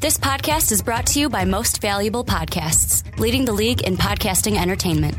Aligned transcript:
This 0.00 0.16
podcast 0.16 0.72
is 0.72 0.80
brought 0.80 1.04
to 1.08 1.20
you 1.20 1.28
by 1.28 1.44
Most 1.44 1.82
Valuable 1.82 2.24
Podcasts, 2.24 3.04
leading 3.18 3.44
the 3.44 3.52
league 3.52 3.82
in 3.82 3.98
podcasting 3.98 4.58
entertainment. 4.58 5.14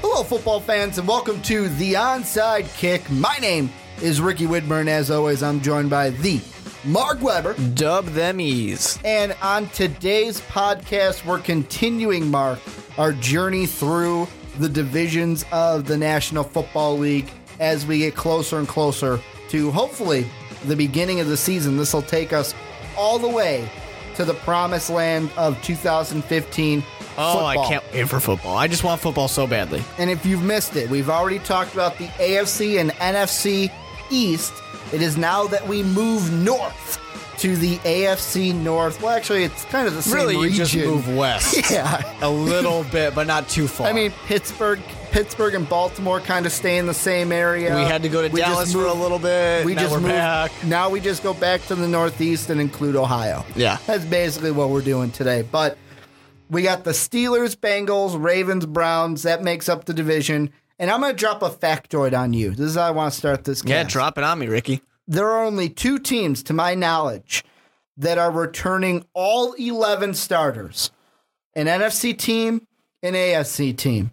Hello, 0.00 0.24
football 0.24 0.58
fans, 0.58 0.98
and 0.98 1.06
welcome 1.06 1.40
to 1.42 1.68
the 1.68 1.92
Onside 1.92 2.66
Kick. 2.76 3.08
My 3.08 3.36
name 3.40 3.70
is 4.02 4.20
Ricky 4.20 4.46
Widmer. 4.46 4.84
As 4.88 5.12
always, 5.12 5.44
I'm 5.44 5.60
joined 5.60 5.90
by 5.90 6.10
the 6.10 6.40
Mark 6.82 7.22
Weber. 7.22 7.54
Dub 7.74 8.06
them 8.06 8.40
ease. 8.40 8.98
And 9.04 9.36
on 9.40 9.68
today's 9.68 10.40
podcast, 10.40 11.24
we're 11.24 11.38
continuing, 11.38 12.32
Mark, 12.32 12.58
our 12.98 13.12
journey 13.12 13.66
through 13.66 14.26
the 14.58 14.68
divisions 14.68 15.44
of 15.52 15.86
the 15.86 15.96
National 15.96 16.44
Football 16.44 16.98
League 16.98 17.30
as 17.60 17.86
we 17.86 17.98
get 17.98 18.14
closer 18.14 18.58
and 18.58 18.68
closer 18.68 19.20
to 19.48 19.70
hopefully 19.70 20.26
the 20.64 20.76
beginning 20.76 21.20
of 21.20 21.28
the 21.28 21.36
season. 21.36 21.76
This 21.76 21.92
will 21.92 22.02
take 22.02 22.32
us 22.32 22.54
all 22.96 23.18
the 23.18 23.28
way 23.28 23.68
to 24.16 24.24
the 24.24 24.34
promised 24.34 24.90
land 24.90 25.30
of 25.36 25.60
2015. 25.62 26.82
Oh, 27.18 27.32
football. 27.32 27.46
I 27.46 27.56
can't 27.68 27.84
wait 27.92 28.08
for 28.08 28.20
football. 28.20 28.56
I 28.56 28.66
just 28.66 28.84
want 28.84 29.00
football 29.00 29.28
so 29.28 29.46
badly. 29.46 29.82
And 29.98 30.10
if 30.10 30.26
you've 30.26 30.42
missed 30.42 30.76
it, 30.76 30.90
we've 30.90 31.10
already 31.10 31.38
talked 31.38 31.72
about 31.74 31.98
the 31.98 32.06
AFC 32.06 32.80
and 32.80 32.90
NFC 32.92 33.70
East. 34.10 34.52
It 34.92 35.02
is 35.02 35.16
now 35.16 35.46
that 35.48 35.66
we 35.66 35.82
move 35.82 36.32
north 36.32 37.00
to 37.38 37.56
the 37.56 37.76
AFC 37.78 38.54
North. 38.54 39.00
Well, 39.02 39.14
actually, 39.14 39.44
it's 39.44 39.64
kind 39.66 39.86
of 39.86 39.94
the 39.94 40.02
same 40.02 40.14
Really, 40.14 40.36
you 40.36 40.50
just 40.50 40.74
move 40.74 41.14
west 41.14 41.70
Yeah. 41.70 42.02
a 42.20 42.30
little 42.30 42.84
bit, 42.84 43.14
but 43.14 43.26
not 43.26 43.48
too 43.48 43.68
far. 43.68 43.86
I 43.86 43.92
mean, 43.92 44.12
Pittsburgh, 44.26 44.80
Pittsburgh 45.10 45.54
and 45.54 45.68
Baltimore 45.68 46.20
kind 46.20 46.46
of 46.46 46.52
stay 46.52 46.78
in 46.78 46.86
the 46.86 46.94
same 46.94 47.32
area. 47.32 47.74
we 47.74 47.82
had 47.82 48.02
to 48.02 48.08
go 48.08 48.26
to 48.26 48.32
We 48.32 48.40
Dallas 48.40 48.72
for 48.72 48.86
a 48.86 48.92
little 48.94 49.18
bit. 49.18 49.64
We 49.64 49.74
now 49.74 49.80
just 49.82 49.94
moved, 49.94 50.06
back. 50.06 50.52
Now 50.64 50.90
we 50.90 51.00
just 51.00 51.22
go 51.22 51.34
back 51.34 51.64
to 51.66 51.74
the 51.74 51.88
Northeast 51.88 52.50
and 52.50 52.60
include 52.60 52.96
Ohio. 52.96 53.44
Yeah. 53.54 53.78
That's 53.86 54.04
basically 54.04 54.50
what 54.52 54.70
we're 54.70 54.82
doing 54.82 55.10
today. 55.10 55.42
But 55.42 55.78
we 56.50 56.62
got 56.62 56.84
the 56.84 56.92
Steelers, 56.92 57.56
Bengals, 57.56 58.20
Ravens, 58.22 58.66
Browns. 58.66 59.22
That 59.24 59.42
makes 59.42 59.68
up 59.68 59.84
the 59.84 59.94
division. 59.94 60.50
And 60.78 60.90
I'm 60.90 61.00
going 61.00 61.12
to 61.12 61.18
drop 61.18 61.42
a 61.42 61.48
factoid 61.48 62.16
on 62.18 62.32
you. 62.34 62.50
This 62.50 62.66
is 62.66 62.74
how 62.76 62.82
I 62.82 62.90
want 62.90 63.12
to 63.12 63.18
start 63.18 63.44
this 63.44 63.62
game. 63.62 63.70
Yeah, 63.72 63.84
drop 63.84 64.18
it 64.18 64.24
on 64.24 64.38
me, 64.38 64.46
Ricky. 64.46 64.82
There 65.06 65.28
are 65.28 65.44
only 65.44 65.68
two 65.68 65.98
teams, 65.98 66.42
to 66.44 66.52
my 66.52 66.74
knowledge, 66.74 67.44
that 67.96 68.18
are 68.18 68.30
returning 68.30 69.04
all 69.14 69.52
11 69.54 70.14
starters 70.14 70.90
an 71.54 71.66
NFC 71.66 72.16
team, 72.16 72.66
an 73.02 73.14
AFC 73.14 73.74
team. 73.74 74.10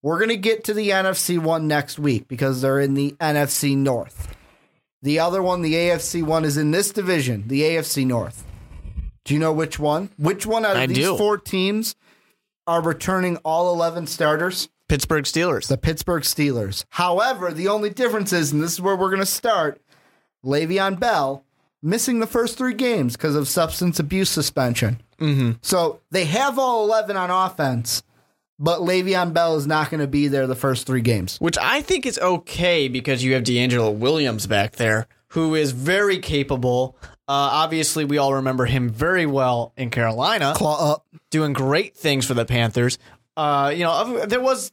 We're 0.00 0.16
going 0.18 0.30
to 0.30 0.36
get 0.38 0.64
to 0.64 0.74
the 0.74 0.88
NFC 0.88 1.38
one 1.38 1.68
next 1.68 1.98
week 1.98 2.28
because 2.28 2.62
they're 2.62 2.80
in 2.80 2.94
the 2.94 3.14
NFC 3.20 3.76
North. 3.76 4.34
The 5.02 5.18
other 5.18 5.42
one, 5.42 5.60
the 5.60 5.74
AFC 5.74 6.22
one, 6.22 6.44
is 6.46 6.56
in 6.56 6.70
this 6.70 6.90
division, 6.90 7.46
the 7.48 7.60
AFC 7.62 8.06
North. 8.06 8.46
Do 9.24 9.34
you 9.34 9.40
know 9.40 9.52
which 9.52 9.78
one? 9.78 10.08
Which 10.16 10.46
one 10.46 10.64
out 10.64 10.76
of 10.76 10.82
I 10.82 10.86
these 10.86 10.96
do. 10.98 11.16
four 11.18 11.36
teams 11.36 11.94
are 12.66 12.80
returning 12.80 13.36
all 13.38 13.72
11 13.74 14.06
starters? 14.06 14.68
Pittsburgh 14.88 15.24
Steelers. 15.24 15.68
the 15.68 15.76
Pittsburgh 15.76 16.22
Steelers. 16.22 16.84
However, 16.88 17.52
the 17.52 17.68
only 17.68 17.90
difference 17.90 18.32
is, 18.32 18.52
and 18.52 18.62
this 18.62 18.72
is 18.72 18.80
where 18.80 18.96
we're 18.96 19.10
going 19.10 19.20
to 19.20 19.26
start, 19.26 19.82
Le'Veon 20.44 20.98
Bell 20.98 21.44
missing 21.82 22.20
the 22.20 22.26
first 22.26 22.58
three 22.58 22.74
games 22.74 23.16
because 23.16 23.34
of 23.34 23.48
substance 23.48 23.98
abuse 23.98 24.30
suspension. 24.30 25.00
Mm-hmm. 25.18 25.52
So 25.62 26.00
they 26.10 26.24
have 26.26 26.58
all 26.58 26.84
11 26.84 27.16
on 27.16 27.30
offense, 27.30 28.02
but 28.58 28.80
Le'Veon 28.80 29.32
Bell 29.32 29.56
is 29.56 29.66
not 29.66 29.90
going 29.90 30.00
to 30.00 30.06
be 30.06 30.28
there 30.28 30.46
the 30.46 30.54
first 30.54 30.86
three 30.86 31.00
games. 31.00 31.38
Which 31.38 31.58
I 31.58 31.82
think 31.82 32.06
is 32.06 32.18
okay 32.18 32.88
because 32.88 33.22
you 33.22 33.34
have 33.34 33.42
DeAngelo 33.44 33.94
Williams 33.94 34.46
back 34.46 34.76
there, 34.76 35.06
who 35.28 35.54
is 35.54 35.72
very 35.72 36.18
capable. 36.18 36.96
Uh, 37.28 37.50
obviously, 37.52 38.04
we 38.04 38.18
all 38.18 38.34
remember 38.34 38.64
him 38.64 38.88
very 38.88 39.26
well 39.26 39.72
in 39.76 39.90
Carolina. 39.90 40.54
Claw 40.56 40.92
up. 40.94 41.06
doing 41.30 41.52
great 41.52 41.96
things 41.96 42.24
for 42.24 42.34
the 42.34 42.44
Panthers. 42.44 42.98
Uh, 43.36 43.72
you 43.74 43.84
know, 43.84 44.26
there 44.26 44.40
was, 44.40 44.72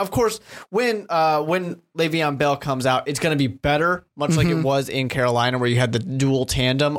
of 0.00 0.10
course, 0.10 0.40
when 0.70 1.06
uh, 1.08 1.42
when 1.42 1.80
Le'Veon 1.96 2.38
Bell 2.38 2.56
comes 2.56 2.86
out, 2.86 3.06
it's 3.06 3.20
going 3.20 3.36
to 3.36 3.38
be 3.38 3.46
better, 3.46 4.04
much 4.16 4.36
like 4.36 4.46
it 4.48 4.62
was 4.62 4.88
in 4.88 5.08
Carolina, 5.08 5.58
where 5.58 5.68
you 5.68 5.78
had 5.78 5.92
the 5.92 5.98
dual 5.98 6.46
tandem. 6.46 6.98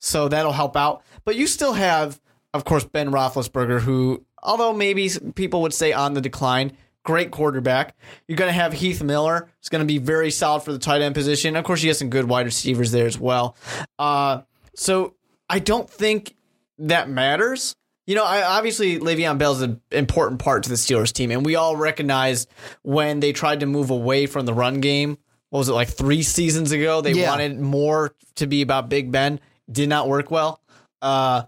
So 0.00 0.28
that'll 0.28 0.52
help 0.52 0.76
out. 0.76 1.02
But 1.24 1.36
you 1.36 1.46
still 1.46 1.74
have, 1.74 2.20
of 2.54 2.64
course, 2.64 2.84
Ben 2.84 3.10
Roethlisberger, 3.10 3.80
who, 3.80 4.24
although 4.42 4.72
maybe 4.72 5.10
people 5.34 5.62
would 5.62 5.74
say 5.74 5.92
on 5.92 6.14
the 6.14 6.20
decline, 6.20 6.72
great 7.04 7.30
quarterback. 7.30 7.96
You're 8.26 8.36
going 8.36 8.48
to 8.48 8.52
have 8.52 8.72
Heath 8.72 9.02
Miller. 9.02 9.48
It's 9.60 9.68
going 9.68 9.80
to 9.80 9.86
be 9.86 9.98
very 9.98 10.30
solid 10.30 10.62
for 10.62 10.72
the 10.72 10.78
tight 10.78 11.00
end 11.02 11.14
position. 11.14 11.56
Of 11.56 11.64
course, 11.64 11.82
you 11.82 11.88
have 11.88 11.96
some 11.96 12.10
good 12.10 12.26
wide 12.28 12.46
receivers 12.46 12.92
there 12.92 13.06
as 13.06 13.18
well. 13.18 13.56
Uh, 13.98 14.42
so 14.74 15.14
I 15.48 15.58
don't 15.58 15.88
think 15.88 16.36
that 16.78 17.08
matters. 17.08 17.74
You 18.08 18.14
know, 18.14 18.24
I, 18.24 18.42
obviously 18.56 18.98
Le'Veon 18.98 19.36
Bell 19.36 19.52
is 19.52 19.60
an 19.60 19.82
important 19.92 20.40
part 20.40 20.62
to 20.62 20.70
the 20.70 20.76
Steelers 20.76 21.12
team, 21.12 21.30
and 21.30 21.44
we 21.44 21.56
all 21.56 21.76
recognize 21.76 22.46
when 22.80 23.20
they 23.20 23.32
tried 23.32 23.60
to 23.60 23.66
move 23.66 23.90
away 23.90 24.24
from 24.24 24.46
the 24.46 24.54
run 24.54 24.80
game. 24.80 25.18
What 25.50 25.58
was 25.58 25.68
it 25.68 25.74
like 25.74 25.88
three 25.90 26.22
seasons 26.22 26.72
ago? 26.72 27.02
They 27.02 27.12
Yeah. 27.12 27.28
wanted 27.28 27.60
more 27.60 28.14
to 28.36 28.46
be 28.46 28.62
about 28.62 28.88
Big 28.88 29.12
Ben. 29.12 29.40
Did 29.70 29.90
not 29.90 30.08
work 30.08 30.30
well. 30.30 30.62
Uh, 31.02 31.42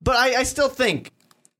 but 0.00 0.16
I, 0.16 0.36
I 0.40 0.42
still 0.44 0.70
think 0.70 1.12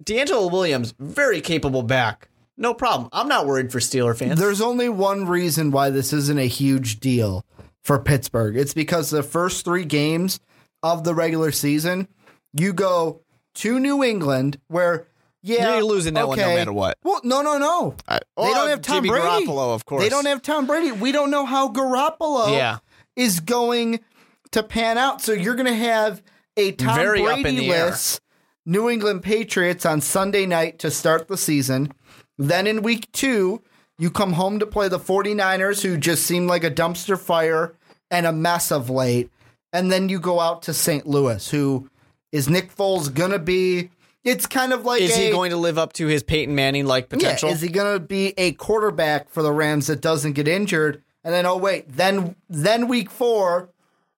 DeAngelo 0.02 0.50
Williams 0.50 0.94
very 0.98 1.42
capable 1.42 1.82
back. 1.82 2.30
No 2.56 2.72
problem. 2.72 3.10
I'm 3.12 3.28
not 3.28 3.46
worried 3.46 3.70
for 3.70 3.78
Steeler 3.78 4.16
fans. 4.16 4.40
There's 4.40 4.62
only 4.62 4.88
one 4.88 5.26
reason 5.26 5.70
why 5.70 5.90
this 5.90 6.14
isn't 6.14 6.38
a 6.38 6.46
huge 6.48 7.00
deal 7.00 7.44
for 7.84 7.98
Pittsburgh. 7.98 8.56
It's 8.56 8.72
because 8.72 9.10
the 9.10 9.22
first 9.22 9.66
three 9.66 9.84
games 9.84 10.40
of 10.82 11.04
the 11.04 11.14
regular 11.14 11.52
season, 11.52 12.08
you 12.54 12.72
go 12.72 13.20
to 13.56 13.78
New 13.80 14.02
England, 14.04 14.58
where 14.68 15.06
yeah, 15.42 15.74
You're 15.74 15.84
losing 15.84 16.14
that 16.14 16.26
one 16.26 16.38
no 16.38 16.46
matter 16.54 16.72
what. 16.72 16.98
Well, 17.04 17.20
no, 17.22 17.40
no, 17.40 17.56
no. 17.56 17.94
I- 18.08 18.18
they 18.36 18.52
don't 18.52 18.68
have 18.68 18.82
Tom 18.82 18.96
Jimmy 18.96 19.10
Brady. 19.10 19.46
Garoppolo, 19.46 19.74
of 19.76 19.84
course. 19.84 20.02
They 20.02 20.08
don't 20.08 20.26
have 20.26 20.42
Tom 20.42 20.66
Brady. 20.66 20.90
We 20.90 21.12
don't 21.12 21.30
know 21.30 21.46
how 21.46 21.68
Garoppolo 21.68 22.50
Yeah. 22.52 22.78
is 23.14 23.38
going 23.38 24.00
to 24.50 24.62
pan 24.64 24.98
out. 24.98 25.22
So 25.22 25.32
you're 25.32 25.54
going 25.54 25.66
to 25.68 25.74
have 25.74 26.20
a 26.56 26.72
Tom 26.72 26.96
Very 26.96 27.22
Brady 27.22 27.68
list 27.68 28.20
New 28.64 28.90
England 28.90 29.22
Patriots 29.22 29.86
on 29.86 30.00
Sunday 30.00 30.46
night 30.46 30.80
to 30.80 30.90
start 30.90 31.28
the 31.28 31.36
season. 31.36 31.92
Then 32.36 32.66
in 32.66 32.82
week 32.82 33.12
two, 33.12 33.62
you 33.98 34.10
come 34.10 34.32
home 34.32 34.58
to 34.58 34.66
play 34.66 34.88
the 34.88 34.98
49ers, 34.98 35.82
who 35.82 35.96
just 35.96 36.26
seem 36.26 36.48
like 36.48 36.64
a 36.64 36.70
dumpster 36.72 37.16
fire 37.16 37.74
and 38.10 38.26
a 38.26 38.32
mess 38.32 38.72
of 38.72 38.90
late. 38.90 39.30
And 39.72 39.92
then 39.92 40.08
you 40.08 40.18
go 40.18 40.40
out 40.40 40.62
to 40.62 40.74
St. 40.74 41.06
Louis, 41.06 41.48
who 41.50 41.88
is 42.32 42.48
Nick 42.48 42.74
Foles 42.74 43.12
going 43.12 43.30
to 43.30 43.38
be? 43.38 43.90
It's 44.24 44.46
kind 44.46 44.72
of 44.72 44.84
like 44.84 45.02
Is 45.02 45.16
a, 45.16 45.26
he 45.26 45.30
going 45.30 45.50
to 45.50 45.56
live 45.56 45.78
up 45.78 45.92
to 45.94 46.06
his 46.06 46.22
Peyton 46.22 46.54
Manning 46.54 46.86
like 46.86 47.08
potential? 47.08 47.48
yeah, 47.48 47.54
is 47.54 47.60
he 47.60 47.68
going 47.68 47.94
to 47.94 48.00
be 48.00 48.34
a 48.36 48.52
quarterback 48.52 49.30
for 49.30 49.42
the 49.42 49.52
Rams 49.52 49.86
that 49.86 50.00
doesn't 50.00 50.32
get 50.32 50.48
injured? 50.48 51.02
And 51.22 51.32
then 51.32 51.46
oh 51.46 51.56
wait, 51.56 51.88
then 51.88 52.36
then 52.48 52.88
week 52.88 53.10
4 53.10 53.70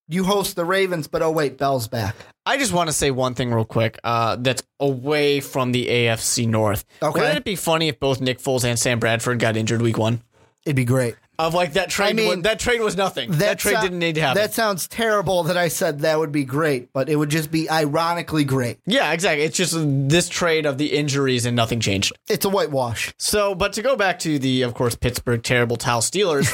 you 0.09 0.25
host 0.25 0.57
the 0.57 0.65
Ravens, 0.65 1.07
but 1.07 1.23
oh 1.23 1.31
wait, 1.31 1.59
Bell's 1.59 1.87
back. 1.87 2.17
I 2.47 2.57
just 2.57 2.73
want 2.73 2.89
to 2.89 2.95
say 2.95 3.11
one 3.11 3.35
thing 3.35 3.53
real 3.53 3.67
quick. 3.67 3.99
Uh, 4.03 4.37
that's 4.37 4.63
away 4.81 5.41
from 5.41 5.73
the 5.73 5.87
AFC 5.87 6.49
North. 6.49 6.85
Okay. 7.03 7.21
Wouldn't 7.21 7.39
it 7.39 7.45
be 7.45 7.57
funny 7.57 7.89
if 7.89 8.01
both 8.01 8.21
Nick 8.21 8.39
Foles 8.39 8.65
and 8.65 8.79
Sam 8.79 8.99
Bradford 8.99 9.39
got 9.39 9.57
injured 9.57 9.83
week 9.83 9.99
one? 9.99 10.23
It'd 10.65 10.77
be 10.77 10.87
great. 10.87 11.15
Of 11.39 11.55
like 11.55 11.75
that 11.75 11.89
trade. 11.89 12.09
I 12.09 12.13
mean, 12.15 12.29
was, 12.29 12.43
that 12.43 12.59
trade 12.59 12.81
was 12.81 12.97
nothing. 12.97 13.31
That, 13.33 13.61
trade 13.61 13.77
sou- 13.77 13.83
didn't 13.83 14.01
need 14.01 14.17
to 14.17 14.21
happen. 14.21 14.43
That 14.43 14.55
sounds 14.55 14.89
terrible 14.89 15.45
that 15.45 15.57
I 15.57 15.69
said 15.69 16.01
that 16.01 16.19
would 16.19 16.33
be 16.33 16.45
great, 16.45 16.93
but 16.93 17.09
it 17.09 17.15
would 17.15 17.29
just 17.31 17.53
be 17.53 17.71
ironically 17.71 18.43
great. 18.43 18.79
yeah, 18.87 19.13
exactly. 19.13 19.45
It's 19.45 19.57
just 19.57 19.77
this 20.09 20.29
trade 20.29 20.67
of 20.67 20.79
the 20.79 20.87
injuries 20.87 21.47
and 21.47 21.55
nothing 21.55 21.79
changed. 21.79 22.13
It's 22.29 22.45
a 22.45 22.49
whitewash. 22.49 23.15
So, 23.19 23.55
but 23.55 23.73
to 23.75 23.83
go 23.83 23.95
back 23.95 24.19
to 24.21 24.41
the, 24.41 24.63
of 24.63 24.75
course, 24.75 24.97
Pittsburgh 24.97 25.43
terrible 25.43 25.77
towel 25.77 26.01
Steelers. 26.01 26.49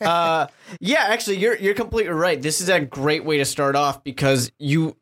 uh, 0.02 0.46
yeah, 0.80 1.04
actually, 1.08 1.36
you're 1.36 1.56
you're 1.56 1.74
completely 1.74 2.12
right. 2.12 2.40
This 2.40 2.62
is 2.62 2.70
a 2.70 2.80
great 2.80 3.24
way 3.26 3.36
to 3.38 3.44
start 3.44 3.76
off 3.76 4.02
because 4.02 4.50
you 4.58 4.96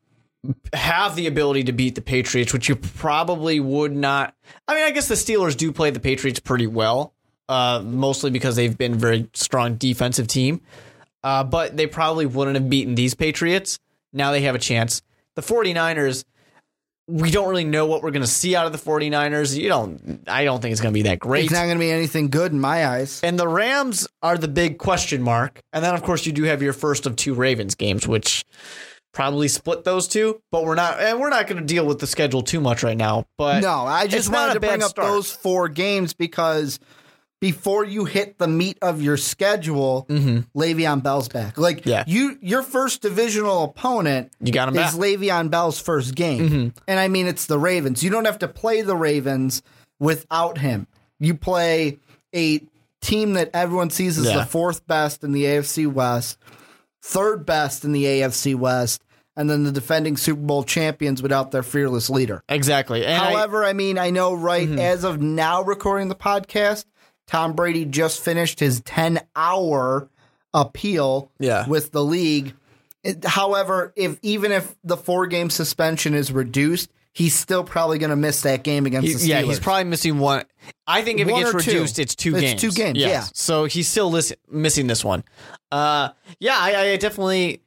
have 0.73 1.15
the 1.15 1.27
ability 1.27 1.63
to 1.65 1.71
beat 1.71 1.95
the 1.95 2.01
Patriots, 2.01 2.53
which 2.53 2.69
you 2.69 2.75
probably 2.75 3.59
would 3.59 3.95
not. 3.95 4.33
I 4.67 4.75
mean, 4.75 4.83
I 4.83 4.91
guess 4.91 5.07
the 5.07 5.15
Steelers 5.15 5.55
do 5.55 5.71
play 5.71 5.91
the 5.91 5.99
Patriots 5.99 6.39
pretty 6.39 6.67
well, 6.67 7.13
uh, 7.49 7.81
mostly 7.83 8.29
because 8.29 8.55
they've 8.55 8.77
been 8.77 8.93
a 8.93 8.97
very 8.97 9.29
strong 9.33 9.75
defensive 9.75 10.27
team. 10.27 10.61
Uh, 11.21 11.43
but 11.43 11.75
they 11.75 11.87
probably 11.87 12.25
wouldn't 12.25 12.55
have 12.55 12.69
beaten 12.69 12.95
these 12.95 13.13
Patriots. 13.13 13.79
Now 14.13 14.31
they 14.31 14.41
have 14.43 14.55
a 14.55 14.59
chance. 14.59 15.01
The 15.35 15.41
49ers, 15.41 16.23
we 17.07 17.31
don't 17.31 17.49
really 17.49 17.65
know 17.65 17.87
what 17.87 18.03
we're 18.03 18.11
going 18.11 18.21
to 18.23 18.27
see 18.27 18.55
out 18.55 18.65
of 18.65 18.71
the 18.71 18.77
49ers. 18.77 19.57
You 19.59 19.67
don't 19.67 20.23
I 20.27 20.45
don't 20.45 20.61
think 20.61 20.71
it's 20.71 20.79
going 20.79 20.93
to 20.93 20.97
be 20.97 21.01
that 21.03 21.19
great. 21.19 21.45
It's 21.45 21.53
not 21.53 21.65
going 21.65 21.75
to 21.75 21.79
be 21.79 21.91
anything 21.91 22.29
good 22.29 22.51
in 22.51 22.59
my 22.59 22.87
eyes. 22.87 23.19
And 23.23 23.37
the 23.37 23.47
Rams 23.47 24.07
are 24.21 24.37
the 24.37 24.47
big 24.47 24.77
question 24.77 25.21
mark. 25.21 25.59
And 25.73 25.83
then 25.83 25.93
of 25.95 26.03
course 26.03 26.25
you 26.25 26.31
do 26.31 26.43
have 26.43 26.61
your 26.61 26.73
first 26.73 27.05
of 27.05 27.15
two 27.15 27.33
Ravens 27.33 27.75
games 27.75 28.07
which 28.07 28.45
probably 29.11 29.47
split 29.47 29.83
those 29.83 30.07
two, 30.07 30.39
but 30.51 30.63
we're 30.63 30.75
not 30.75 30.99
and 31.01 31.19
we're 31.19 31.29
not 31.29 31.47
going 31.47 31.59
to 31.59 31.65
deal 31.65 31.85
with 31.85 31.99
the 31.99 32.07
schedule 32.07 32.43
too 32.43 32.61
much 32.61 32.83
right 32.83 32.97
now. 32.97 33.25
But 33.37 33.61
No, 33.61 33.85
I 33.85 34.07
just 34.07 34.31
wanted 34.31 34.53
to 34.53 34.59
bring 34.59 34.83
up 34.83 34.91
start. 34.91 35.07
those 35.07 35.31
four 35.31 35.67
games 35.67 36.13
because 36.13 36.79
before 37.41 37.85
you 37.85 38.05
hit 38.05 38.37
the 38.37 38.47
meat 38.47 38.77
of 38.81 39.01
your 39.01 39.15
schedule, 39.17 40.05
Le'Veon 40.09 41.01
Bell's 41.01 41.29
back. 41.29 41.57
Like 41.57 41.85
Yeah. 41.85 42.03
you, 42.07 42.37
your 42.41 42.63
first 42.63 43.01
divisional 43.01 43.63
opponent 43.63 44.31
You 44.41 44.51
got 44.51 44.67
him 44.67 44.75
is 44.75 44.81
back. 44.81 44.91
Mm-hmm. 44.93 45.01
Le'Veon 45.23 45.49
Bell's 45.49 45.79
first 45.79 46.15
game, 46.15 46.73
and 46.87 46.99
I 46.99 47.07
mean 47.07 47.27
it's 47.27 47.45
the 47.45 47.57
Ravens. 47.59 48.03
You 48.03 48.09
don't 48.09 48.25
have 48.25 48.39
to 48.39 48.47
play 48.47 48.81
the 48.81 48.95
Ravens 48.95 49.61
without 49.99 50.57
him. 50.57 50.87
You 51.19 51.33
play 51.35 51.99
a 52.35 52.61
team 53.01 53.33
that 53.33 53.49
everyone 53.53 53.89
sees 53.89 54.17
as 54.17 54.25
Yeah. 54.25 54.39
the 54.39 54.45
fourth 54.45 54.85
best 54.85 55.23
in 55.23 55.31
the 55.31 55.45
AFC 55.45 55.87
West, 55.87 56.37
third 57.01 57.45
best 57.45 57.85
in 57.85 57.93
the 57.93 58.05
AFC 58.05 58.55
West, 58.55 59.01
and 59.37 59.49
then 59.49 59.63
the 59.63 59.71
defending 59.71 60.17
Super 60.17 60.41
Bowl 60.41 60.63
champions 60.63 61.21
without 61.21 61.51
their 61.51 61.63
fearless 61.63 62.09
leader. 62.09 62.43
Exactly. 62.49 63.05
And 63.05 63.21
Mm-hmm. 63.23 63.33
However, 63.33 63.63
I, 63.63 63.71
mean, 63.71 63.97
I 63.97 64.09
know 64.09 64.33
right 64.33 64.69
as 64.69 65.05
of 65.05 65.21
now 65.21 65.61
recording 65.63 66.09
the 66.09 66.15
podcast, 66.15 66.83
Tom 67.29 67.53
Brady 67.53 67.85
just 67.85 68.21
finished 68.23 68.59
his 68.59 68.81
10 68.81 69.21
hour 69.35 70.09
appeal 70.53 71.31
Yeah. 71.39 71.67
with 71.67 71.91
the 71.91 72.03
league. 72.03 72.55
It- 73.03 73.23
however, 73.23 73.93
if 73.95 74.17
even 74.23 74.51
if 74.51 74.75
the 74.83 74.97
four 74.97 75.27
game 75.27 75.51
suspension 75.51 76.15
is 76.15 76.31
reduced, 76.31 76.89
he's 77.13 77.35
still 77.35 77.63
probably 77.63 77.99
going 77.99 78.09
to 78.09 78.15
miss 78.15 78.41
that 78.41 78.63
game 78.63 78.85
against 78.87 79.07
He- 79.07 79.13
the 79.13 79.19
Steelers. 79.19 79.27
yeah, 79.27 79.41
he's 79.43 79.59
probably 79.59 79.83
missing 79.83 80.17
one. 80.17 80.43
I 80.87 81.03
think 81.03 81.19
if 81.19 81.27
One 81.27 81.41
it 81.41 81.45
gets 81.45 81.55
or 81.55 81.59
two. 81.59 81.71
reduced, 81.71 81.99
it's 81.99 82.15
two 82.15 82.31
It's 82.35 82.41
games. 82.41 82.61
two 82.61 82.71
games, 82.71 82.97
Yes. 82.97 83.09
yeah. 83.09 83.25
So 83.35 83.65
he's 83.65 83.87
still 83.87 84.09
lis- 84.09 84.33
missing 84.49 84.87
this 84.87 85.05
one. 85.05 85.23
Uh, 85.71 86.09
yeah, 86.39 86.57
I, 86.57 86.75
I 86.93 86.97
definitely. 86.97 87.61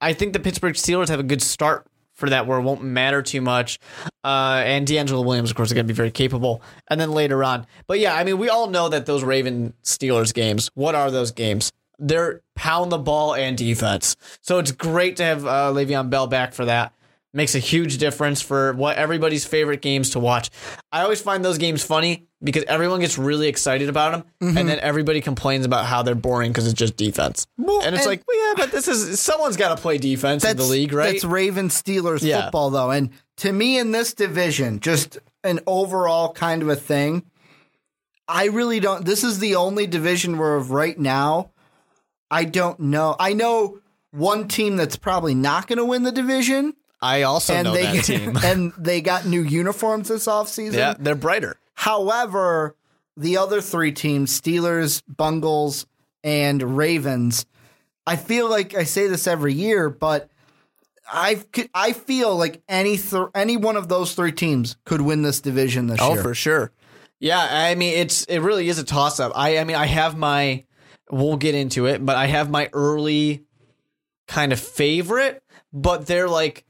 I 0.00 0.12
think 0.12 0.32
the 0.32 0.38
Pittsburgh 0.38 0.74
Steelers 0.74 1.08
have 1.08 1.18
a 1.18 1.24
good 1.24 1.42
start 1.42 1.88
for 2.18 2.28
that, 2.30 2.46
where 2.46 2.58
it 2.58 2.62
won't 2.62 2.82
matter 2.82 3.22
too 3.22 3.40
much. 3.40 3.78
Uh, 4.24 4.60
and 4.64 4.86
DeAngelo 4.86 5.24
Williams, 5.24 5.50
of 5.50 5.56
course, 5.56 5.70
is 5.70 5.72
going 5.72 5.86
to 5.86 5.92
be 5.92 5.96
very 5.96 6.10
capable. 6.10 6.60
And 6.88 7.00
then 7.00 7.12
later 7.12 7.42
on, 7.44 7.66
but 7.86 8.00
yeah, 8.00 8.14
I 8.14 8.24
mean, 8.24 8.38
we 8.38 8.48
all 8.48 8.68
know 8.68 8.88
that 8.88 9.06
those 9.06 9.22
Raven 9.22 9.72
Steelers 9.84 10.34
games. 10.34 10.70
What 10.74 10.94
are 10.94 11.10
those 11.10 11.30
games? 11.30 11.72
They're 11.98 12.42
pound 12.54 12.92
the 12.92 12.98
ball 12.98 13.34
and 13.34 13.56
defense. 13.56 14.16
So 14.40 14.58
it's 14.58 14.72
great 14.72 15.16
to 15.16 15.24
have 15.24 15.46
uh, 15.46 15.72
Le'Veon 15.72 16.10
Bell 16.10 16.26
back 16.26 16.52
for 16.52 16.64
that. 16.64 16.92
Makes 17.34 17.54
a 17.54 17.58
huge 17.58 17.98
difference 17.98 18.40
for 18.40 18.72
what 18.72 18.96
everybody's 18.96 19.44
favorite 19.44 19.82
games 19.82 20.10
to 20.10 20.18
watch. 20.18 20.48
I 20.90 21.02
always 21.02 21.20
find 21.20 21.44
those 21.44 21.58
games 21.58 21.84
funny 21.84 22.26
because 22.42 22.64
everyone 22.64 23.00
gets 23.00 23.18
really 23.18 23.48
excited 23.48 23.90
about 23.90 24.12
them, 24.12 24.24
and 24.40 24.56
mm-hmm. 24.56 24.66
then 24.66 24.78
everybody 24.80 25.20
complains 25.20 25.66
about 25.66 25.84
how 25.84 26.02
they're 26.02 26.14
boring 26.14 26.52
because 26.52 26.66
it's 26.66 26.78
just 26.78 26.96
defense. 26.96 27.46
and 27.58 27.68
it's 27.94 27.98
and- 27.98 28.06
like, 28.06 28.22
well, 28.26 28.48
yeah, 28.48 28.54
but 28.56 28.72
this 28.72 28.88
is 28.88 29.20
someone's 29.20 29.56
got 29.58 29.76
to 29.76 29.82
play 29.82 29.98
defense 29.98 30.42
in 30.42 30.56
the 30.56 30.62
league, 30.62 30.92
right? 30.94 31.12
That's 31.12 31.24
Raven 31.24 31.68
Steelers 31.68 32.22
Yeah. 32.22 32.44
football, 32.44 32.70
though. 32.70 32.90
And 32.90 33.10
to 33.38 33.52
me, 33.52 33.78
in 33.78 33.92
this 33.92 34.14
division, 34.14 34.80
just 34.80 35.18
an 35.44 35.60
overall 35.66 36.32
kind 36.32 36.62
of 36.62 36.68
a 36.68 36.76
thing, 36.76 37.24
I 38.26 38.46
really 38.46 38.80
don't. 38.80 39.04
This 39.04 39.22
is 39.22 39.38
the 39.38 39.56
only 39.56 39.86
division 39.86 40.38
where, 40.38 40.58
right 40.58 40.98
now, 40.98 41.50
I 42.30 42.44
don't 42.44 42.80
know. 42.80 43.16
I 43.18 43.32
know 43.32 43.80
one 44.12 44.48
team 44.48 44.76
that's 44.76 44.96
probably 44.96 45.34
not 45.34 45.66
going 45.66 45.78
to 45.78 45.84
win 45.84 46.02
the 46.02 46.12
division, 46.12 46.74
I 47.00 47.22
also 47.22 47.54
and 47.54 47.64
know 47.64 47.74
they 47.74 47.82
that 47.84 48.04
team. 48.04 48.36
and 48.44 48.72
they 48.78 49.00
got 49.00 49.26
new 49.26 49.42
uniforms 49.42 50.08
this 50.08 50.26
offseason. 50.26 50.74
yeah, 50.74 50.94
they're 50.98 51.14
brighter. 51.14 51.58
However, 51.74 52.76
the 53.16 53.36
other 53.36 53.60
three 53.60 53.92
teams, 53.92 54.38
Steelers, 54.40 55.02
Bungles, 55.08 55.86
and 56.24 56.76
Ravens, 56.76 57.46
I 58.06 58.16
feel 58.16 58.48
like 58.50 58.74
I 58.74 58.84
say 58.84 59.06
this 59.06 59.26
every 59.26 59.52
year, 59.54 59.90
but 59.90 60.28
I 61.10 61.42
I 61.74 61.92
feel 61.92 62.36
like 62.36 62.62
any 62.68 62.96
th- 62.96 63.28
any 63.34 63.56
one 63.56 63.76
of 63.76 63.88
those 63.88 64.14
three 64.14 64.32
teams 64.32 64.76
could 64.84 65.00
win 65.00 65.22
this 65.22 65.40
division 65.40 65.86
this 65.86 65.98
Oh, 66.00 66.10
year. 66.12 66.20
Oh, 66.20 66.22
for 66.22 66.34
sure. 66.34 66.72
Yeah, 67.20 67.46
I 67.50 67.74
mean 67.74 67.96
it's 67.98 68.24
it 68.24 68.38
really 68.40 68.68
is 68.68 68.78
a 68.78 68.84
toss 68.84 69.18
up. 69.20 69.32
I 69.34 69.58
I 69.58 69.64
mean 69.64 69.76
I 69.76 69.86
have 69.86 70.16
my 70.16 70.64
we'll 71.10 71.36
get 71.36 71.54
into 71.54 71.86
it, 71.86 72.04
but 72.04 72.16
I 72.16 72.26
have 72.26 72.50
my 72.50 72.68
early 72.72 73.44
kind 74.26 74.52
of 74.52 74.60
favorite, 74.60 75.42
but 75.72 76.06
they're 76.06 76.28
like 76.28 76.64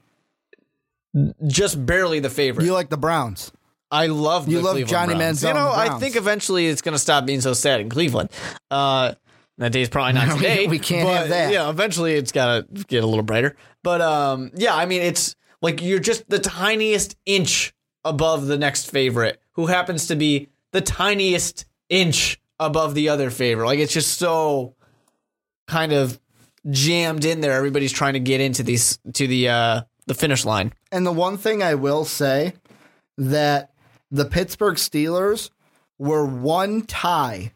just 1.47 1.83
barely 1.85 2.19
the 2.19 2.29
favorite. 2.29 2.65
You 2.65 2.73
like 2.73 2.89
the 2.89 2.97
Browns? 2.97 3.51
I 3.91 4.07
love 4.07 4.45
the 4.45 4.51
You 4.51 4.61
love 4.61 4.73
Cleveland 4.73 4.89
Johnny 4.89 5.15
Browns. 5.15 5.41
Manziel 5.41 5.47
You 5.49 5.53
know, 5.55 5.71
I 5.71 5.97
think 5.99 6.15
eventually 6.15 6.67
it's 6.67 6.81
going 6.81 6.93
to 6.93 6.99
stop 6.99 7.25
being 7.25 7.41
so 7.41 7.53
sad 7.53 7.81
in 7.81 7.89
Cleveland. 7.89 8.29
Uh, 8.69 9.13
that 9.57 9.71
day's 9.71 9.89
probably 9.89 10.13
not 10.13 10.27
No, 10.27 10.33
we- 10.35 10.41
today. 10.41 10.67
we 10.67 10.79
can't 10.79 11.07
but, 11.07 11.17
have 11.17 11.29
that. 11.29 11.51
Yeah, 11.51 11.69
eventually 11.69 12.13
it's 12.13 12.31
got 12.31 12.67
to 12.75 12.83
get 12.85 13.03
a 13.03 13.07
little 13.07 13.23
brighter. 13.23 13.55
But 13.83 14.01
um, 14.01 14.51
yeah, 14.55 14.75
I 14.75 14.85
mean, 14.85 15.01
it's 15.01 15.35
like 15.61 15.81
you're 15.81 15.99
just 15.99 16.29
the 16.29 16.39
tiniest 16.39 17.15
inch 17.25 17.73
above 18.05 18.45
the 18.47 18.57
next 18.57 18.91
favorite, 18.91 19.41
who 19.53 19.65
happens 19.65 20.07
to 20.07 20.15
be 20.15 20.49
the 20.71 20.81
tiniest 20.81 21.65
inch 21.89 22.39
above 22.59 22.93
the 22.93 23.09
other 23.09 23.29
favorite. 23.31 23.65
Like 23.65 23.79
it's 23.79 23.93
just 23.93 24.17
so 24.19 24.75
kind 25.67 25.93
of 25.93 26.19
jammed 26.69 27.25
in 27.25 27.41
there. 27.41 27.53
Everybody's 27.53 27.91
trying 27.91 28.13
to 28.13 28.19
get 28.19 28.39
into 28.41 28.61
these 28.63 28.99
to 29.13 29.27
the 29.27 29.49
uh 29.49 29.81
the 30.09 30.15
finish 30.15 30.43
line. 30.43 30.73
And 30.91 31.05
the 31.05 31.11
one 31.11 31.37
thing 31.37 31.61
I 31.63 31.75
will 31.75 32.03
say 32.03 32.53
that 33.17 33.71
the 34.11 34.25
Pittsburgh 34.25 34.75
Steelers 34.75 35.51
were 35.97 36.25
one 36.25 36.81
tie 36.81 37.51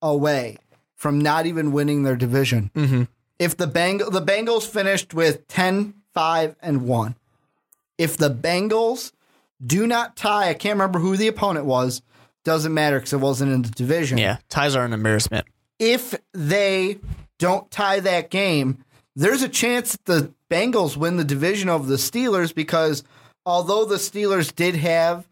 away 0.00 0.56
from 0.94 1.18
not 1.20 1.46
even 1.46 1.72
winning 1.72 2.04
their 2.04 2.16
division. 2.16 2.70
Mm-hmm. 2.74 3.02
If 3.38 3.56
the 3.56 3.66
Bang- 3.66 3.98
the 3.98 4.22
Bengals 4.22 4.68
finished 4.68 5.12
with 5.14 5.48
10, 5.48 5.94
5, 6.14 6.56
and 6.62 6.82
1, 6.86 7.16
if 7.98 8.16
the 8.16 8.30
Bengals 8.30 9.12
do 9.64 9.86
not 9.86 10.16
tie, 10.16 10.50
I 10.50 10.54
can't 10.54 10.74
remember 10.74 11.00
who 11.00 11.16
the 11.16 11.26
opponent 11.28 11.66
was, 11.66 12.02
doesn't 12.44 12.72
matter 12.72 12.98
because 12.98 13.12
it 13.12 13.18
wasn't 13.20 13.52
in 13.52 13.62
the 13.62 13.70
division 13.70 14.16
Yeah, 14.18 14.38
ties 14.48 14.76
are 14.76 14.84
an 14.84 14.92
embarrassment. 14.92 15.46
if 15.78 16.14
they 16.32 16.98
don't 17.38 17.70
tie 17.70 18.00
that 18.00 18.30
game, 18.30 18.84
there's 19.16 19.42
a 19.42 19.48
chance 19.48 19.92
that 19.92 20.04
the 20.06 20.32
Bengals 20.50 20.96
win 20.96 21.16
the 21.16 21.24
division 21.24 21.68
over 21.68 21.86
the 21.86 21.96
Steelers 21.96 22.54
because 22.54 23.02
although 23.46 23.84
the 23.84 23.96
Steelers 23.96 24.54
did 24.54 24.74
have 24.76 25.26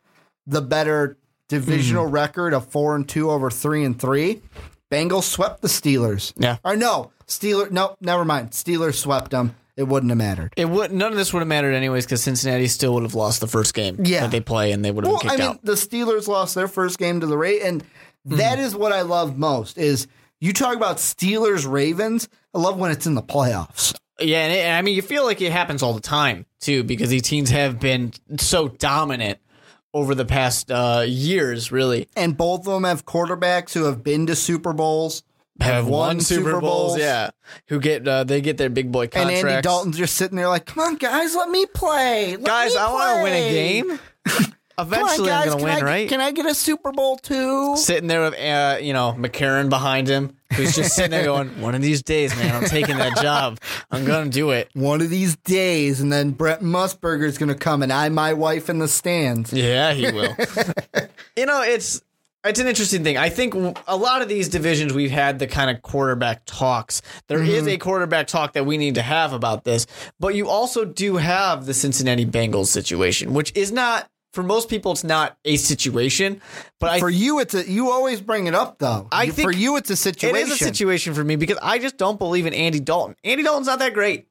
the 0.46 0.62
better 0.62 1.16
divisional 1.48 2.06
Hmm. 2.06 2.12
record 2.12 2.54
of 2.54 2.66
four 2.68 2.94
and 2.94 3.08
two 3.08 3.30
over 3.30 3.50
three 3.50 3.84
and 3.84 3.98
three, 3.98 4.42
Bengals 4.90 5.24
swept 5.24 5.60
the 5.62 5.68
Steelers. 5.68 6.32
Yeah. 6.36 6.56
Or 6.64 6.76
no, 6.76 7.10
Steelers. 7.26 7.70
No, 7.70 7.96
never 8.00 8.24
mind. 8.24 8.50
Steelers 8.52 8.94
swept 8.94 9.30
them. 9.32 9.54
It 9.76 9.86
wouldn't 9.86 10.10
have 10.10 10.18
mattered. 10.18 10.52
It 10.56 10.68
would 10.68 10.92
none 10.92 11.12
of 11.12 11.18
this 11.18 11.32
would 11.32 11.38
have 11.40 11.48
mattered 11.48 11.72
anyways 11.72 12.04
because 12.04 12.22
Cincinnati 12.22 12.66
still 12.66 12.94
would 12.94 13.04
have 13.04 13.14
lost 13.14 13.40
the 13.40 13.46
first 13.46 13.74
game 13.74 13.96
Yeah. 14.04 14.22
that 14.22 14.30
they 14.32 14.40
play 14.40 14.72
and 14.72 14.84
they 14.84 14.90
would 14.90 15.04
have 15.04 15.12
Well, 15.12 15.20
been 15.22 15.30
I 15.30 15.36
mean, 15.36 15.42
out. 15.42 15.64
the 15.64 15.72
Steelers 15.74 16.26
lost 16.26 16.54
their 16.54 16.66
first 16.68 16.98
game 16.98 17.20
to 17.20 17.26
the 17.26 17.38
Ravens, 17.38 17.64
and 17.68 17.84
Hmm. 18.28 18.36
that 18.38 18.58
is 18.58 18.74
what 18.74 18.92
I 18.92 19.02
love 19.02 19.38
most. 19.38 19.78
Is 19.78 20.06
you 20.40 20.52
talk 20.52 20.74
about 20.76 20.96
Steelers 20.96 21.70
Ravens. 21.70 22.28
I 22.54 22.58
love 22.58 22.78
when 22.78 22.90
it's 22.90 23.06
in 23.06 23.14
the 23.14 23.22
playoffs. 23.22 23.94
Yeah, 24.20 24.44
and, 24.44 24.52
it, 24.52 24.66
I 24.68 24.82
mean, 24.82 24.96
you 24.96 25.02
feel 25.02 25.24
like 25.24 25.40
it 25.40 25.52
happens 25.52 25.82
all 25.82 25.92
the 25.92 26.00
time 26.00 26.46
too 26.60 26.82
because 26.82 27.08
these 27.10 27.22
teams 27.22 27.50
have 27.50 27.78
been 27.78 28.12
so 28.38 28.68
dominant 28.68 29.38
over 29.94 30.14
the 30.14 30.24
past 30.24 30.70
uh, 30.70 31.04
years. 31.06 31.70
Really, 31.70 32.08
and 32.16 32.36
both 32.36 32.60
of 32.60 32.72
them 32.74 32.84
have 32.84 33.04
quarterbacks 33.06 33.72
who 33.74 33.84
have 33.84 34.02
been 34.02 34.26
to 34.26 34.34
Super 34.34 34.72
Bowls, 34.72 35.22
have 35.60 35.86
won 35.86 36.16
won 36.16 36.20
Super 36.20 36.50
Super 36.50 36.60
Bowls. 36.60 36.92
Bowls. 36.92 36.98
Yeah, 36.98 37.30
who 37.68 37.78
get 37.78 38.08
uh, 38.08 38.24
they 38.24 38.40
get 38.40 38.56
their 38.58 38.70
big 38.70 38.90
boy 38.90 39.06
contracts. 39.06 39.40
and. 39.40 39.48
Andy 39.50 39.62
Dalton's 39.62 39.98
just 39.98 40.16
sitting 40.16 40.36
there 40.36 40.48
like, 40.48 40.66
"Come 40.66 40.82
on, 40.82 40.96
guys, 40.96 41.36
let 41.36 41.48
me 41.50 41.66
play, 41.66 42.36
Let 42.36 42.44
guys, 42.44 42.74
me 42.74 42.80
I 42.80 42.92
want 42.92 43.18
to 43.18 43.22
win 43.22 43.32
a 43.34 43.50
game. 43.50 44.00
Come 44.78 44.92
on, 44.92 45.00
Eventually, 45.00 45.28
guys, 45.28 45.46
I'm 45.46 45.52
gonna 45.54 45.64
win, 45.64 45.78
I, 45.78 45.80
right? 45.80 46.08
Can 46.08 46.20
I 46.20 46.30
get 46.30 46.46
a 46.46 46.54
Super 46.54 46.92
Bowl 46.92 47.16
too? 47.16 47.76
Sitting 47.76 48.06
there 48.06 48.22
with 48.22 48.34
uh, 48.34 48.78
you 48.80 48.92
know 48.92 49.12
McCarron 49.18 49.68
behind 49.68 50.06
him, 50.06 50.36
who's 50.54 50.76
just 50.76 50.94
sitting 50.94 51.10
there 51.10 51.24
going, 51.24 51.60
"One 51.60 51.74
of 51.74 51.82
these 51.82 52.02
days, 52.02 52.36
man, 52.36 52.54
I'm 52.54 52.68
taking 52.68 52.96
that 52.98 53.16
job. 53.20 53.58
I'm 53.90 54.04
gonna 54.04 54.30
do 54.30 54.50
it." 54.50 54.70
One 54.74 55.00
of 55.00 55.10
these 55.10 55.34
days, 55.36 56.00
and 56.00 56.12
then 56.12 56.30
Brent 56.30 56.62
Musburger's 56.62 57.38
going 57.38 57.48
to 57.48 57.56
come 57.56 57.82
and 57.82 57.92
I 57.92 58.08
my 58.08 58.34
wife 58.34 58.70
in 58.70 58.78
the 58.78 58.86
stands. 58.88 59.52
Yeah, 59.52 59.94
he 59.94 60.12
will. 60.12 60.36
you 61.36 61.46
know, 61.46 61.62
it's 61.62 62.00
it's 62.44 62.60
an 62.60 62.68
interesting 62.68 63.02
thing. 63.02 63.16
I 63.16 63.30
think 63.30 63.54
a 63.88 63.96
lot 63.96 64.22
of 64.22 64.28
these 64.28 64.48
divisions 64.48 64.92
we've 64.92 65.10
had 65.10 65.40
the 65.40 65.48
kind 65.48 65.70
of 65.70 65.82
quarterback 65.82 66.42
talks. 66.46 67.02
There 67.26 67.42
is 67.42 67.66
a 67.66 67.78
quarterback 67.78 68.28
talk 68.28 68.52
that 68.52 68.64
we 68.64 68.78
need 68.78 68.94
to 68.94 69.02
have 69.02 69.32
about 69.32 69.64
this, 69.64 69.86
but 70.20 70.36
you 70.36 70.48
also 70.48 70.84
do 70.84 71.16
have 71.16 71.66
the 71.66 71.74
Cincinnati 71.74 72.24
Bengals 72.24 72.66
situation, 72.66 73.34
which 73.34 73.50
is 73.56 73.72
not 73.72 74.08
for 74.32 74.42
most 74.42 74.68
people 74.68 74.92
it's 74.92 75.04
not 75.04 75.36
a 75.44 75.56
situation, 75.56 76.40
but 76.78 76.90
I 76.90 77.00
For 77.00 77.10
you, 77.10 77.40
it's 77.40 77.54
a 77.54 77.68
you 77.68 77.90
always 77.90 78.20
bring 78.20 78.46
it 78.46 78.54
up 78.54 78.78
though. 78.78 79.08
I 79.10 79.30
think 79.30 79.48
for 79.48 79.52
you, 79.52 79.76
it's 79.76 79.90
a 79.90 79.96
situation. 79.96 80.36
it 80.36 80.40
is 80.40 80.52
a 80.52 80.64
situation 80.64 81.14
for 81.14 81.24
me 81.24 81.36
because 81.36 81.58
I 81.62 81.78
just 81.78 81.96
don't 81.96 82.18
believe 82.18 82.46
in 82.46 82.54
Andy 82.54 82.80
Dalton. 82.80 83.16
Andy 83.24 83.42
Dalton's 83.42 83.66
not 83.66 83.78
that 83.80 83.94
great. 83.94 84.28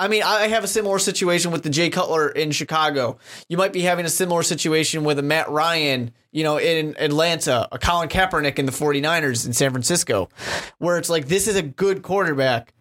I 0.00 0.08
mean, 0.08 0.22
I 0.22 0.46
have 0.48 0.64
a 0.64 0.68
similar 0.68 0.98
situation 0.98 1.50
with 1.50 1.62
the 1.62 1.68
Jay 1.68 1.90
Cutler 1.90 2.30
in 2.30 2.52
Chicago. 2.52 3.18
You 3.50 3.58
might 3.58 3.74
be 3.74 3.82
having 3.82 4.06
a 4.06 4.10
similar 4.10 4.42
situation 4.42 5.04
with 5.04 5.18
a 5.18 5.22
Matt 5.22 5.50
Ryan, 5.50 6.12
you 6.32 6.42
know, 6.42 6.58
in 6.58 6.96
Atlanta, 6.98 7.68
a 7.70 7.78
Colin 7.78 8.08
Kaepernick 8.08 8.58
in 8.58 8.64
the 8.64 8.72
49ers 8.72 9.44
in 9.44 9.52
San 9.52 9.72
Francisco, 9.72 10.30
where 10.78 10.96
it's 10.96 11.10
like, 11.10 11.28
this 11.28 11.46
is 11.46 11.56
a 11.56 11.60
good 11.60 12.00
quarterback, 12.00 12.72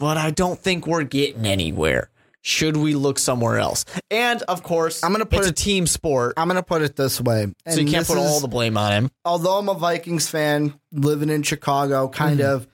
but 0.00 0.16
I 0.16 0.32
don't 0.32 0.58
think 0.58 0.84
we're 0.84 1.04
getting 1.04 1.46
anywhere. 1.46 2.10
Should 2.46 2.76
we 2.76 2.94
look 2.94 3.18
somewhere 3.18 3.58
else? 3.58 3.84
And 4.08 4.40
of 4.42 4.62
course, 4.62 5.02
I'm 5.02 5.10
gonna 5.10 5.26
put 5.26 5.40
it's 5.40 5.48
a 5.48 5.50
it- 5.50 5.56
team 5.56 5.86
sport, 5.88 6.34
I'm 6.36 6.46
going 6.46 6.54
to 6.54 6.62
put 6.62 6.80
it 6.82 6.94
this 6.94 7.20
way. 7.20 7.52
so 7.66 7.80
you 7.80 7.90
can't 7.90 8.06
put 8.06 8.18
all 8.18 8.38
the 8.38 8.46
blame 8.46 8.76
on 8.78 8.92
him. 8.92 9.10
although 9.24 9.58
I'm 9.58 9.68
a 9.68 9.74
Vikings 9.74 10.28
fan 10.28 10.78
living 10.92 11.28
in 11.28 11.42
Chicago, 11.42 12.08
kind 12.08 12.38
Mm-hmm. 12.38 12.54
of, 12.54 12.68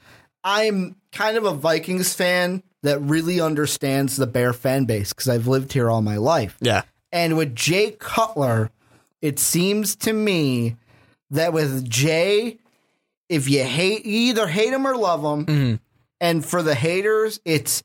I'm 0.44 0.96
kind 1.10 1.38
of 1.38 1.44
a 1.46 1.54
Vikings 1.54 2.12
fan 2.14 2.62
that 2.82 2.98
really 3.00 3.40
understands 3.40 4.16
the 4.16 4.26
Bear 4.26 4.52
fan 4.52 4.84
base 4.84 5.14
because 5.14 5.30
I've 5.30 5.46
lived 5.46 5.72
here 5.72 5.88
all 5.90 6.02
my 6.02 6.18
life. 6.18 6.58
Yeah, 6.60 6.82
And 7.10 7.38
with 7.38 7.54
Jay 7.56 7.92
Cutler, 7.98 8.70
it 9.22 9.38
seems 9.38 9.96
to 9.96 10.12
me 10.12 10.76
that 11.30 11.54
with 11.54 11.88
Jay, 11.88 12.58
if 13.30 13.48
you 13.48 13.62
hate, 13.64 14.04
you 14.04 14.18
either 14.30 14.48
hate 14.48 14.72
him 14.74 14.86
or 14.86 14.96
love 14.96 15.20
him. 15.22 15.46
Mm-hmm. 15.46 15.74
And 16.20 16.44
for 16.44 16.62
the 16.62 16.74
haters, 16.74 17.40
it's 17.46 17.82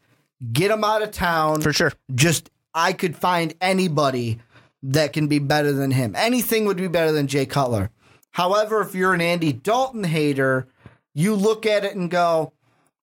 get 0.53 0.71
him 0.71 0.83
out 0.83 1.01
of 1.01 1.11
town. 1.11 1.61
for 1.61 1.73
sure. 1.73 1.91
Just, 2.13 2.49
I 2.73 2.93
could 2.93 3.15
find 3.15 3.53
anybody 3.61 4.39
that 4.83 5.13
can 5.13 5.27
be 5.27 5.39
better 5.39 5.71
than 5.73 5.91
him. 5.91 6.15
Anything 6.15 6.65
would 6.65 6.77
be 6.77 6.87
better 6.87 7.11
than 7.11 7.27
Jay 7.27 7.45
Cutler. 7.45 7.89
However, 8.31 8.81
if 8.81 8.93
you're 8.93 9.13
an 9.13 9.21
Andy 9.21 9.51
Dalton 9.51 10.03
hater, 10.03 10.67
you 11.15 11.33
look 11.33 11.65
at 11.65 11.83
it 11.83 11.95
and 11.95 12.09
go, 12.11 12.53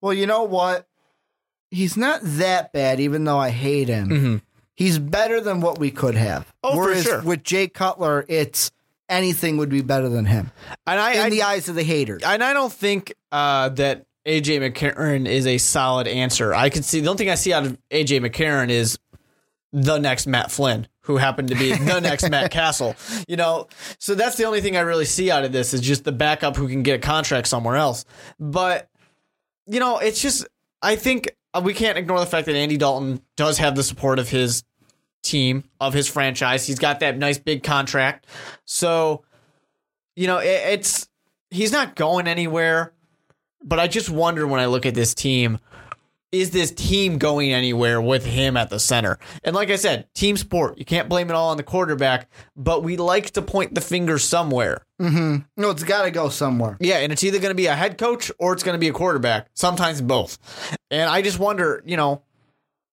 well, 0.00 0.12
you 0.12 0.26
know 0.26 0.44
what? 0.44 0.86
He's 1.70 1.96
not 1.96 2.20
that 2.22 2.72
bad, 2.72 3.00
even 3.00 3.24
though 3.24 3.38
I 3.38 3.50
hate 3.50 3.88
him. 3.88 4.42
He's 4.76 4.98
better 4.98 5.40
than 5.40 5.60
what 5.60 5.78
we 5.78 5.90
could 5.90 6.14
have. 6.14 6.42
Mm-hmm. 6.64 6.78
Oh, 6.78 6.84
for 6.84 6.94
sure. 7.02 7.22
with 7.22 7.42
Jay 7.42 7.66
Cutler, 7.68 8.24
it's 8.28 8.70
anything 9.08 9.56
would 9.56 9.68
be 9.68 9.82
better 9.82 10.08
than 10.08 10.24
him 10.24 10.50
And 10.86 10.98
I, 11.00 11.12
in 11.14 11.20
I 11.20 11.30
the 11.30 11.42
eyes 11.42 11.68
of 11.68 11.74
the 11.74 11.82
haters. 11.82 12.22
and 12.24 12.42
I 12.42 12.52
don't 12.52 12.72
think 12.72 13.12
uh, 13.32 13.68
that 13.70 14.06
AJ 14.26 14.72
McCarron 14.72 15.26
is 15.26 15.46
a 15.46 15.58
solid 15.58 16.06
answer. 16.06 16.54
I 16.54 16.70
could 16.70 16.84
see 16.84 17.00
the 17.00 17.08
only 17.08 17.18
thing 17.18 17.30
I 17.30 17.34
see 17.34 17.52
out 17.52 17.66
of 17.66 17.78
AJ 17.90 18.26
McCarron 18.26 18.70
is 18.70 18.98
the 19.72 19.98
next 19.98 20.26
Matt 20.26 20.50
Flynn, 20.50 20.86
who 21.00 21.16
happened 21.16 21.48
to 21.48 21.56
be 21.56 21.72
the 21.72 22.00
next 22.02 22.30
Matt 22.30 22.50
Cassel. 22.50 22.96
You 23.28 23.36
know, 23.36 23.68
so 23.98 24.14
that's 24.14 24.36
the 24.36 24.44
only 24.44 24.60
thing 24.60 24.76
I 24.76 24.80
really 24.80 25.04
see 25.04 25.30
out 25.30 25.44
of 25.44 25.52
this 25.52 25.74
is 25.74 25.80
just 25.80 26.04
the 26.04 26.12
backup 26.12 26.56
who 26.56 26.68
can 26.68 26.82
get 26.82 26.94
a 26.96 26.98
contract 26.98 27.48
somewhere 27.48 27.76
else. 27.76 28.04
But 28.38 28.88
you 29.66 29.80
know, 29.80 29.98
it's 29.98 30.22
just 30.22 30.46
I 30.80 30.96
think 30.96 31.34
we 31.62 31.74
can't 31.74 31.98
ignore 31.98 32.20
the 32.20 32.26
fact 32.26 32.46
that 32.46 32.54
Andy 32.54 32.76
Dalton 32.76 33.20
does 33.36 33.58
have 33.58 33.74
the 33.76 33.82
support 33.82 34.18
of 34.18 34.28
his 34.28 34.64
team 35.22 35.64
of 35.80 35.92
his 35.92 36.08
franchise. 36.08 36.66
He's 36.66 36.78
got 36.78 37.00
that 37.00 37.18
nice 37.18 37.38
big 37.38 37.62
contract, 37.62 38.26
so 38.64 39.24
you 40.16 40.26
know 40.26 40.38
it, 40.38 40.46
it's 40.46 41.08
he's 41.50 41.72
not 41.72 41.96
going 41.96 42.26
anywhere. 42.26 42.92
But 43.64 43.80
I 43.80 43.88
just 43.88 44.10
wonder 44.10 44.46
when 44.46 44.60
I 44.60 44.66
look 44.66 44.84
at 44.84 44.94
this 44.94 45.14
team, 45.14 45.58
is 46.30 46.50
this 46.50 46.70
team 46.70 47.18
going 47.18 47.52
anywhere 47.52 48.00
with 48.00 48.26
him 48.26 48.56
at 48.56 48.68
the 48.68 48.78
center? 48.78 49.18
And 49.42 49.54
like 49.54 49.70
I 49.70 49.76
said, 49.76 50.12
team 50.14 50.36
sport. 50.36 50.78
You 50.78 50.84
can't 50.84 51.08
blame 51.08 51.30
it 51.30 51.34
all 51.34 51.50
on 51.50 51.56
the 51.56 51.62
quarterback, 51.62 52.28
but 52.56 52.82
we 52.82 52.96
like 52.96 53.30
to 53.32 53.42
point 53.42 53.74
the 53.74 53.80
finger 53.80 54.18
somewhere. 54.18 54.84
Mm-hmm. 55.00 55.60
no, 55.60 55.70
it's 55.70 55.82
got 55.82 56.02
to 56.02 56.10
go 56.10 56.28
somewhere. 56.28 56.76
Yeah, 56.80 56.98
and 56.98 57.12
it's 57.12 57.24
either 57.24 57.38
going 57.38 57.50
to 57.50 57.56
be 57.56 57.66
a 57.66 57.74
head 57.74 57.98
coach 57.98 58.30
or 58.38 58.52
it's 58.52 58.62
going 58.62 58.74
to 58.74 58.78
be 58.80 58.88
a 58.88 58.92
quarterback. 58.92 59.48
Sometimes 59.54 60.00
both. 60.00 60.38
And 60.90 61.08
I 61.08 61.22
just 61.22 61.38
wonder, 61.38 61.82
you 61.84 61.96
know, 61.96 62.22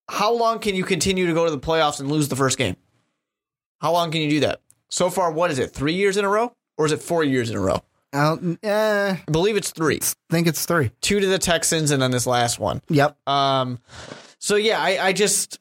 how 0.10 0.34
long 0.34 0.60
can 0.60 0.75
you 0.75 0.84
continue 0.84 1.28
to 1.28 1.34
go 1.34 1.46
to 1.46 1.51
the 1.51 1.60
playoffs 1.60 2.00
and 2.00 2.12
lose 2.12 2.28
the 2.28 2.36
first 2.36 2.58
game? 2.58 2.75
How 3.80 3.92
long 3.92 4.12
can 4.12 4.22
you 4.22 4.30
do 4.30 4.40
that? 4.42 4.62
So 4.90 5.10
far, 5.10 5.32
what 5.32 5.51
is 5.51 5.60
it? 5.60 5.72
Three 5.72 5.94
years 5.94 6.18
in 6.18 6.25
a 6.25 6.30
row, 6.30 6.54
or 6.78 6.86
is 6.86 6.92
it 6.92 7.01
four 7.01 7.24
years 7.24 7.50
in 7.50 7.56
a 7.56 7.62
row? 7.62 7.82
I 8.13 8.38
eh, 8.63 9.15
I 9.27 9.32
believe 9.32 9.56
it's 9.58 9.72
three. 9.72 10.00
think 10.30 10.48
it's 10.48 10.65
three. 10.65 10.91
Two 11.01 11.20
to 11.20 11.27
the 11.27 11.39
Texans, 11.39 11.91
and 11.91 12.01
then 12.01 12.12
this 12.12 12.27
last 12.27 12.60
one. 12.60 12.82
Yep. 12.89 13.15
Um, 13.27 13.80
so 14.39 14.56
yeah, 14.56 14.80
I, 14.82 15.08
I 15.08 15.13
just, 15.13 15.60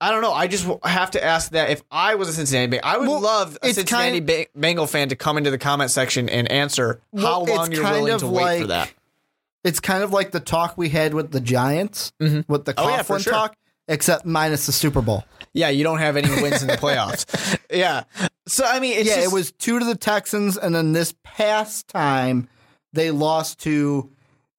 I 0.00 0.10
don't 0.10 0.22
know. 0.22 0.32
I 0.32 0.46
just 0.48 0.66
have 0.84 1.12
to 1.12 1.22
ask 1.24 1.52
that 1.52 1.70
if 1.70 1.82
I 1.90 2.16
was 2.16 2.28
a 2.28 2.32
Cincinnati 2.32 2.66
Bengal, 2.68 2.88
I 2.90 2.96
would 2.98 3.08
Well, 3.08 3.20
love 3.20 3.58
a 3.62 3.68
it's 3.68 3.76
Cincinnati 3.76 4.20
ba- 4.20 4.46
Bengal 4.56 4.86
fan 4.86 5.08
to 5.10 5.16
come 5.16 5.38
into 5.38 5.50
the 5.50 5.58
comment 5.58 5.90
section 5.90 6.28
and 6.28 6.50
answer 6.50 7.00
how 7.16 7.44
Well, 7.44 7.44
long 7.56 7.66
it's 7.68 7.76
you're 7.76 7.84
kind 7.84 7.96
willing 7.96 8.12
of 8.14 8.20
to 8.20 8.26
wait 8.26 8.62
for 8.62 8.66
like- 8.66 8.68
that. 8.68 8.92
It's 9.64 9.80
kind 9.80 10.04
of 10.04 10.12
like 10.12 10.30
the 10.30 10.38
talk 10.38 10.78
we 10.78 10.90
had 10.90 11.12
with 11.12 11.32
the 11.32 11.40
Giants, 11.40 12.12
with 12.20 12.64
the 12.66 12.74
Oh, 12.76 12.88
yeah, 12.88 13.02
for 13.02 13.16
Coughlin 13.16 13.22
sure. 13.24 13.32
talk, 13.32 13.56
except 13.88 14.24
minus 14.26 14.66
the 14.66 14.72
Super 14.72 15.02
Bowl. 15.02 15.24
Yeah, 15.52 15.70
you 15.70 15.84
don't 15.84 15.98
have 15.98 16.16
any 16.16 16.28
wins 16.42 16.62
in 16.62 16.68
the 16.68 16.76
playoffs. 16.76 17.58
yeah. 17.70 18.04
So 18.46 18.64
I 18.64 18.78
mean, 18.80 18.98
it's 18.98 19.08
yeah, 19.08 19.16
just, 19.16 19.28
it 19.28 19.32
was 19.34 19.52
two 19.52 19.78
to 19.78 19.84
the 19.84 19.94
Texans, 19.96 20.56
and 20.58 20.74
then 20.74 20.92
this 20.92 21.14
past 21.22 21.88
time 21.88 22.48
they 22.92 23.10
lost 23.10 23.60
to 23.60 24.10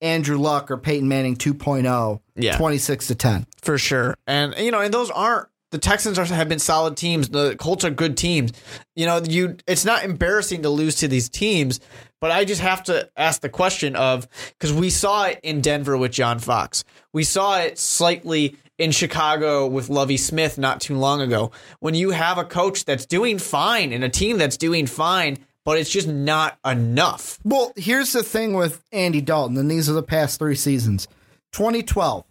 Andrew 0.02 0.38
Luck 0.38 0.70
or 0.72 0.78
Peyton 0.78 1.08
Manning 1.08 1.36
2.0, 1.36 2.20
Yeah. 2.36 2.58
26 2.58 3.08
to 3.08 3.16
10. 3.16 3.48
for 3.62 3.78
sure. 3.78 4.16
And 4.28 4.56
you 4.58 4.72
know, 4.72 4.82
and 4.82 4.94
those 4.94 5.10
aren't 5.12 5.48
the 5.72 5.78
Texans 5.78 6.18
are 6.18 6.26
have 6.26 6.48
been 6.50 6.60
solid 6.60 6.96
teams. 6.96 7.30
The 7.30 7.56
Colts 7.58 7.84
are 7.84 7.90
good 7.90 8.16
teams. 8.18 8.52
You 8.96 9.06
know, 9.06 9.22
you 9.24 9.58
it's 9.68 9.86
not 9.86 10.04
embarrassing 10.04 10.62
to 10.64 10.70
lose 10.70 10.96
to 10.96 11.08
these 11.08 11.30
teams, 11.30 11.80
but 12.22 12.32
I 12.32 12.46
just 12.46 12.62
have 12.62 12.84
to 12.84 13.10
ask 13.18 13.42
the 13.42 13.50
question 13.50 13.96
of 13.96 14.28
because 14.58 14.72
we 14.74 14.90
saw 14.90 15.26
it 15.26 15.40
in 15.44 15.62
Denver 15.62 15.98
with 15.98 16.12
John 16.12 16.40
Fox. 16.40 16.84
We 17.14 17.24
saw 17.24 17.60
it 17.60 17.78
slightly 17.78 18.56
in 18.78 18.92
Chicago 18.92 19.68
with 19.68 19.90
Lovie 19.90 20.18
Smith 20.18 20.58
not 20.58 20.82
too 20.82 20.96
long 20.96 21.22
ago. 21.22 21.52
When 21.80 21.96
you 21.96 22.12
have 22.12 22.38
a 22.38 22.46
coach 22.46 22.86
that's 22.86 23.06
doing 23.06 23.40
fine 23.40 23.92
and 23.92 24.04
a 24.04 24.10
team 24.10 24.38
that's 24.38 24.58
doing 24.58 24.86
fine, 24.86 25.40
but 25.66 25.78
it's 25.78 25.90
just 25.90 26.08
not 26.08 26.58
enough. 26.66 27.40
Well, 27.44 27.74
here's 27.76 28.14
the 28.14 28.24
thing 28.24 28.54
with 28.54 28.84
Andy 28.92 29.20
Dalton, 29.20 29.58
and 29.58 29.70
these 29.70 29.90
are 29.90 29.94
the 29.94 30.04
past 30.04 30.40
three 30.40 30.56
seasons. 30.56 31.08
2012, 31.52 32.24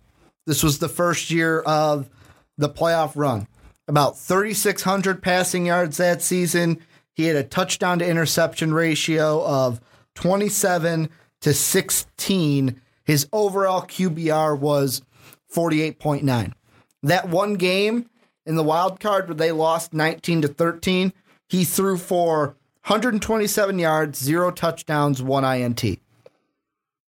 this 0.46 0.62
was 0.62 0.78
the 0.78 0.88
first 0.88 1.30
year 1.30 1.60
of 1.60 2.08
the 2.56 2.68
playoff 2.68 3.12
run. 3.14 3.46
About 3.88 4.18
3,600 4.18 5.22
passing 5.22 5.66
yards 5.66 5.98
that 5.98 6.22
season. 6.22 6.78
He 7.12 7.24
had 7.26 7.36
a 7.36 7.42
touchdown 7.42 7.98
to 7.98 8.08
interception 8.08 8.72
ratio 8.72 9.44
of 9.44 9.80
27 10.14 11.08
to 11.42 11.54
16. 11.54 12.80
His 13.04 13.28
overall 13.32 13.82
QBR 13.82 14.58
was 14.58 15.02
48.9. 15.54 16.52
That 17.02 17.28
one 17.28 17.54
game 17.54 18.08
in 18.44 18.56
the 18.56 18.62
wild 18.62 19.00
card 19.00 19.28
where 19.28 19.34
they 19.34 19.52
lost 19.52 19.92
19 19.92 20.42
to 20.42 20.48
13, 20.48 21.12
he 21.48 21.64
threw 21.64 21.96
for 21.98 22.56
127 22.86 23.78
yards, 23.78 24.18
zero 24.18 24.50
touchdowns, 24.50 25.22
one 25.22 25.44
INT. 25.44 25.98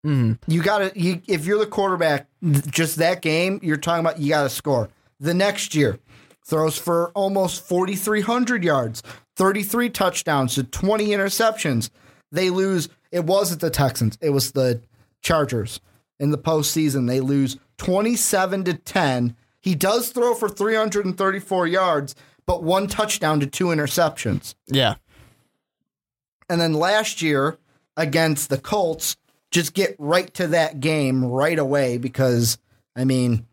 Mm-hmm. 0.05 0.33
You 0.47 0.63
got 0.63 0.79
to 0.79 0.99
you 0.99 1.21
if 1.27 1.45
you're 1.45 1.59
the 1.59 1.65
quarterback, 1.65 2.27
just 2.69 2.97
that 2.97 3.21
game, 3.21 3.59
you're 3.61 3.77
talking 3.77 4.05
about 4.05 4.19
you 4.19 4.29
got 4.29 4.43
to 4.43 4.49
score. 4.49 4.89
The 5.19 5.33
next 5.33 5.75
year, 5.75 5.99
throws 6.47 6.77
for 6.77 7.11
almost 7.11 7.67
4300 7.67 8.63
yards, 8.63 9.03
33 9.35 9.89
touchdowns 9.89 10.55
to 10.55 10.63
20 10.63 11.07
interceptions. 11.07 11.89
They 12.31 12.49
lose. 12.49 12.89
It 13.11 13.25
wasn't 13.25 13.61
the 13.61 13.69
Texans. 13.69 14.17
It 14.21 14.29
was 14.29 14.51
the 14.51 14.81
Chargers 15.21 15.79
in 16.19 16.31
the 16.31 16.37
postseason. 16.37 17.07
They 17.07 17.19
lose 17.19 17.57
27 17.77 18.63
to 18.65 18.73
10. 18.73 19.35
He 19.59 19.75
does 19.75 20.09
throw 20.09 20.33
for 20.33 20.49
334 20.49 21.67
yards, 21.67 22.15
but 22.45 22.63
one 22.63 22.87
touchdown 22.87 23.39
to 23.39 23.47
two 23.47 23.65
interceptions. 23.67 24.55
Yeah. 24.67 24.95
And 26.49 26.61
then 26.61 26.73
last 26.73 27.21
year 27.21 27.57
against 27.95 28.49
the 28.49 28.57
Colts, 28.57 29.17
just 29.51 29.73
get 29.73 29.95
right 29.97 30.33
to 30.35 30.47
that 30.47 30.79
game 30.79 31.25
right 31.25 31.57
away 31.57 31.97
because, 31.97 32.57
I 32.95 33.05
mean, 33.05 33.45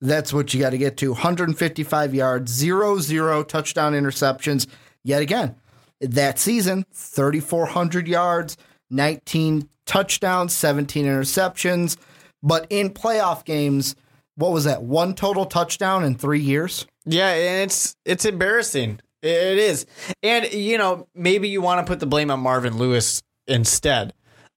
that's 0.00 0.32
what 0.32 0.54
you 0.54 0.60
got 0.60 0.70
to 0.70 0.78
get 0.78 0.96
to. 0.98 1.12
155 1.12 2.14
yards, 2.14 2.52
zero, 2.52 2.98
zero 2.98 3.42
touchdown 3.42 3.92
interceptions. 3.92 4.66
Yet 5.02 5.22
again, 5.22 5.56
that 6.00 6.38
season, 6.38 6.84
3,400 6.92 8.06
yards, 8.06 8.56
19 8.90 9.68
touchdowns, 9.86 10.52
17 10.54 11.06
interceptions. 11.06 11.96
But 12.42 12.66
in 12.70 12.90
playoff 12.90 13.44
games, 13.44 13.96
what 14.36 14.52
was 14.52 14.64
that? 14.64 14.82
One 14.82 15.14
total 15.14 15.44
touchdown 15.46 16.04
in 16.04 16.14
three 16.14 16.40
years? 16.40 16.86
Yeah, 17.04 17.30
and 17.32 17.62
it's 17.70 17.96
it's 18.04 18.24
embarrassing. 18.24 19.00
It 19.20 19.58
is, 19.58 19.84
and 20.22 20.52
you 20.52 20.78
know 20.78 21.08
maybe 21.14 21.48
you 21.48 21.60
want 21.60 21.84
to 21.84 21.90
put 21.90 21.98
the 21.98 22.06
blame 22.06 22.30
on 22.30 22.38
Marvin 22.40 22.76
Lewis 22.78 23.22
instead. 23.48 24.14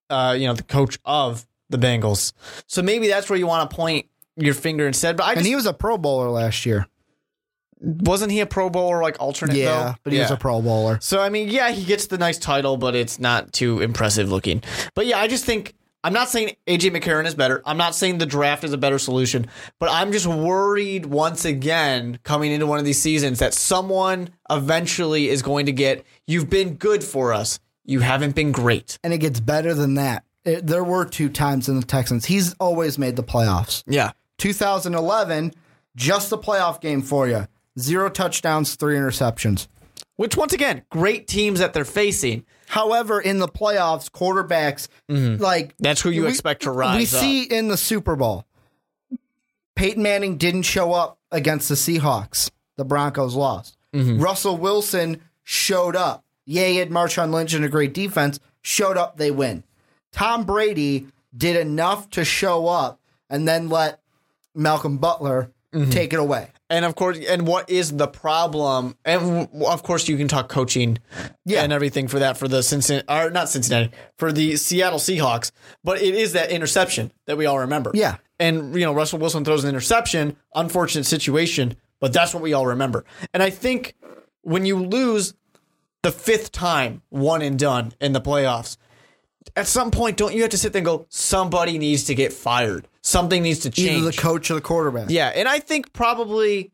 Uh, 0.09 0.35
you 0.37 0.45
know 0.45 0.53
the 0.53 0.61
coach 0.63 0.99
of 1.03 1.47
the 1.69 1.77
Bengals, 1.77 2.33
so 2.67 2.83
maybe 2.83 3.07
that's 3.07 3.29
where 3.29 3.39
you 3.39 3.47
want 3.47 3.69
to 3.71 3.75
point 3.75 4.05
your 4.35 4.53
finger 4.53 4.85
instead. 4.85 5.17
But 5.17 5.23
I 5.23 5.33
And 5.33 5.45
he 5.45 5.55
was 5.55 5.65
a 5.65 5.73
Pro 5.73 5.97
Bowler 5.97 6.29
last 6.29 6.65
year. 6.65 6.85
wasn't 7.79 8.31
he 8.31 8.39
a 8.41 8.45
Pro 8.45 8.69
Bowler 8.69 9.01
like 9.01 9.19
alternate? 9.19 9.55
Yeah, 9.55 9.65
though? 9.83 9.95
but 10.03 10.13
he 10.13 10.19
was 10.19 10.29
a 10.29 10.37
Pro 10.37 10.61
Bowler. 10.61 10.99
So 11.01 11.19
I 11.21 11.29
mean, 11.29 11.49
yeah, 11.49 11.71
he 11.71 11.83
gets 11.83 12.05
the 12.07 12.17
nice 12.19 12.37
title, 12.37 12.77
but 12.77 12.95
it's 12.95 13.19
not 13.19 13.53
too 13.53 13.81
impressive 13.81 14.29
looking. 14.29 14.61
But 14.93 15.07
yeah, 15.07 15.17
I 15.17 15.27
just 15.27 15.45
think 15.45 15.73
I'm 16.03 16.13
not 16.13 16.29
saying 16.29 16.55
AJ 16.65 16.95
McCarron 16.97 17.25
is 17.27 17.35
better. 17.35 17.61
I'm 17.65 17.77
not 17.77 17.93
saying 17.93 18.17
the 18.17 18.25
draft 18.25 18.63
is 18.63 18.73
a 18.73 18.77
better 18.77 18.97
solution, 18.97 19.45
but 19.79 19.89
I'm 19.91 20.11
just 20.11 20.25
worried 20.25 21.05
once 21.05 21.45
again 21.45 22.17
coming 22.23 22.51
into 22.51 22.65
one 22.65 22.79
of 22.79 22.85
these 22.85 22.99
seasons 23.01 23.37
that 23.39 23.53
someone 23.53 24.29
eventually 24.49 25.29
is 25.29 25.41
going 25.43 25.67
to 25.67 25.71
get 25.71 26.03
you've 26.25 26.49
been 26.49 26.75
good 26.75 27.03
for 27.03 27.33
us. 27.33 27.59
You 27.85 27.99
haven't 27.99 28.35
been 28.35 28.51
great. 28.51 28.97
and 29.03 29.13
it 29.13 29.19
gets 29.19 29.39
better 29.39 29.73
than 29.73 29.95
that. 29.95 30.23
It, 30.43 30.65
there 30.65 30.83
were 30.83 31.05
two 31.05 31.29
times 31.29 31.69
in 31.69 31.79
the 31.79 31.85
Texans. 31.85 32.25
He's 32.25 32.53
always 32.55 32.97
made 32.97 33.15
the 33.15 33.23
playoffs. 33.23 33.83
Yeah. 33.85 34.11
2011, 34.39 35.53
Just 35.95 36.29
the 36.29 36.37
playoff 36.37 36.81
game 36.81 37.01
for 37.01 37.27
you. 37.27 37.47
Zero 37.79 38.09
touchdowns, 38.09 38.75
three 38.75 38.95
interceptions. 38.95 39.67
Which 40.15 40.35
once 40.37 40.53
again, 40.53 40.83
great 40.89 41.27
teams 41.27 41.59
that 41.59 41.73
they're 41.73 41.85
facing. 41.85 42.45
However, 42.71 43.19
in 43.19 43.39
the 43.39 43.49
playoffs, 43.49 44.09
quarterbacks 44.09 44.87
like 45.41 45.75
That's 45.77 45.99
who 45.99 46.09
you 46.09 46.23
we- 46.23 46.29
expect 46.29 46.63
to 46.63 46.71
We 46.71 46.77
rise 46.77 47.13
up. 47.13 47.19
see 47.19 47.43
in 47.43 47.67
the 47.67 47.75
Super 47.75 48.15
Bowl, 48.15 48.45
Peyton 49.75 50.01
Manning 50.01 50.37
didn't 50.37 50.61
show 50.63 50.93
up 50.93 51.17
against 51.33 51.67
the 51.67 51.75
Seahawks. 51.75 52.49
The 52.77 52.85
Broncos 52.85 53.35
lost. 53.35 53.77
Mm-hmm. 53.93 54.21
Russell 54.21 54.55
Wilson 54.55 55.19
showed 55.43 55.97
up. 55.97 56.23
Yeah, 56.45 56.67
he 56.67 56.77
had 56.77 56.89
Marshawn 56.89 57.33
Lynch 57.33 57.53
and 57.53 57.65
a 57.65 57.69
great 57.69 57.93
defense. 57.93 58.39
Showed 58.61 58.95
up, 58.95 59.17
they 59.17 59.31
win. 59.31 59.63
Tom 60.13 60.45
Brady 60.45 61.07
did 61.35 61.57
enough 61.57 62.09
to 62.11 62.23
show 62.23 62.67
up 62.67 63.01
and 63.29 63.45
then 63.47 63.67
let 63.69 63.99
Malcolm 64.55 64.97
Butler 64.97 65.51
Mm-hmm. 65.73 65.89
take 65.89 66.11
it 66.11 66.19
away. 66.19 66.50
And 66.71 66.85
of 66.85 66.95
course, 66.95 67.19
and 67.29 67.45
what 67.45 67.69
is 67.69 67.91
the 67.97 68.07
problem? 68.07 68.95
And 69.05 69.47
w- 69.49 69.65
of 69.67 69.83
course, 69.83 70.07
you 70.07 70.15
can 70.17 70.27
talk 70.29 70.47
coaching, 70.49 70.97
Yeah. 71.45 71.63
and 71.63 71.73
everything 71.73 72.07
for 72.07 72.17
that 72.19 72.37
for 72.37 72.47
the 72.47 72.63
Cincinnati, 72.63 73.05
or 73.09 73.29
not 73.29 73.49
Cincinnati, 73.49 73.91
for 74.17 74.31
the 74.31 74.55
Seattle 74.55 74.97
Seahawks. 74.99 75.51
But 75.83 76.01
it 76.01 76.15
is 76.15 76.31
that 76.33 76.49
interception 76.49 77.11
that 77.27 77.37
we 77.37 77.45
all 77.45 77.59
remember. 77.59 77.91
Yeah. 77.93 78.15
and 78.39 78.73
you 78.73 78.81
know 78.85 78.93
Russell 78.93 79.19
Wilson 79.19 79.45
throws 79.45 79.63
an 79.63 79.69
interception, 79.69 80.35
unfortunate 80.55 81.05
situation, 81.05 81.75
but 81.99 82.11
that's 82.13 82.33
what 82.33 82.41
we 82.41 82.53
all 82.53 82.65
remember. 82.65 83.03
And 83.35 83.43
I 83.43 83.51
think 83.51 83.93
when 84.41 84.65
you 84.65 84.77
lose 84.79 85.35
the 86.01 86.11
fifth 86.11 86.51
time, 86.51 87.03
one 87.09 87.43
and 87.43 87.59
done 87.59 87.91
in 88.01 88.13
the 88.13 88.21
playoffs, 88.21 88.77
at 89.55 89.67
some 89.67 89.91
point, 89.91 90.17
don't 90.17 90.33
you 90.33 90.41
have 90.41 90.51
to 90.51 90.57
sit 90.57 90.73
there 90.73 90.79
and 90.79 90.85
go, 90.85 91.05
somebody 91.09 91.77
needs 91.77 92.05
to 92.05 92.15
get 92.15 92.33
fired, 92.33 92.87
something 93.01 93.41
needs 93.41 93.59
to 93.59 93.69
change. 93.69 94.01
Either 94.01 94.11
the 94.11 94.17
coach 94.17 94.51
or 94.51 94.55
the 94.55 94.61
quarterback. 94.61 95.09
Yeah, 95.09 95.27
and 95.27 95.47
I 95.47 95.59
think 95.59 95.93
probably 95.93 96.71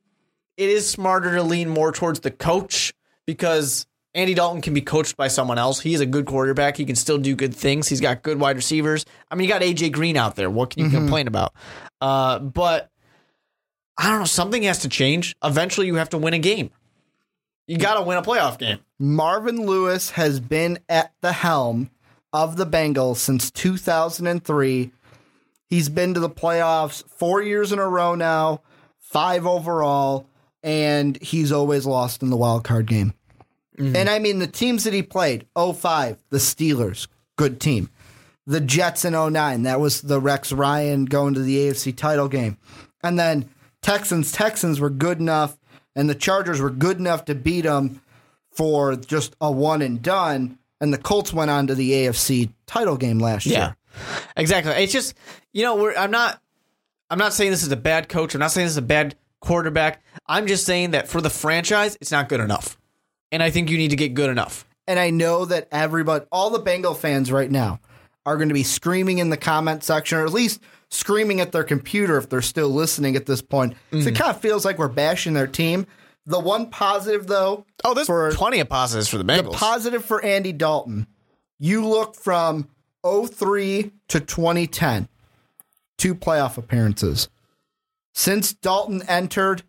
it 0.57 0.69
is 0.69 0.89
smarter 0.89 1.35
to 1.35 1.43
lean 1.43 1.69
more 1.69 1.91
towards 1.91 2.19
the 2.21 2.31
coach 2.31 2.93
because 3.25 3.85
Andy 4.13 4.33
Dalton 4.33 4.61
can 4.61 4.73
be 4.73 4.81
coached 4.81 5.15
by 5.15 5.27
someone 5.27 5.57
else. 5.57 5.79
He's 5.79 5.99
a 5.99 6.05
good 6.05 6.25
quarterback. 6.25 6.77
He 6.77 6.85
can 6.85 6.95
still 6.95 7.17
do 7.17 7.35
good 7.35 7.53
things. 7.53 7.87
He's 7.87 8.01
got 8.01 8.23
good 8.23 8.39
wide 8.39 8.55
receivers. 8.55 9.05
I 9.29 9.35
mean, 9.35 9.47
you 9.47 9.53
got 9.53 9.61
AJ 9.61 9.91
Green 9.91 10.17
out 10.17 10.35
there. 10.35 10.49
What 10.49 10.71
can 10.71 10.83
you 10.85 10.89
complain 10.89 11.27
about? 11.27 11.53
Uh, 12.01 12.39
but 12.39 12.89
I 13.97 14.09
don't 14.09 14.19
know. 14.19 14.25
Something 14.25 14.63
has 14.63 14.79
to 14.79 14.89
change. 14.89 15.35
Eventually, 15.43 15.87
you 15.87 15.95
have 15.95 16.09
to 16.09 16.17
win 16.17 16.33
a 16.33 16.39
game. 16.39 16.71
You 17.67 17.77
got 17.77 17.95
to 17.95 18.01
win 18.01 18.17
a 18.17 18.21
playoff 18.23 18.57
game. 18.57 18.79
Marvin 18.97 19.65
Lewis 19.65 20.11
has 20.11 20.39
been 20.39 20.79
at 20.87 21.13
the 21.21 21.33
helm 21.33 21.91
of 22.43 22.55
the 22.55 22.65
Bengals 22.67 23.17
since 23.17 23.49
2003. 23.49 24.91
He's 25.65 25.89
been 25.89 26.13
to 26.13 26.19
the 26.19 26.29
playoffs 26.29 27.03
four 27.09 27.41
years 27.41 27.71
in 27.71 27.79
a 27.79 27.87
row 27.87 28.13
now, 28.13 28.61
five 28.99 29.47
overall, 29.47 30.29
and 30.61 31.21
he's 31.21 31.51
always 31.51 31.85
lost 31.87 32.21
in 32.21 32.29
the 32.29 32.37
wild 32.37 32.63
card 32.63 32.85
game. 32.85 33.13
Mm-hmm. 33.77 33.95
And 33.95 34.09
I 34.09 34.19
mean, 34.19 34.37
the 34.37 34.47
teams 34.47 34.83
that 34.83 34.93
he 34.93 35.01
played 35.01 35.47
05, 35.55 36.23
the 36.29 36.37
Steelers, 36.37 37.07
good 37.37 37.59
team. 37.59 37.89
The 38.45 38.61
Jets 38.61 39.03
in 39.03 39.13
09, 39.13 39.63
that 39.63 39.79
was 39.79 40.01
the 40.01 40.21
Rex 40.21 40.53
Ryan 40.53 41.05
going 41.05 41.33
to 41.33 41.41
the 41.41 41.57
AFC 41.57 41.95
title 41.95 42.29
game. 42.29 42.57
And 43.03 43.19
then 43.19 43.49
Texans, 43.81 44.31
Texans 44.31 44.79
were 44.79 44.89
good 44.89 45.19
enough, 45.19 45.57
and 45.95 46.07
the 46.07 46.15
Chargers 46.15 46.61
were 46.61 46.69
good 46.69 46.99
enough 46.99 47.25
to 47.25 47.35
beat 47.35 47.61
them 47.61 48.01
for 48.51 48.95
just 48.95 49.35
a 49.41 49.51
one 49.51 49.81
and 49.81 50.01
done. 50.01 50.59
And 50.79 50.93
the 50.93 50.97
Colts 50.97 51.33
went 51.33 51.49
on 51.49 51.67
to 51.67 51.75
the 51.75 51.91
AFC 51.91 52.51
title 52.65 52.97
game 52.97 53.19
last 53.19 53.45
year. 53.45 53.75
exactly. 54.35 54.73
It's 54.73 54.93
just 54.93 55.15
you 55.53 55.63
know 55.63 55.75
we're, 55.75 55.95
I'm 55.95 56.11
not 56.11 56.41
I'm 57.09 57.19
not 57.19 57.33
saying 57.33 57.51
this 57.51 57.63
is 57.63 57.71
a 57.71 57.77
bad 57.77 58.09
coach. 58.09 58.35
I'm 58.35 58.39
not 58.39 58.51
saying 58.51 58.65
this 58.65 58.73
is 58.73 58.77
a 58.77 58.83
bad 58.83 59.15
quarterback. 59.39 60.03
I'm 60.27 60.47
just 60.47 60.65
saying 60.65 60.91
that 60.91 61.07
for 61.07 61.21
the 61.21 61.29
franchise, 61.29 61.97
it's 62.01 62.11
not 62.11 62.29
good 62.29 62.39
enough, 62.39 62.77
and 63.31 63.41
I 63.41 63.49
think 63.49 63.69
you 63.69 63.77
need 63.77 63.91
to 63.91 63.95
get 63.95 64.13
good 64.13 64.29
enough. 64.29 64.65
And 64.87 64.99
I 64.99 65.09
know 65.09 65.45
that 65.45 65.67
everybody, 65.71 66.25
all 66.31 66.49
the 66.49 66.59
Bengal 66.59 66.93
fans 66.93 67.31
right 67.31 67.51
now, 67.51 67.79
are 68.25 68.37
going 68.37 68.49
to 68.49 68.53
be 68.53 68.63
screaming 68.63 69.17
in 69.19 69.29
the 69.29 69.37
comment 69.37 69.83
section, 69.83 70.17
or 70.17 70.25
at 70.25 70.31
least 70.31 70.61
screaming 70.89 71.41
at 71.41 71.51
their 71.51 71.63
computer 71.63 72.17
if 72.17 72.29
they're 72.29 72.41
still 72.41 72.69
listening 72.69 73.15
at 73.15 73.25
this 73.25 73.41
point. 73.41 73.73
So 73.91 73.97
it 73.97 74.01
mm-hmm. 74.01 74.15
kind 74.15 74.31
of 74.31 74.41
feels 74.41 74.63
like 74.63 74.77
we're 74.77 74.87
bashing 74.87 75.33
their 75.33 75.47
team. 75.47 75.85
The 76.27 76.39
one 76.39 76.69
positive, 76.69 77.25
though, 77.27 77.65
Oh, 77.83 77.93
there's 77.93 78.05
for 78.07 78.31
plenty 78.33 78.59
of 78.59 78.67
positives 78.69 79.07
for 79.07 79.17
the 79.17 79.23
Bengals. 79.23 79.51
the 79.51 79.57
positive 79.57 80.03
for 80.05 80.23
Andy 80.23 80.51
Dalton, 80.51 81.07
you 81.57 81.87
look 81.87 82.15
from 82.15 82.67
03 83.03 83.91
to 84.09 84.19
2010, 84.19 85.07
two 85.97 86.13
playoff 86.13 86.57
appearances. 86.57 87.29
Since 88.13 88.53
Dalton 88.53 89.03
entered 89.07 89.63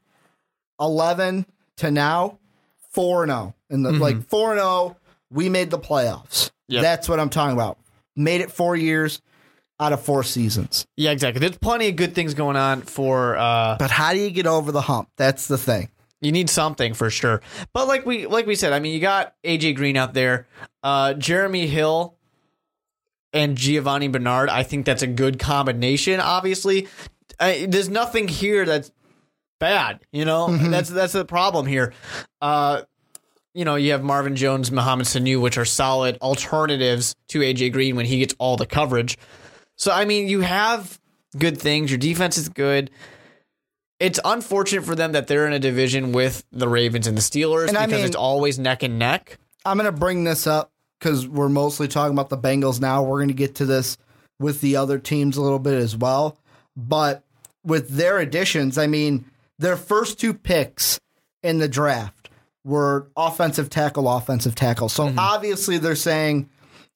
11 0.81 1.47
to 1.79 1.91
now, 1.91 2.39
4 2.91 3.27
0. 3.27 3.55
And 3.71 3.85
the 3.85 3.93
like 3.93 4.27
4 4.29 4.55
0, 4.57 4.97
we 5.31 5.49
made 5.49 5.71
the 5.71 5.79
playoffs. 5.79 6.51
Yep. 6.69 6.83
That's 6.83 7.09
what 7.09 7.21
I'm 7.21 7.31
talking 7.31 7.55
about. 7.55 7.79
Made 8.17 8.41
it 8.41 8.51
four 8.51 8.75
years 8.77 9.21
out 9.81 9.93
of 9.93 10.03
four 10.03 10.25
seasons. 10.25 10.87
yeah, 10.97 11.13
exactly. 11.13 11.39
There's 11.41 11.57
plenty 11.57 11.89
of 11.89 11.97
good 11.97 12.15
things 12.15 12.35
going 12.35 12.57
on 12.57 12.83
for. 12.83 13.37
uh 13.37 13.77
But 13.79 13.91
how 13.93 14.13
do 14.13 14.19
you 14.19 14.31
get 14.31 14.47
over 14.47 14.73
the 14.73 14.81
hump? 14.81 15.09
That's 15.17 15.47
the 15.47 15.57
thing. 15.59 15.89
You 16.21 16.33
need 16.33 16.51
something 16.51 16.95
for 16.95 17.11
sure. 17.11 17.41
But 17.73 17.87
like 17.87 18.05
we 18.05 18.27
like 18.27 18.47
we 18.47 18.57
said, 18.57 18.73
I 18.73 18.81
mean, 18.81 18.93
you 18.93 19.01
got 19.01 19.35
AJ 19.45 19.77
Green 19.77 19.97
out 19.97 20.15
there, 20.15 20.49
uh, 20.83 21.15
Jeremy 21.15 21.67
Hill, 21.69 22.17
and 23.33 23.57
Giovani 23.57 24.09
Bernard. 24.09 24.49
I 24.49 24.65
think 24.65 24.85
that's 24.85 25.03
a 25.03 25.07
good 25.07 25.39
combination. 25.39 26.19
Obviously, 26.19 26.89
I, 27.39 27.67
there's 27.69 27.89
nothing 27.89 28.27
here 28.27 28.65
that's 28.65 28.91
bad. 29.61 30.01
You 30.11 30.25
know, 30.25 30.57
that's 30.57 30.89
that's 30.89 31.13
the 31.13 31.25
problem 31.25 31.67
here. 31.67 31.93
Uh, 32.41 32.83
you 33.55 33.65
know, 33.65 33.77
you 33.77 33.93
have 33.93 34.03
Marvin 34.03 34.35
Jones, 34.35 34.73
Mohamed 34.73 35.07
Sanu, 35.07 35.41
which 35.41 35.57
are 35.57 35.65
solid 35.65 36.19
alternatives 36.21 37.15
to 37.29 37.41
AJ 37.41 37.73
Green 37.73 37.95
when 37.97 38.07
he 38.07 38.19
gets 38.19 38.35
all 38.39 38.57
the 38.57 38.67
coverage. 38.67 39.17
So 39.77 39.93
I 39.93 40.05
mean, 40.05 40.27
you 40.27 40.41
have 40.41 40.99
good 41.37 41.59
things. 41.61 41.93
Your 41.93 41.99
defense 41.99 42.37
is 42.39 42.49
good 42.49 42.91
it's 44.01 44.21
unfortunate 44.25 44.85
for 44.85 44.95
them 44.95 45.13
that 45.13 45.27
they're 45.27 45.47
in 45.47 45.53
a 45.53 45.59
division 45.59 46.13
with 46.13 46.45
the 46.53 46.69
Ravens 46.69 47.07
and 47.07 47.17
the 47.17 47.23
Steelers 47.23 47.69
And 47.69 47.77
I 47.77 47.87
because 47.87 48.01
mean- 48.01 48.07
it's 48.07 48.17
always 48.17 48.59
neck 48.59 48.83
and 48.83 48.99
neck. 48.99 49.39
I'm 49.65 49.77
going 49.77 49.93
to 49.93 49.99
bring 49.99 50.25
this 50.25 50.47
up 50.47 50.71
because 50.99 51.27
we're 51.27 51.49
mostly 51.49 51.89
talking 51.89 52.13
about 52.13 52.29
the 52.29 52.39
Bengals 52.39 52.81
now. 52.81 53.03
We're 53.03 53.19
going 53.19 53.29
to 53.29 53.35
get 53.35 53.57
to 53.57 53.67
this 53.67 53.99
with 54.39 54.61
the 54.61 54.77
other 54.77 54.99
teams 54.99 55.37
a 55.37 55.43
little 55.43 55.59
bit 55.59 55.75
as 55.75 55.97
well. 55.97 56.39
But 56.77 57.25
with 57.65 57.91
their 57.91 58.19
additions, 58.19 58.79
I 58.79 58.87
mean, 58.87 59.25
their 59.59 59.77
first 59.77 60.21
two 60.21 60.33
picks 60.33 61.01
in 61.43 61.59
the 61.59 61.69
draft 61.69 62.31
were 62.65 63.09
offensive 63.17 63.69
tackle, 63.69 64.09
offensive 64.09 64.55
tackle. 64.55 64.89
So 64.89 65.09
mm-hmm. 65.09 65.19
obviously 65.19 65.79
they're 65.79 65.97
saying 65.97 66.49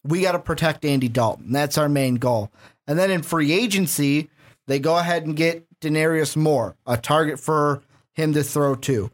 we 0.05 0.23
got 0.23 0.33
to 0.33 0.38
protect 0.38 0.85
Andy 0.85 1.09
Dalton. 1.09 1.53
That's 1.53 1.79
our 1.79 1.88
main 1.88 2.17
goal. 2.17 2.53
And 2.87 2.99
then 2.99 3.11
in 3.11 3.23
free 3.23 3.53
agency, 3.53 4.31
they 4.67 4.79
go 4.79 4.97
ahead 4.97 5.27
and 5.27 5.37
get 5.37 5.67
Denarius 5.83 6.37
Moore, 6.37 6.77
a 6.87 6.97
target 6.97 7.38
for 7.38 7.83
him 8.14 8.33
to 8.33 8.42
throw 8.42 8.75
to 8.77 9.11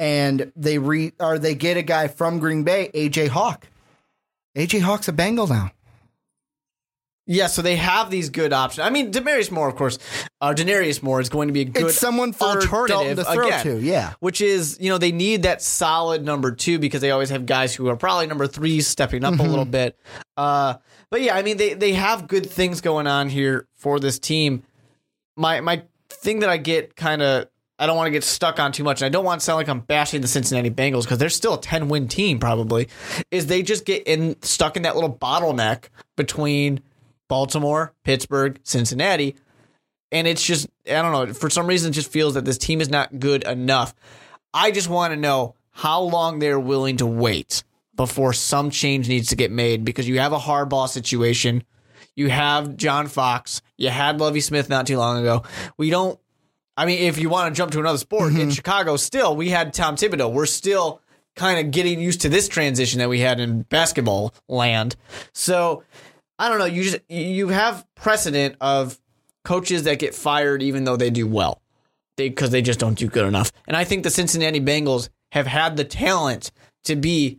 and 0.00 0.50
they 0.56 0.78
re 0.78 1.12
or 1.20 1.38
they 1.38 1.54
get 1.54 1.76
a 1.76 1.82
guy 1.82 2.08
from 2.08 2.38
Green 2.38 2.64
Bay, 2.64 2.90
AJ 2.94 3.28
Hawk. 3.28 3.68
AJ 4.56 4.80
Hawk's 4.80 5.06
a 5.08 5.12
Bengal 5.12 5.46
now. 5.46 5.70
Yeah, 7.26 7.46
so 7.46 7.62
they 7.62 7.76
have 7.76 8.10
these 8.10 8.30
good 8.30 8.52
options. 8.52 8.84
I 8.84 8.90
mean, 8.90 9.12
Demarius 9.12 9.52
Moore, 9.52 9.68
of 9.68 9.76
course, 9.76 9.98
uh, 10.40 10.52
Denarius 10.52 11.00
Moore 11.00 11.20
is 11.20 11.28
going 11.28 11.46
to 11.46 11.52
be 11.52 11.60
a 11.60 11.64
good 11.66 11.84
it's 11.84 11.98
someone 11.98 12.32
for 12.32 12.46
alternative 12.46 13.18
to 13.18 13.24
throw 13.24 13.46
again, 13.46 13.62
to. 13.62 13.78
Yeah, 13.78 14.14
which 14.20 14.40
is 14.40 14.78
you 14.80 14.88
know 14.88 14.96
they 14.96 15.12
need 15.12 15.42
that 15.42 15.62
solid 15.62 16.24
number 16.24 16.50
two 16.50 16.78
because 16.78 17.02
they 17.02 17.10
always 17.10 17.28
have 17.28 17.44
guys 17.44 17.74
who 17.74 17.88
are 17.88 17.96
probably 17.96 18.26
number 18.26 18.46
three 18.46 18.80
stepping 18.80 19.22
up 19.22 19.38
a 19.38 19.42
little 19.42 19.66
bit. 19.66 19.98
Uh, 20.36 20.74
but 21.10 21.20
yeah, 21.20 21.36
I 21.36 21.42
mean 21.42 21.58
they 21.58 21.74
they 21.74 21.92
have 21.92 22.26
good 22.26 22.48
things 22.48 22.80
going 22.80 23.06
on 23.06 23.28
here 23.28 23.68
for 23.74 24.00
this 24.00 24.18
team. 24.18 24.62
My 25.36 25.60
my 25.60 25.82
thing 26.12 26.40
that 26.40 26.50
I 26.50 26.56
get 26.56 26.96
kind 26.96 27.22
of 27.22 27.48
I 27.78 27.86
don't 27.86 27.96
want 27.96 28.08
to 28.08 28.12
get 28.12 28.24
stuck 28.24 28.60
on 28.60 28.72
too 28.72 28.84
much, 28.84 29.00
and 29.00 29.06
I 29.06 29.08
don't 29.08 29.24
want 29.24 29.40
to 29.40 29.44
sound 29.44 29.56
like 29.56 29.68
I'm 29.68 29.80
bashing 29.80 30.20
the 30.20 30.28
Cincinnati 30.28 30.70
Bengals 30.70 31.02
because 31.02 31.16
they're 31.16 31.30
still 31.30 31.54
a 31.54 31.60
ten 31.60 31.88
win 31.88 32.08
team 32.08 32.38
probably. 32.38 32.88
Is 33.30 33.46
they 33.46 33.62
just 33.62 33.84
get 33.84 34.06
in 34.06 34.40
stuck 34.42 34.76
in 34.76 34.82
that 34.82 34.94
little 34.94 35.12
bottleneck 35.12 35.84
between 36.16 36.80
Baltimore, 37.28 37.94
Pittsburgh, 38.04 38.60
Cincinnati 38.64 39.36
and 40.12 40.26
it's 40.26 40.44
just 40.44 40.68
I 40.86 41.02
don't 41.02 41.12
know. 41.12 41.32
For 41.32 41.50
some 41.50 41.66
reason, 41.66 41.90
it 41.90 41.94
just 41.94 42.10
feels 42.10 42.34
that 42.34 42.44
this 42.44 42.58
team 42.58 42.80
is 42.80 42.88
not 42.88 43.18
good 43.18 43.44
enough. 43.44 43.94
I 44.52 44.70
just 44.70 44.88
want 44.88 45.12
to 45.12 45.16
know 45.16 45.54
how 45.70 46.00
long 46.02 46.38
they're 46.38 46.60
willing 46.60 46.96
to 46.98 47.06
wait 47.06 47.62
before 47.96 48.32
some 48.32 48.70
change 48.70 49.08
needs 49.08 49.28
to 49.28 49.36
get 49.36 49.50
made 49.50 49.84
because 49.84 50.08
you 50.08 50.18
have 50.18 50.32
a 50.32 50.38
Harbaugh 50.38 50.88
situation. 50.88 51.62
You 52.20 52.28
have 52.28 52.76
John 52.76 53.06
Fox. 53.06 53.62
You 53.78 53.88
had 53.88 54.20
Lovie 54.20 54.42
Smith 54.42 54.68
not 54.68 54.86
too 54.86 54.98
long 54.98 55.22
ago. 55.22 55.42
We 55.78 55.88
don't. 55.88 56.20
I 56.76 56.84
mean, 56.84 56.98
if 56.98 57.16
you 57.16 57.30
want 57.30 57.54
to 57.54 57.56
jump 57.56 57.72
to 57.72 57.80
another 57.80 57.96
sport 57.96 58.32
in 58.32 58.40
mm-hmm. 58.40 58.50
Chicago, 58.50 58.98
still 58.98 59.34
we 59.34 59.48
had 59.48 59.72
Tom 59.72 59.96
Thibodeau. 59.96 60.30
We're 60.30 60.44
still 60.44 61.00
kind 61.34 61.64
of 61.64 61.72
getting 61.72 61.98
used 61.98 62.20
to 62.20 62.28
this 62.28 62.46
transition 62.46 62.98
that 62.98 63.08
we 63.08 63.20
had 63.20 63.40
in 63.40 63.62
basketball 63.62 64.34
land. 64.48 64.96
So 65.32 65.82
I 66.38 66.50
don't 66.50 66.58
know. 66.58 66.66
You 66.66 66.82
just 66.82 66.98
you 67.08 67.48
have 67.48 67.86
precedent 67.94 68.56
of 68.60 69.00
coaches 69.42 69.84
that 69.84 69.98
get 69.98 70.14
fired 70.14 70.62
even 70.62 70.84
though 70.84 70.98
they 70.98 71.08
do 71.08 71.26
well. 71.26 71.62
they 72.18 72.28
because 72.28 72.50
they 72.50 72.60
just 72.60 72.78
don't 72.78 72.98
do 72.98 73.08
good 73.08 73.24
enough. 73.24 73.50
And 73.66 73.78
I 73.78 73.84
think 73.84 74.02
the 74.02 74.10
Cincinnati 74.10 74.60
Bengals 74.60 75.08
have 75.32 75.46
had 75.46 75.78
the 75.78 75.84
talent 75.84 76.52
to 76.84 76.96
be 76.96 77.38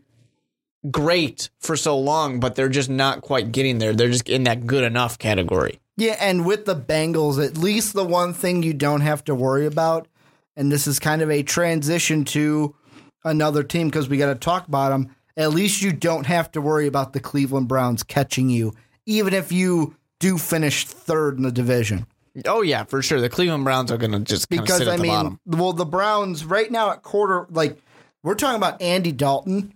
great 0.89 1.49
for 1.59 1.75
so 1.75 1.97
long, 1.97 2.39
but 2.39 2.55
they're 2.55 2.69
just 2.69 2.89
not 2.89 3.21
quite 3.21 3.51
getting 3.51 3.77
there. 3.77 3.93
They're 3.93 4.09
just 4.09 4.29
in 4.29 4.43
that 4.43 4.65
good 4.65 4.83
enough 4.83 5.19
category. 5.19 5.79
Yeah, 5.97 6.15
and 6.19 6.45
with 6.45 6.65
the 6.65 6.75
Bengals, 6.75 7.43
at 7.43 7.57
least 7.57 7.93
the 7.93 8.03
one 8.03 8.33
thing 8.33 8.63
you 8.63 8.73
don't 8.73 9.01
have 9.01 9.23
to 9.25 9.35
worry 9.35 9.65
about, 9.65 10.07
and 10.55 10.71
this 10.71 10.87
is 10.87 10.99
kind 10.99 11.21
of 11.21 11.29
a 11.29 11.43
transition 11.43 12.25
to 12.25 12.75
another 13.23 13.63
team 13.63 13.87
because 13.87 14.09
we 14.09 14.17
got 14.17 14.33
to 14.33 14.39
talk 14.39 14.67
about 14.67 14.89
them. 14.89 15.15
At 15.37 15.51
least 15.51 15.81
you 15.81 15.93
don't 15.93 16.25
have 16.25 16.51
to 16.53 16.61
worry 16.61 16.87
about 16.87 17.13
the 17.13 17.19
Cleveland 17.19 17.67
Browns 17.67 18.03
catching 18.03 18.49
you, 18.49 18.73
even 19.05 19.33
if 19.33 19.51
you 19.51 19.95
do 20.19 20.37
finish 20.37 20.85
third 20.85 21.37
in 21.37 21.43
the 21.43 21.51
division. 21.51 22.07
Oh 22.45 22.61
yeah, 22.61 22.83
for 22.85 23.01
sure. 23.01 23.19
The 23.21 23.29
Cleveland 23.29 23.63
Browns 23.63 23.91
are 23.91 23.97
going 23.97 24.13
to 24.13 24.19
just 24.19 24.49
Because 24.49 24.87
I 24.87 24.97
mean, 24.97 25.07
bottom. 25.07 25.39
well, 25.45 25.73
the 25.73 25.85
Browns 25.85 26.45
right 26.45 26.71
now 26.71 26.91
at 26.91 27.03
quarter, 27.03 27.45
like 27.49 27.77
we're 28.23 28.35
talking 28.35 28.55
about 28.55 28.81
Andy 28.81 29.11
Dalton. 29.11 29.73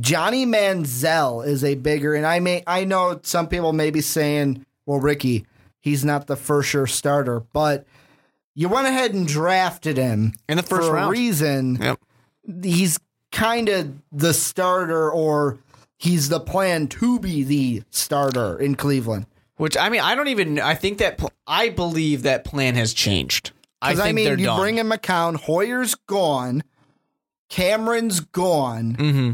Johnny 0.00 0.44
Manziel 0.46 1.46
is 1.46 1.62
a 1.64 1.74
bigger, 1.76 2.14
and 2.14 2.26
I 2.26 2.40
may 2.40 2.62
I 2.66 2.84
know 2.84 3.20
some 3.22 3.46
people 3.48 3.72
may 3.72 3.90
be 3.90 4.00
saying, 4.00 4.64
"Well, 4.86 4.98
Ricky, 5.00 5.46
he's 5.80 6.04
not 6.04 6.26
the 6.26 6.36
first 6.36 6.70
sure 6.70 6.86
starter," 6.86 7.40
but 7.52 7.86
you 8.54 8.68
went 8.68 8.86
ahead 8.86 9.14
and 9.14 9.26
drafted 9.26 9.96
him 9.96 10.32
In 10.48 10.56
the 10.56 10.62
first 10.62 10.88
for 10.88 10.94
round. 10.94 11.08
a 11.08 11.12
reason. 11.12 11.76
Yep. 11.80 12.00
He's 12.62 12.98
kind 13.30 13.68
of 13.68 13.92
the 14.12 14.34
starter, 14.34 15.10
or 15.10 15.58
he's 15.96 16.28
the 16.28 16.40
plan 16.40 16.86
to 16.88 17.18
be 17.20 17.42
the 17.42 17.82
starter 17.90 18.58
in 18.58 18.74
Cleveland. 18.74 19.26
Which 19.56 19.76
I 19.76 19.88
mean, 19.90 20.00
I 20.00 20.14
don't 20.16 20.28
even. 20.28 20.58
I 20.58 20.74
think 20.74 20.98
that 20.98 21.18
pl- 21.18 21.30
I 21.46 21.68
believe 21.68 22.22
that 22.22 22.44
plan 22.44 22.74
has 22.74 22.92
changed. 22.92 23.52
I 23.80 23.94
think 23.94 24.06
I, 24.06 24.12
mean, 24.12 24.38
you 24.38 24.46
done. 24.46 24.58
bring 24.58 24.78
in 24.78 24.88
McCown, 24.88 25.36
Hoyer's 25.36 25.94
gone, 25.94 26.64
Cameron's 27.48 28.20
gone. 28.20 28.96
mm-hmm. 28.98 29.32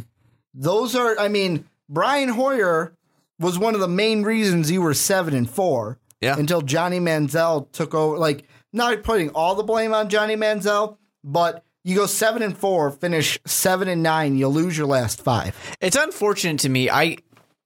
Those 0.55 0.95
are, 0.97 1.19
I 1.19 1.29
mean, 1.29 1.67
Brian 1.89 2.29
Hoyer 2.29 2.95
was 3.39 3.59
one 3.59 3.75
of 3.75 3.81
the 3.81 3.89
main 3.89 4.23
reasons 4.23 4.71
you 4.71 4.83
were 4.83 4.95
seven 4.95 5.35
and 5.35 5.49
four. 5.49 5.99
Yeah. 6.21 6.39
Until 6.39 6.61
Johnny 6.61 7.01
Manziel 7.01 7.73
took 7.73 7.95
over. 7.95 8.19
Like, 8.19 8.45
not 8.73 9.03
putting 9.03 9.31
all 9.31 9.55
the 9.55 9.63
blame 9.63 9.95
on 9.95 10.11
Johnny 10.11 10.37
Manziel, 10.37 10.99
but 11.25 11.65
you 11.83 11.97
go 11.97 12.07
seven 12.07 12.43
and 12.43 12.57
four, 12.57 12.91
finish 12.91 13.39
seven 13.47 13.89
and 13.89 14.03
nine, 14.03 14.37
you 14.37 14.49
lose 14.49 14.77
your 14.77 14.87
last 14.87 15.23
five. 15.23 15.57
It's 15.81 15.97
unfortunate 15.97 16.61
to 16.61 16.69
me. 16.69 16.91
I 16.91 17.17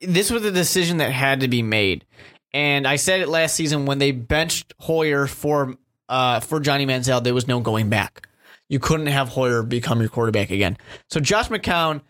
this 0.00 0.30
was 0.30 0.44
a 0.44 0.50
decision 0.50 0.98
that 0.98 1.10
had 1.10 1.40
to 1.40 1.48
be 1.48 1.62
made, 1.62 2.04
and 2.52 2.86
I 2.86 2.96
said 2.96 3.20
it 3.20 3.28
last 3.28 3.54
season 3.56 3.86
when 3.86 3.98
they 3.98 4.12
benched 4.12 4.72
Hoyer 4.78 5.26
for 5.26 5.74
uh, 6.08 6.40
for 6.40 6.60
Johnny 6.60 6.86
Manziel. 6.86 7.22
There 7.22 7.34
was 7.34 7.48
no 7.48 7.60
going 7.60 7.88
back. 7.88 8.28
You 8.68 8.78
couldn't 8.78 9.06
have 9.06 9.30
Hoyer 9.30 9.62
become 9.62 10.00
your 10.00 10.08
quarterback 10.08 10.50
again. 10.50 10.76
So 11.10 11.20
Josh 11.20 11.48
McCown, 11.48 12.02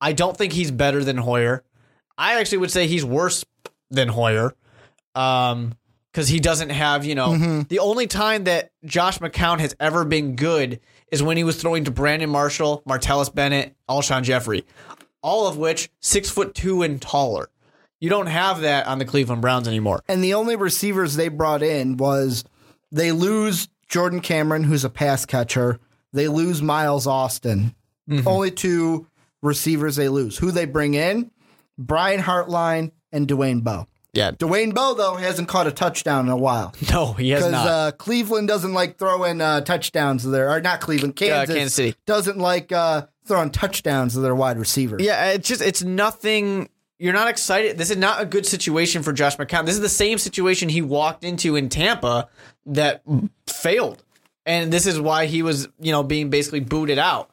I 0.00 0.12
don't 0.12 0.36
think 0.36 0.52
he's 0.52 0.70
better 0.70 1.02
than 1.04 1.16
Hoyer. 1.16 1.64
I 2.16 2.38
actually 2.40 2.58
would 2.58 2.70
say 2.70 2.86
he's 2.86 3.04
worse 3.04 3.44
than 3.90 4.08
Hoyer. 4.08 4.54
Um, 5.14 5.74
because 6.12 6.28
he 6.28 6.40
doesn't 6.40 6.70
have, 6.70 7.04
you 7.04 7.14
know, 7.14 7.62
the 7.68 7.78
only 7.78 8.06
time 8.06 8.44
that 8.44 8.72
Josh 8.84 9.18
McCown 9.18 9.60
has 9.60 9.76
ever 9.78 10.04
been 10.04 10.34
good 10.36 10.80
is 11.12 11.22
when 11.22 11.36
he 11.36 11.44
was 11.44 11.60
throwing 11.60 11.84
to 11.84 11.90
Brandon 11.90 12.30
Marshall, 12.30 12.82
Martellus 12.88 13.32
Bennett, 13.32 13.74
Alshon 13.88 14.22
Jeffery, 14.22 14.64
all 15.22 15.46
of 15.46 15.58
which 15.58 15.90
six 16.00 16.28
foot 16.30 16.54
two 16.54 16.82
and 16.82 17.00
taller. 17.00 17.50
You 18.00 18.08
don't 18.10 18.26
have 18.26 18.62
that 18.62 18.86
on 18.86 18.98
the 18.98 19.04
Cleveland 19.04 19.42
Browns 19.42 19.68
anymore. 19.68 20.02
And 20.08 20.24
the 20.24 20.34
only 20.34 20.56
receivers 20.56 21.14
they 21.14 21.28
brought 21.28 21.62
in 21.62 21.98
was 21.98 22.44
they 22.90 23.12
lose 23.12 23.68
Jordan 23.88 24.20
Cameron, 24.20 24.64
who's 24.64 24.84
a 24.84 24.90
pass 24.90 25.24
catcher. 25.26 25.78
They 26.12 26.26
lose 26.28 26.62
Miles 26.62 27.06
Austin. 27.06 27.74
Only 28.26 28.50
two 28.50 29.06
receivers 29.42 29.96
they 29.96 30.08
lose. 30.08 30.38
Who 30.38 30.50
they 30.50 30.64
bring 30.66 30.94
in? 30.94 31.30
Brian 31.76 32.20
Hartline 32.20 32.92
and 33.12 33.26
Dwayne 33.28 33.62
Bowe. 33.62 33.86
Yeah, 34.14 34.32
Dwayne 34.32 34.74
Bowe, 34.74 34.94
though, 34.94 35.14
hasn't 35.16 35.48
caught 35.48 35.66
a 35.66 35.70
touchdown 35.70 36.26
in 36.26 36.32
a 36.32 36.36
while. 36.36 36.74
no, 36.90 37.12
he 37.12 37.30
has 37.30 37.40
Because 37.42 37.52
not. 37.52 37.66
uh, 37.66 37.92
Cleveland 37.92 38.48
doesn't 38.48 38.72
like 38.72 38.98
throwing 38.98 39.40
uh, 39.40 39.60
touchdowns 39.60 40.22
to 40.22 40.28
their, 40.30 40.50
or 40.50 40.60
not 40.60 40.80
Cleveland, 40.80 41.14
Kansas, 41.14 41.54
Kansas 41.54 41.74
City. 41.74 41.94
doesn't 42.06 42.38
like 42.38 42.72
uh, 42.72 43.06
throwing 43.26 43.50
touchdowns 43.50 44.14
to 44.14 44.20
their 44.20 44.34
wide 44.34 44.58
receivers. 44.58 45.02
Yeah, 45.04 45.32
it's 45.32 45.46
just 45.46 45.60
it's 45.60 45.82
nothing. 45.84 46.68
You're 46.98 47.12
not 47.12 47.28
excited. 47.28 47.78
This 47.78 47.90
is 47.90 47.96
not 47.98 48.20
a 48.20 48.24
good 48.24 48.44
situation 48.46 49.04
for 49.04 49.12
Josh 49.12 49.36
McCown. 49.36 49.66
This 49.66 49.76
is 49.76 49.82
the 49.82 49.88
same 49.88 50.18
situation 50.18 50.68
he 50.68 50.82
walked 50.82 51.22
into 51.22 51.54
in 51.54 51.68
Tampa 51.68 52.28
that 52.66 53.02
failed, 53.46 54.02
and 54.46 54.72
this 54.72 54.86
is 54.86 54.98
why 54.98 55.26
he 55.26 55.42
was, 55.42 55.68
you 55.78 55.92
know, 55.92 56.02
being 56.02 56.28
basically 56.30 56.60
booted 56.60 56.98
out. 56.98 57.30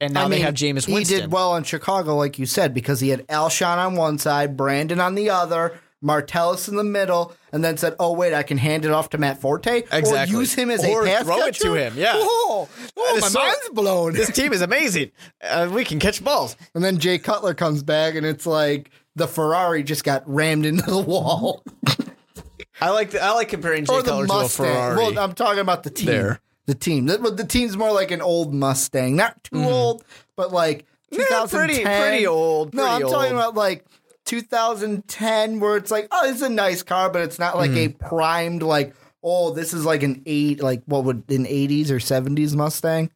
And 0.00 0.12
now 0.14 0.26
I 0.26 0.28
they 0.28 0.36
mean, 0.36 0.44
have 0.44 0.54
Jameis 0.54 0.86
He 0.86 1.04
did 1.04 1.32
well 1.32 1.56
in 1.56 1.64
Chicago, 1.64 2.16
like 2.16 2.38
you 2.38 2.44
said, 2.46 2.74
because 2.74 3.00
he 3.00 3.08
had 3.08 3.26
Alshon 3.28 3.78
on 3.78 3.96
one 3.96 4.18
side, 4.18 4.56
Brandon 4.56 5.00
on 5.00 5.14
the 5.14 5.30
other, 5.30 5.78
Martellus 6.04 6.68
in 6.68 6.76
the 6.76 6.84
middle, 6.84 7.34
and 7.50 7.64
then 7.64 7.78
said, 7.78 7.96
"Oh 7.98 8.12
wait, 8.12 8.34
I 8.34 8.42
can 8.42 8.58
hand 8.58 8.84
it 8.84 8.90
off 8.90 9.08
to 9.10 9.18
Matt 9.18 9.40
Forte, 9.40 9.84
Exactly. 9.90 10.12
or 10.36 10.40
use 10.40 10.52
him 10.54 10.70
as 10.70 10.84
Or 10.84 11.04
a 11.04 11.06
pass 11.06 11.24
throw 11.24 11.38
it 11.46 11.54
to 11.56 11.72
him, 11.74 11.94
yeah. 11.96 12.12
Oh, 12.16 12.68
oh 12.96 13.18
my 13.22 13.26
so- 13.28 13.38
mind's 13.38 13.68
blown. 13.70 14.12
This 14.12 14.30
team 14.30 14.52
is 14.52 14.60
amazing. 14.60 15.12
Uh, 15.42 15.70
we 15.72 15.82
can 15.84 15.98
catch 15.98 16.22
balls. 16.22 16.54
and 16.74 16.84
then 16.84 16.98
Jay 16.98 17.18
Cutler 17.18 17.54
comes 17.54 17.82
back, 17.82 18.14
and 18.14 18.26
it's 18.26 18.44
like 18.46 18.90
the 19.16 19.26
Ferrari 19.26 19.82
just 19.82 20.04
got 20.04 20.22
rammed 20.28 20.66
into 20.66 20.88
the 20.90 20.98
wall, 20.98 21.64
I 22.80 22.90
like 22.90 23.10
the, 23.12 23.22
I 23.22 23.30
like 23.32 23.48
comparing 23.48 23.86
Jay 23.86 23.94
Cutler 24.02 24.26
to 24.26 24.32
a 24.32 24.42
Mustang. 24.42 24.66
Ferrari. 24.66 24.96
Well, 24.96 25.18
I'm 25.18 25.32
talking 25.32 25.60
about 25.60 25.82
the 25.82 25.90
team. 25.90 26.06
There. 26.06 26.40
The 26.66 26.74
team. 26.74 27.06
The, 27.06 27.18
the 27.18 27.44
team's 27.44 27.76
more 27.76 27.92
like 27.92 28.10
an 28.10 28.20
old 28.20 28.52
Mustang, 28.54 29.16
not 29.16 29.42
too 29.44 29.64
old, 29.64 30.04
but 30.36 30.52
like. 30.52 30.84
Yeah, 31.10 31.18
2010. 31.20 31.48
pretty- 31.60 31.84
pretty 31.84 32.26
old, 32.26 32.74
no, 32.74 32.84
I'm 32.84 33.00
talking 33.02 33.32
about 33.32 33.54
like 33.54 33.84
2010, 34.24 35.60
where 35.60 35.76
it's 35.76 35.90
like, 35.90 36.08
oh, 36.10 36.28
it's 36.28 36.42
a 36.42 36.48
nice 36.48 36.82
car, 36.82 37.10
but 37.10 37.22
it's 37.22 37.38
not 37.38 37.56
like 37.56 37.70
a 37.70 37.88
Mm-hmm. 37.88 38.06
primed 38.08 38.62
like, 38.62 38.94
oh, 39.22 39.52
this 39.52 39.72
is 39.72 39.84
like 39.84 40.02
an 40.02 40.22
eight, 40.26 40.60
like 40.62 40.82
what 40.86 41.04
would 41.04 41.24
an 41.30 41.44
80s 41.46 41.90
or 41.90 41.96
70s 41.98 42.54
Mustang? 42.54 43.10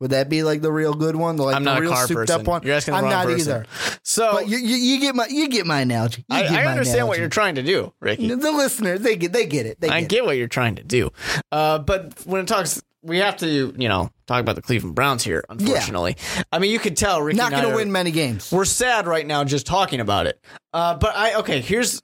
Would 0.00 0.10
that 0.10 0.28
be 0.28 0.42
like 0.42 0.60
the 0.60 0.70
real 0.72 0.92
good 0.92 1.16
one? 1.16 1.36
The, 1.36 1.44
like 1.44 1.56
I'm 1.56 1.64
the 1.64 1.70
not 1.70 1.78
a 1.78 1.80
real 1.82 1.92
car 1.92 2.06
souped 2.06 2.16
person. 2.28 2.40
up 2.42 2.46
one? 2.46 2.62
You're 2.64 2.74
asking 2.74 2.92
the 2.92 2.98
I'm 2.98 3.04
wrong 3.04 3.12
not 3.12 3.26
person. 3.26 3.50
either. 3.52 3.66
so 4.02 4.30
But 4.32 4.48
you, 4.48 4.58
you, 4.58 4.76
you 4.76 5.00
get 5.00 5.14
my 5.14 5.26
you 5.30 5.48
get 5.48 5.64
my 5.66 5.80
analogy. 5.80 6.24
You 6.28 6.36
I, 6.36 6.42
I 6.46 6.50
my 6.64 6.66
understand 6.72 7.08
what 7.08 7.18
you're 7.18 7.30
trying 7.30 7.54
to 7.54 7.62
do, 7.62 7.94
Ricky. 8.00 8.28
The 8.28 8.36
listeners, 8.52 9.00
they 9.00 9.16
get 9.16 9.32
they 9.32 9.46
get 9.46 9.64
it. 9.64 9.80
They 9.80 9.88
I 9.88 10.00
get, 10.00 10.08
get 10.10 10.24
what 10.26 10.36
you're 10.36 10.48
trying 10.48 10.74
to 10.74 10.82
do. 10.84 11.10
Uh, 11.50 11.78
but 11.78 12.12
when 12.26 12.42
it 12.42 12.46
talks, 12.48 12.82
we 13.06 13.18
have 13.18 13.36
to, 13.38 13.74
you 13.78 13.88
know, 13.88 14.10
talk 14.26 14.40
about 14.40 14.56
the 14.56 14.62
Cleveland 14.62 14.94
Browns 14.94 15.22
here, 15.24 15.44
unfortunately. 15.48 16.16
I 16.52 16.58
mean, 16.58 16.70
you 16.70 16.78
could 16.78 16.96
tell. 16.96 17.22
Ricky 17.22 17.36
Not 17.38 17.52
going 17.52 17.68
to 17.68 17.74
win 17.74 17.92
many 17.92 18.10
games. 18.10 18.50
We're 18.52 18.64
sad 18.64 19.06
right 19.06 19.26
now 19.26 19.44
just 19.44 19.66
talking 19.66 20.00
about 20.00 20.26
it. 20.26 20.40
Uh, 20.72 20.96
but 20.96 21.14
I, 21.16 21.34
okay, 21.36 21.60
here's, 21.60 22.02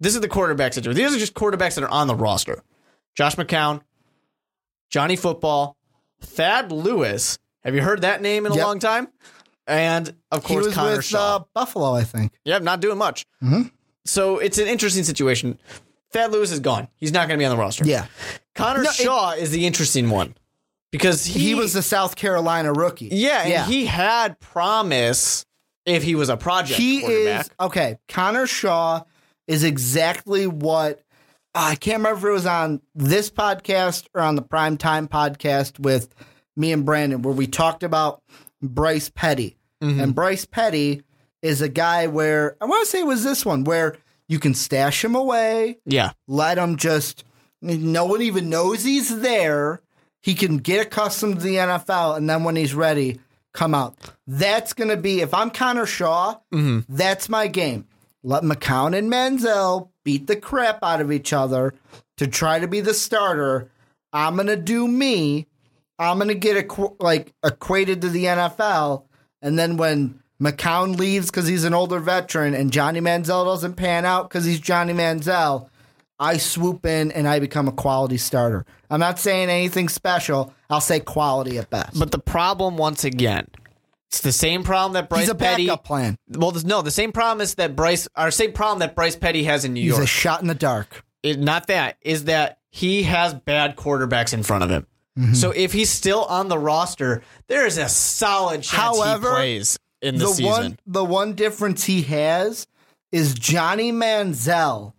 this 0.00 0.14
is 0.14 0.20
the 0.20 0.28
quarterback 0.28 0.72
situation. 0.72 0.96
These 1.02 1.14
are 1.14 1.18
just 1.18 1.34
quarterbacks 1.34 1.74
that 1.76 1.84
are 1.84 1.90
on 1.90 2.06
the 2.08 2.14
roster. 2.14 2.62
Josh 3.14 3.36
McCown, 3.36 3.82
Johnny 4.90 5.16
Football, 5.16 5.76
Thad 6.20 6.72
Lewis. 6.72 7.38
Have 7.64 7.74
you 7.74 7.82
heard 7.82 8.00
that 8.02 8.22
name 8.22 8.46
in 8.46 8.52
a 8.52 8.56
Yep. 8.56 8.64
long 8.66 8.78
time? 8.78 9.08
And 9.66 10.14
of 10.32 10.42
He 10.44 10.54
course, 10.54 10.66
was 10.66 10.74
Connor 10.74 10.96
with 10.96 11.04
Shaw. 11.04 11.36
uh, 11.36 11.44
Buffalo, 11.54 11.92
I 11.94 12.02
think. 12.04 12.32
Yep, 12.44 12.62
not 12.62 12.80
doing 12.80 12.98
much. 12.98 13.24
Mm-hmm. 13.42 13.68
So 14.04 14.38
it's 14.38 14.58
an 14.58 14.66
interesting 14.66 15.04
situation. 15.04 15.58
Thad 16.12 16.32
Lewis 16.32 16.50
is 16.50 16.60
gone. 16.60 16.88
He's 16.96 17.12
not 17.12 17.28
going 17.28 17.38
to 17.38 17.42
be 17.42 17.46
on 17.46 17.56
the 17.56 17.60
roster. 17.60 17.84
Yeah, 17.86 18.06
Connor 18.54 18.82
No, 18.82 18.90
Shaw 18.90 19.30
is 19.32 19.50
the 19.50 19.66
interesting 19.66 20.10
one 20.10 20.34
because 20.90 21.24
he, 21.24 21.40
he, 21.40 21.54
was 21.54 21.72
the 21.72 21.82
South 21.82 22.16
Carolina 22.16 22.72
rookie. 22.72 23.08
yeah, 23.12 23.42
and 23.42 23.50
yeah. 23.50 23.66
he 23.66 23.86
had 23.86 24.38
promise 24.40 25.46
if 25.86 26.02
he 26.02 26.14
was 26.14 26.28
a 26.28 26.36
project 26.36 26.78
he 26.78 27.00
is 27.00 27.50
okay. 27.58 27.98
Connor 28.08 28.46
Shaw 28.46 29.02
is 29.46 29.64
exactly 29.64 30.46
what 30.46 31.02
I 31.54 31.74
can't 31.74 31.98
remember 31.98 32.28
if 32.28 32.30
it 32.30 32.34
was 32.34 32.46
on 32.46 32.80
this 32.94 33.30
podcast 33.30 34.06
or 34.14 34.22
on 34.22 34.36
the 34.36 34.42
Prime 34.42 34.76
Time 34.76 35.08
podcast 35.08 35.78
with 35.78 36.14
me 36.56 36.72
and 36.72 36.84
Brandon, 36.84 37.22
where 37.22 37.34
we 37.34 37.46
talked 37.46 37.82
about 37.82 38.22
Bryce 38.62 39.10
Petty. 39.10 39.56
Mm-hmm. 39.82 40.00
And 40.00 40.14
Bryce 40.14 40.44
Petty 40.44 41.02
is 41.42 41.60
a 41.60 41.68
guy 41.68 42.06
where 42.06 42.56
I 42.60 42.66
want 42.66 42.84
to 42.84 42.90
say 42.90 43.00
it 43.00 43.06
was 43.06 43.24
this 43.24 43.44
one 43.44 43.64
where 43.64 43.96
you 44.28 44.38
can 44.38 44.54
stash 44.54 45.04
him 45.04 45.14
away, 45.14 45.78
yeah, 45.84 46.12
let 46.26 46.56
him 46.56 46.76
just 46.76 47.24
no 47.62 48.04
one 48.04 48.22
even 48.22 48.50
knows 48.50 48.84
he's 48.84 49.20
there. 49.20 49.80
He 50.20 50.34
can 50.34 50.58
get 50.58 50.86
accustomed 50.86 51.36
to 51.36 51.42
the 51.42 51.56
NFL, 51.56 52.16
and 52.16 52.28
then 52.28 52.44
when 52.44 52.56
he's 52.56 52.74
ready, 52.74 53.20
come 53.52 53.74
out. 53.74 53.96
That's 54.26 54.72
gonna 54.72 54.96
be 54.96 55.20
if 55.20 55.32
I'm 55.32 55.50
Connor 55.50 55.86
Shaw, 55.86 56.38
mm-hmm. 56.52 56.80
that's 56.88 57.28
my 57.28 57.46
game. 57.46 57.86
Let 58.22 58.44
McCown 58.44 58.96
and 58.96 59.10
Manziel 59.10 59.88
beat 60.04 60.26
the 60.26 60.36
crap 60.36 60.78
out 60.82 61.00
of 61.00 61.10
each 61.10 61.32
other 61.32 61.74
to 62.18 62.26
try 62.26 62.58
to 62.60 62.68
be 62.68 62.80
the 62.80 62.94
starter. 62.94 63.70
I'm 64.12 64.36
gonna 64.36 64.56
do 64.56 64.86
me. 64.86 65.46
I'm 65.98 66.18
gonna 66.18 66.34
get 66.34 66.68
equ- 66.68 66.96
like 67.00 67.32
equated 67.44 68.02
to 68.02 68.08
the 68.08 68.24
NFL, 68.24 69.04
and 69.40 69.58
then 69.58 69.76
when 69.76 70.20
McCown 70.40 70.98
leaves 70.98 71.30
because 71.30 71.46
he's 71.46 71.64
an 71.64 71.74
older 71.74 72.00
veteran, 72.00 72.54
and 72.54 72.72
Johnny 72.72 73.00
Manziel 73.00 73.44
doesn't 73.44 73.74
pan 73.74 74.04
out 74.04 74.28
because 74.28 74.44
he's 74.44 74.60
Johnny 74.60 74.92
Manziel, 74.92 75.68
I 76.22 76.36
swoop 76.36 76.86
in 76.86 77.10
and 77.12 77.26
I 77.26 77.40
become 77.40 77.66
a 77.68 77.72
quality 77.72 78.16
starter. 78.16 78.64
I'm 78.88 79.00
not 79.00 79.18
saying 79.18 79.50
anything 79.50 79.88
special. 79.88 80.54
I'll 80.70 80.80
say 80.80 81.00
quality 81.00 81.58
at 81.58 81.68
best. 81.68 81.98
But 81.98 82.12
the 82.12 82.18
problem, 82.20 82.76
once 82.76 83.02
again, 83.04 83.48
it's 84.08 84.20
the 84.20 84.30
same 84.32 84.62
problem 84.62 84.92
that 84.92 85.08
Bryce 85.08 85.22
He's 85.22 85.30
a 85.30 85.34
Petty. 85.34 85.66
backup 85.66 85.84
plan. 85.84 86.16
Well, 86.28 86.52
there's- 86.52 86.64
no, 86.64 86.80
the 86.80 86.90
same 86.90 87.10
problem 87.12 87.40
is 87.42 87.54
that 87.56 87.74
Bryce, 87.74 88.06
or 88.16 88.30
same 88.30 88.52
problem 88.52 88.78
that 88.78 88.94
Bryce 88.94 89.16
Petty 89.16 89.42
has 89.44 89.64
in 89.64 89.72
New 89.72 89.80
He's 89.80 89.88
York. 89.88 90.00
He's 90.00 90.04
a 90.04 90.12
shot 90.12 90.40
in 90.42 90.46
the 90.48 90.54
dark. 90.54 91.04
it, 91.24 91.38
not 91.40 91.66
that 91.66 91.96
is 92.02 92.24
that 92.24 92.58
he 92.70 93.02
has 93.04 93.34
bad 93.34 93.76
quarterbacks 93.76 94.32
in 94.32 94.42
front 94.42 94.64
of 94.64 94.70
him. 94.70 94.86
Mm-hmm. 95.18 95.34
So 95.34 95.50
if 95.50 95.72
he's 95.72 95.90
still 95.90 96.24
on 96.24 96.48
the 96.48 96.58
roster, 96.58 97.22
there 97.48 97.66
is 97.66 97.78
a 97.78 97.88
solid 97.88 98.62
chance 98.62 98.70
However, 98.98 99.30
he 99.30 99.34
plays 99.36 99.78
in 100.00 100.16
the, 100.16 100.26
the 100.26 100.30
season. 100.32 100.44
one 100.46 100.78
the 100.86 101.04
one 101.04 101.34
difference 101.34 101.84
he 101.84 102.02
has 102.02 102.66
is 103.10 103.34
Johnny 103.34 103.92
Manziel 103.92 104.94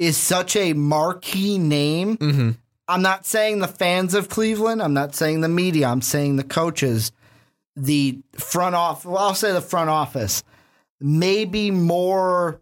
is 0.00 0.16
such 0.16 0.56
a 0.56 0.72
marquee 0.72 1.58
name. 1.58 2.16
Mm-hmm. 2.16 2.50
I'm 2.88 3.02
not 3.02 3.26
saying 3.26 3.60
the 3.60 3.68
fans 3.68 4.14
of 4.14 4.28
Cleveland. 4.28 4.82
I'm 4.82 4.94
not 4.94 5.14
saying 5.14 5.42
the 5.42 5.48
media. 5.48 5.88
I'm 5.88 6.00
saying 6.00 6.36
the 6.36 6.42
coaches, 6.42 7.12
the 7.76 8.18
front 8.32 8.74
office. 8.74 9.04
Well, 9.04 9.18
I'll 9.18 9.34
say 9.34 9.52
the 9.52 9.60
front 9.60 9.90
office. 9.90 10.42
Maybe 11.00 11.70
more. 11.70 12.60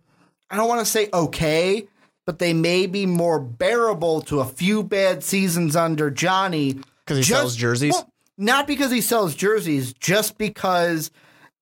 I 0.50 0.56
don't 0.56 0.68
want 0.68 0.80
to 0.80 0.90
say 0.90 1.08
okay, 1.14 1.86
but 2.26 2.40
they 2.40 2.52
may 2.52 2.86
be 2.86 3.06
more 3.06 3.38
bearable 3.38 4.20
to 4.22 4.40
a 4.40 4.44
few 4.44 4.82
bad 4.82 5.22
seasons 5.22 5.76
under 5.76 6.10
Johnny 6.10 6.80
because 7.06 7.18
he 7.18 7.22
sells 7.22 7.54
jerseys? 7.56 7.92
well, 7.92 8.12
not 8.36 8.66
because 8.66 8.90
he 8.90 9.00
sells 9.00 9.34
jerseys, 9.34 9.92
just 9.94 10.38
because 10.38 11.10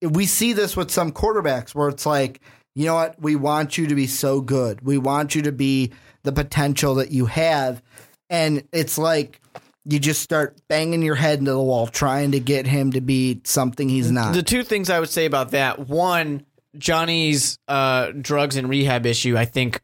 we 0.00 0.24
see 0.26 0.54
this 0.54 0.74
with 0.74 0.90
some 0.90 1.12
quarterbacks 1.12 1.74
where 1.74 1.88
it's 1.88 2.06
like, 2.06 2.40
you 2.76 2.84
know 2.84 2.94
what, 2.94 3.20
we 3.20 3.34
want 3.36 3.78
you 3.78 3.86
to 3.86 3.94
be 3.94 4.06
so 4.06 4.42
good. 4.42 4.82
We 4.82 4.98
want 4.98 5.34
you 5.34 5.40
to 5.42 5.52
be 5.52 5.92
the 6.24 6.32
potential 6.32 6.96
that 6.96 7.10
you 7.10 7.24
have. 7.24 7.82
And 8.28 8.64
it's 8.70 8.98
like 8.98 9.40
you 9.86 9.98
just 9.98 10.20
start 10.20 10.58
banging 10.68 11.00
your 11.00 11.14
head 11.14 11.38
into 11.38 11.52
the 11.52 11.62
wall 11.62 11.86
trying 11.86 12.32
to 12.32 12.40
get 12.40 12.66
him 12.66 12.92
to 12.92 13.00
be 13.00 13.40
something 13.44 13.88
he's 13.88 14.10
not. 14.10 14.34
the 14.34 14.42
two 14.42 14.62
things 14.62 14.90
I 14.90 15.00
would 15.00 15.08
say 15.08 15.24
about 15.24 15.52
that 15.52 15.88
one, 15.88 16.44
Johnny's 16.76 17.58
uh, 17.66 18.10
drugs 18.10 18.56
and 18.56 18.68
rehab 18.68 19.06
issue, 19.06 19.38
I 19.38 19.46
think 19.46 19.80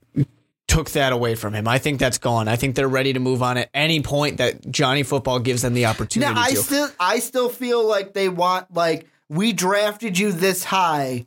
took 0.68 0.90
that 0.90 1.14
away 1.14 1.34
from 1.34 1.54
him. 1.54 1.66
I 1.66 1.78
think 1.78 1.98
that's 1.98 2.18
gone. 2.18 2.46
I 2.46 2.56
think 2.56 2.76
they're 2.76 2.88
ready 2.88 3.14
to 3.14 3.20
move 3.20 3.42
on 3.42 3.56
at 3.56 3.70
any 3.72 4.02
point 4.02 4.36
that 4.36 4.70
Johnny 4.70 5.02
football 5.02 5.38
gives 5.38 5.62
them 5.62 5.72
the 5.72 5.86
opportunity 5.86 6.34
now, 6.34 6.38
I 6.38 6.50
to. 6.50 6.56
still 6.56 6.88
I 7.00 7.18
still 7.20 7.48
feel 7.48 7.86
like 7.86 8.12
they 8.12 8.28
want 8.28 8.74
like 8.74 9.06
we 9.30 9.54
drafted 9.54 10.18
you 10.18 10.30
this 10.32 10.62
high. 10.62 11.26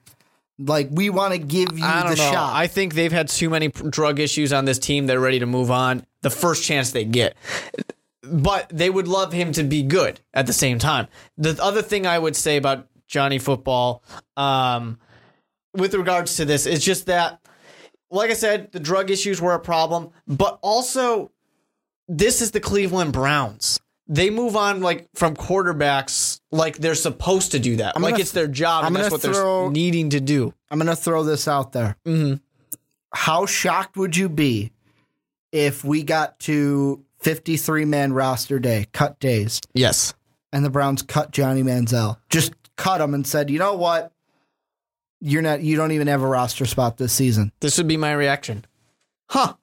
Like 0.58 0.88
we 0.92 1.10
want 1.10 1.34
to 1.34 1.40
give 1.40 1.78
you 1.78 1.86
I 1.86 2.04
don't 2.04 2.12
the 2.12 2.18
know. 2.18 2.32
shot. 2.32 2.56
I 2.56 2.68
think 2.68 2.94
they've 2.94 3.12
had 3.12 3.28
too 3.28 3.50
many 3.50 3.68
drug 3.68 4.20
issues 4.20 4.54
on 4.54 4.66
this 4.66 4.80
team. 4.80 5.06
They're 5.08 5.20
ready 5.20 5.40
to 5.40 5.46
move 5.46 5.70
on 5.70 6.06
the 6.22 6.30
first 6.30 6.64
chance 6.64 6.92
they 6.92 7.04
get. 7.06 7.36
But 8.24 8.70
they 8.70 8.90
would 8.90 9.08
love 9.08 9.34
him 9.34 9.52
to 9.54 9.64
be 9.64 9.84
good 9.84 10.20
at 10.34 10.48
the 10.48 10.54
same 10.54 10.80
time. 10.80 11.08
The 11.38 11.62
other 11.62 11.82
thing 11.82 12.08
I 12.08 12.18
would 12.18 12.36
say 12.36 12.58
about 12.58 12.88
Johnny 13.08 13.38
football, 13.38 14.04
um, 14.36 14.98
with 15.74 15.94
regards 15.94 16.38
to 16.38 16.46
this, 16.46 16.66
is 16.66 16.84
just 16.84 17.06
that, 17.06 17.40
like 18.10 18.32
I 18.32 18.34
said, 18.34 18.72
the 18.72 18.80
drug 18.80 19.12
issues 19.12 19.42
were 19.42 19.54
a 19.54 19.60
problem, 19.60 20.10
but 20.26 20.58
also 20.62 21.32
this 22.08 22.42
is 22.42 22.52
the 22.52 22.60
Cleveland 22.60 23.14
Browns. 23.14 23.80
They 24.08 24.30
move 24.30 24.56
on 24.56 24.82
like 24.82 25.08
from 25.16 25.36
quarterbacks 25.36 26.40
like 26.52 26.78
they're 26.78 26.94
supposed 26.96 27.52
to 27.54 27.60
do 27.60 27.78
that. 27.78 27.96
like 28.00 28.12
gonna 28.14 28.22
it's 28.22 28.32
their 28.32 28.48
job 28.48 28.84
I'm 28.86 28.96
and 28.96 29.04
that's 29.04 29.12
what 29.12 29.22
they're 29.24 29.72
needing 29.72 30.12
to 30.12 30.20
do. 30.20 30.54
I'm 30.70 30.78
going 30.78 30.88
to 30.88 30.96
throw 30.96 31.24
this 31.24 31.48
out 31.48 31.72
there. 31.72 31.98
Mhm. 32.06 32.40
How 33.14 33.46
shocked 33.48 33.98
would 33.98 34.16
you 34.16 34.30
be 34.30 34.72
if 35.52 35.84
we 35.84 36.04
got 36.04 36.40
to 36.42 37.04
53 37.22 37.86
man 37.86 38.14
roster 38.14 38.60
day, 38.60 38.86
cut 38.94 39.20
days, 39.20 39.60
Yes. 39.74 40.14
and 40.54 40.64
the 40.64 40.70
Browns 40.70 41.02
cut 41.02 41.32
Johnny 41.32 41.64
Manziel? 41.64 42.18
Just 42.30 42.54
cut 42.76 43.02
him 43.02 43.14
and 43.16 43.26
said, 43.26 43.50
you 43.50 43.58
know 43.58 43.74
what? 43.76 44.12
You're 45.22 45.42
not. 45.42 45.62
You 45.62 45.78
don't 45.78 45.94
even 45.94 46.08
have 46.08 46.22
a 46.22 46.28
roster 46.28 46.66
spot 46.66 46.98
this 46.98 47.14
season. 47.14 47.52
This 47.62 47.78
would 47.80 47.88
be 47.88 47.98
my 47.98 48.14
reaction. 48.14 48.66
Huh. 49.32 49.54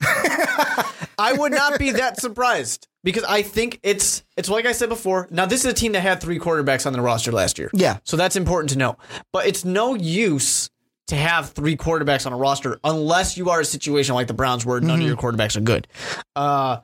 I 0.02 1.34
would 1.36 1.52
not 1.52 1.78
be 1.78 1.92
that 1.92 2.18
surprised 2.18 2.88
because 3.02 3.24
I 3.24 3.42
think 3.42 3.80
it's 3.82 4.22
it's 4.36 4.48
like 4.48 4.66
I 4.66 4.72
said 4.72 4.88
before. 4.88 5.28
Now 5.30 5.46
this 5.46 5.64
is 5.64 5.70
a 5.70 5.74
team 5.74 5.92
that 5.92 6.00
had 6.00 6.20
three 6.20 6.38
quarterbacks 6.38 6.86
on 6.86 6.92
their 6.92 7.02
roster 7.02 7.32
last 7.32 7.58
year. 7.58 7.70
Yeah. 7.72 7.98
So 8.04 8.16
that's 8.16 8.36
important 8.36 8.70
to 8.70 8.78
know. 8.78 8.96
But 9.32 9.46
it's 9.46 9.64
no 9.64 9.94
use 9.94 10.70
to 11.08 11.16
have 11.16 11.50
three 11.50 11.76
quarterbacks 11.76 12.26
on 12.26 12.32
a 12.32 12.36
roster 12.36 12.78
unless 12.84 13.36
you 13.36 13.50
are 13.50 13.60
a 13.60 13.64
situation 13.64 14.14
like 14.14 14.28
the 14.28 14.34
Browns 14.34 14.64
where 14.64 14.80
none 14.80 15.00
of 15.00 15.06
your 15.06 15.16
quarterbacks 15.16 15.56
are 15.56 15.60
good. 15.60 15.88
Uh 16.36 16.78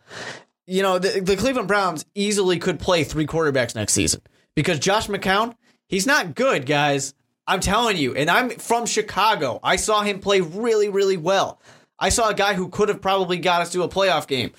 you 0.67 0.83
know, 0.83 0.99
the, 0.99 1.21
the 1.21 1.37
Cleveland 1.37 1.69
Browns 1.69 2.05
easily 2.15 2.59
could 2.59 2.81
play 2.81 3.05
three 3.05 3.27
quarterbacks 3.27 3.77
next 3.77 3.93
season 3.93 4.21
because 4.57 4.81
Josh 4.81 5.07
McCown, 5.07 5.55
he's 5.89 6.07
not 6.07 6.35
good, 6.35 6.67
guys. 6.67 7.15
I'm 7.47 7.61
telling 7.61 7.97
you. 7.97 8.15
And 8.17 8.29
I'm 8.29 8.51
from 8.51 8.87
Chicago. 8.87 9.61
I 9.63 9.77
saw 9.77 10.03
him 10.03 10.19
play 10.19 10.41
really, 10.41 10.89
really 10.89 11.17
well. 11.17 11.61
I 11.99 12.09
saw 12.09 12.31
a 12.31 12.35
guy 12.35 12.55
who 12.55 12.69
could 12.69 12.89
have 12.89 13.01
probably 13.01 13.39
got 13.39 13.63
us 13.63 13.71
to 13.73 13.83
a 13.85 13.89
playoff 13.89 14.27
game. 14.27 14.53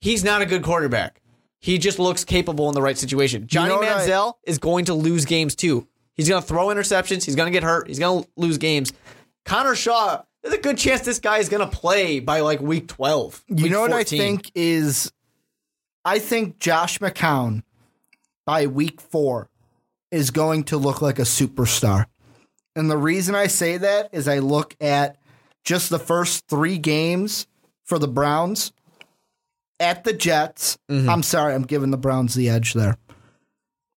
He's 0.00 0.24
not 0.24 0.42
a 0.42 0.46
good 0.46 0.62
quarterback. 0.62 1.20
He 1.58 1.76
just 1.78 1.98
looks 1.98 2.24
capable 2.24 2.68
in 2.68 2.74
the 2.74 2.82
right 2.82 2.96
situation. 2.96 3.46
Johnny 3.46 3.68
know 3.70 3.76
what 3.78 3.88
I- 3.88 4.06
Manziel 4.06 4.34
is 4.44 4.58
going 4.58 4.86
to 4.86 4.94
lose 4.94 5.24
games 5.24 5.54
too. 5.54 5.86
He's 6.14 6.28
going 6.28 6.42
to 6.42 6.46
throw 6.48 6.66
interceptions. 6.68 7.24
He's 7.24 7.36
going 7.36 7.46
to 7.46 7.52
get 7.52 7.62
hurt. 7.62 7.86
He's 7.88 7.98
going 7.98 8.24
to 8.24 8.28
lose 8.36 8.58
games. 8.58 8.92
Connor 9.44 9.74
Shaw, 9.74 10.22
there's 10.42 10.54
a 10.54 10.58
good 10.58 10.76
chance 10.78 11.02
this 11.02 11.18
guy 11.18 11.38
is 11.38 11.48
going 11.48 11.68
to 11.68 11.76
play 11.76 12.20
by 12.20 12.40
like 12.40 12.60
week 12.60 12.88
12. 12.88 13.44
You 13.48 13.54
week 13.64 13.72
know 13.72 13.80
what 13.82 13.90
14. 13.90 14.20
I 14.20 14.24
think 14.24 14.50
is, 14.54 15.12
I 16.04 16.18
think 16.18 16.58
Josh 16.58 16.98
McCown 16.98 17.62
by 18.46 18.66
week 18.66 19.00
four 19.00 19.48
is 20.10 20.30
going 20.30 20.64
to 20.64 20.76
look 20.76 21.00
like 21.02 21.18
a 21.18 21.22
superstar. 21.22 22.06
And 22.74 22.90
the 22.90 22.98
reason 22.98 23.34
I 23.34 23.46
say 23.46 23.76
that 23.78 24.10
is 24.12 24.28
I 24.28 24.38
look 24.38 24.76
at 24.80 25.16
just 25.64 25.90
the 25.90 25.98
first 25.98 26.46
three 26.48 26.78
games 26.78 27.46
for 27.84 27.98
the 27.98 28.08
Browns 28.08 28.72
at 29.80 30.04
the 30.04 30.12
Jets. 30.12 30.78
I'm 30.88 31.22
sorry, 31.24 31.54
I'm 31.54 31.62
giving 31.64 31.90
the 31.90 31.96
Browns 31.98 32.34
the 32.34 32.48
edge 32.48 32.74
there. 32.74 32.96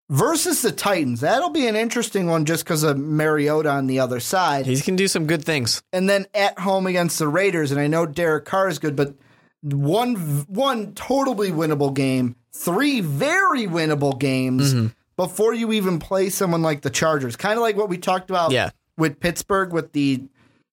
Versus 0.10 0.62
the 0.62 0.72
Titans. 0.72 1.22
That'll 1.22 1.50
be 1.50 1.65
an 1.67 1.76
interesting 1.76 2.28
one 2.28 2.46
just 2.46 2.63
because 2.65 2.84
of 2.84 2.98
Mariota 2.98 3.69
on 3.69 3.88
the 3.88 4.00
other 4.00 4.19
side 4.19 4.65
He 4.65 4.80
can 4.82 4.96
do 4.96 5.08
some 5.08 5.26
good 5.28 5.43
things. 5.43 5.82
and 5.93 6.08
then 6.10 6.26
at 6.34 6.60
home 6.60 6.86
against 6.88 7.19
the 7.19 7.28
Raiders. 7.28 7.72
And 7.72 7.80
I 7.80 7.88
know 7.88 8.06
Derek 8.06 8.46
Carr 8.46 8.67
is 8.67 8.80
good, 8.80 8.96
but 8.96 9.15
one 9.63 10.15
one 10.48 10.93
totally 10.93 11.52
winnable 11.52 11.93
game, 11.93 12.36
three 12.52 13.00
very 13.02 13.65
winnable 13.65 14.19
games 14.19 14.74
Mm-hmm. 14.74 14.88
before 15.15 15.54
you 15.54 15.72
even 15.72 16.00
play 16.00 16.30
someone 16.30 16.62
like 16.62 16.82
the 16.82 16.89
Chargers. 16.89 17.36
Kind 17.38 17.54
of 17.58 17.62
like 17.62 17.78
what 17.78 17.89
we 17.89 17.98
talked 17.98 18.30
about 18.30 18.52
Yeah. 18.52 18.72
with 18.98 19.19
Pittsburgh 19.19 19.72
with 19.72 19.93
the 19.93 20.26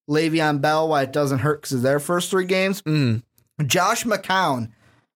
Le'Veon 0.09 0.61
Bell, 0.61 0.89
why 0.89 1.03
it 1.03 1.13
doesn't 1.13 1.39
hurt 1.39 1.63
because 1.63 1.75
of 1.75 1.83
their 1.83 2.01
first 2.01 2.31
three 2.31 2.47
games. 2.47 2.83
Mm. 2.83 3.23
Josh 3.65 4.05
McCown 4.05 4.71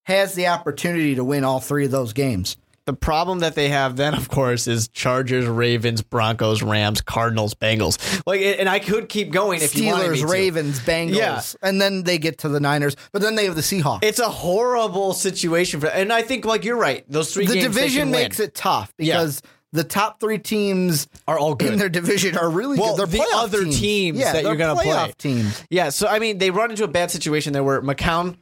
has 0.05 0.35
the 0.35 0.47
opportunity 0.49 1.15
to 1.17 1.25
win 1.25 1.45
all 1.45 1.61
three 1.61 1.85
of 1.85 1.91
those 1.91 2.13
games. 2.13 2.57
The 2.87 2.93
problem 2.93 3.39
that 3.39 3.55
they 3.55 3.71
have 3.71 3.97
then, 3.97 4.13
of 4.13 4.29
course, 4.29 4.67
is 4.69 4.89
Chargers, 4.89 5.47
Ravens, 5.47 6.03
Broncos, 6.03 6.63
Rams, 6.63 7.01
Cardinals, 7.01 7.55
Bengals. 7.55 8.23
Like, 8.27 8.43
and 8.43 8.69
I 8.69 8.79
could 8.79 9.09
keep 9.09 9.33
going 9.33 9.63
if 9.63 9.75
you 9.75 9.87
wanted 9.87 10.11
me 10.11 10.19
Steelers, 10.19 10.21
to. 10.21 10.27
Ravens, 10.27 10.81
Bengals, 10.81 11.17
Yeah. 11.17 11.41
and 11.67 11.81
then 11.81 12.03
they 12.03 12.19
get 12.19 12.39
to 12.41 12.51
the 12.51 12.61
Niners, 12.61 12.95
but 13.13 13.23
then 13.23 13.37
they 13.37 13.47
have 13.47 13.55
the 13.55 13.63
Seahawks. 13.63 14.01
It's 14.05 14.19
a 14.19 14.29
horrible 14.29 15.15
situation 15.15 15.81
for, 15.81 15.87
and 15.87 16.13
I 16.13 16.21
think 16.21 16.45
like 16.45 16.63
you're 16.65 16.77
right. 16.77 17.07
Those 17.09 17.33
three 17.33 17.47
the 17.47 17.59
division 17.59 18.11
makes 18.11 18.39
it 18.39 18.55
tough 18.55 18.93
Yeah. 18.99 19.15
because 19.15 19.41
the 19.73 19.85
top 19.85 20.21
three 20.21 20.39
teams 20.39 21.09
are 21.27 21.39
all 21.39 21.55
good 21.55 21.73
in 21.73 21.79
their 21.79 21.89
division 21.89 22.37
are 22.37 22.51
really 22.51 22.79
Well, 22.79 22.97
good. 22.99 23.09
They're 23.09 23.21
the 23.27 23.33
other 23.35 23.65
teams 23.65 24.19
yeah, 24.19 24.33
that 24.35 24.43
you're 24.43 24.57
gonna 24.57 24.75
play. 24.75 24.85
playoff 24.87 25.17
teams. 25.17 25.65
Yeah, 25.71 25.89
so 25.89 26.07
I 26.07 26.19
mean, 26.19 26.37
they 26.37 26.51
run 26.51 26.71
into 26.71 26.85
a 26.85 26.89
bad 26.89 27.11
situation 27.11 27.55
there 27.55 27.65
where 27.65 27.81
McCown, 27.81 28.37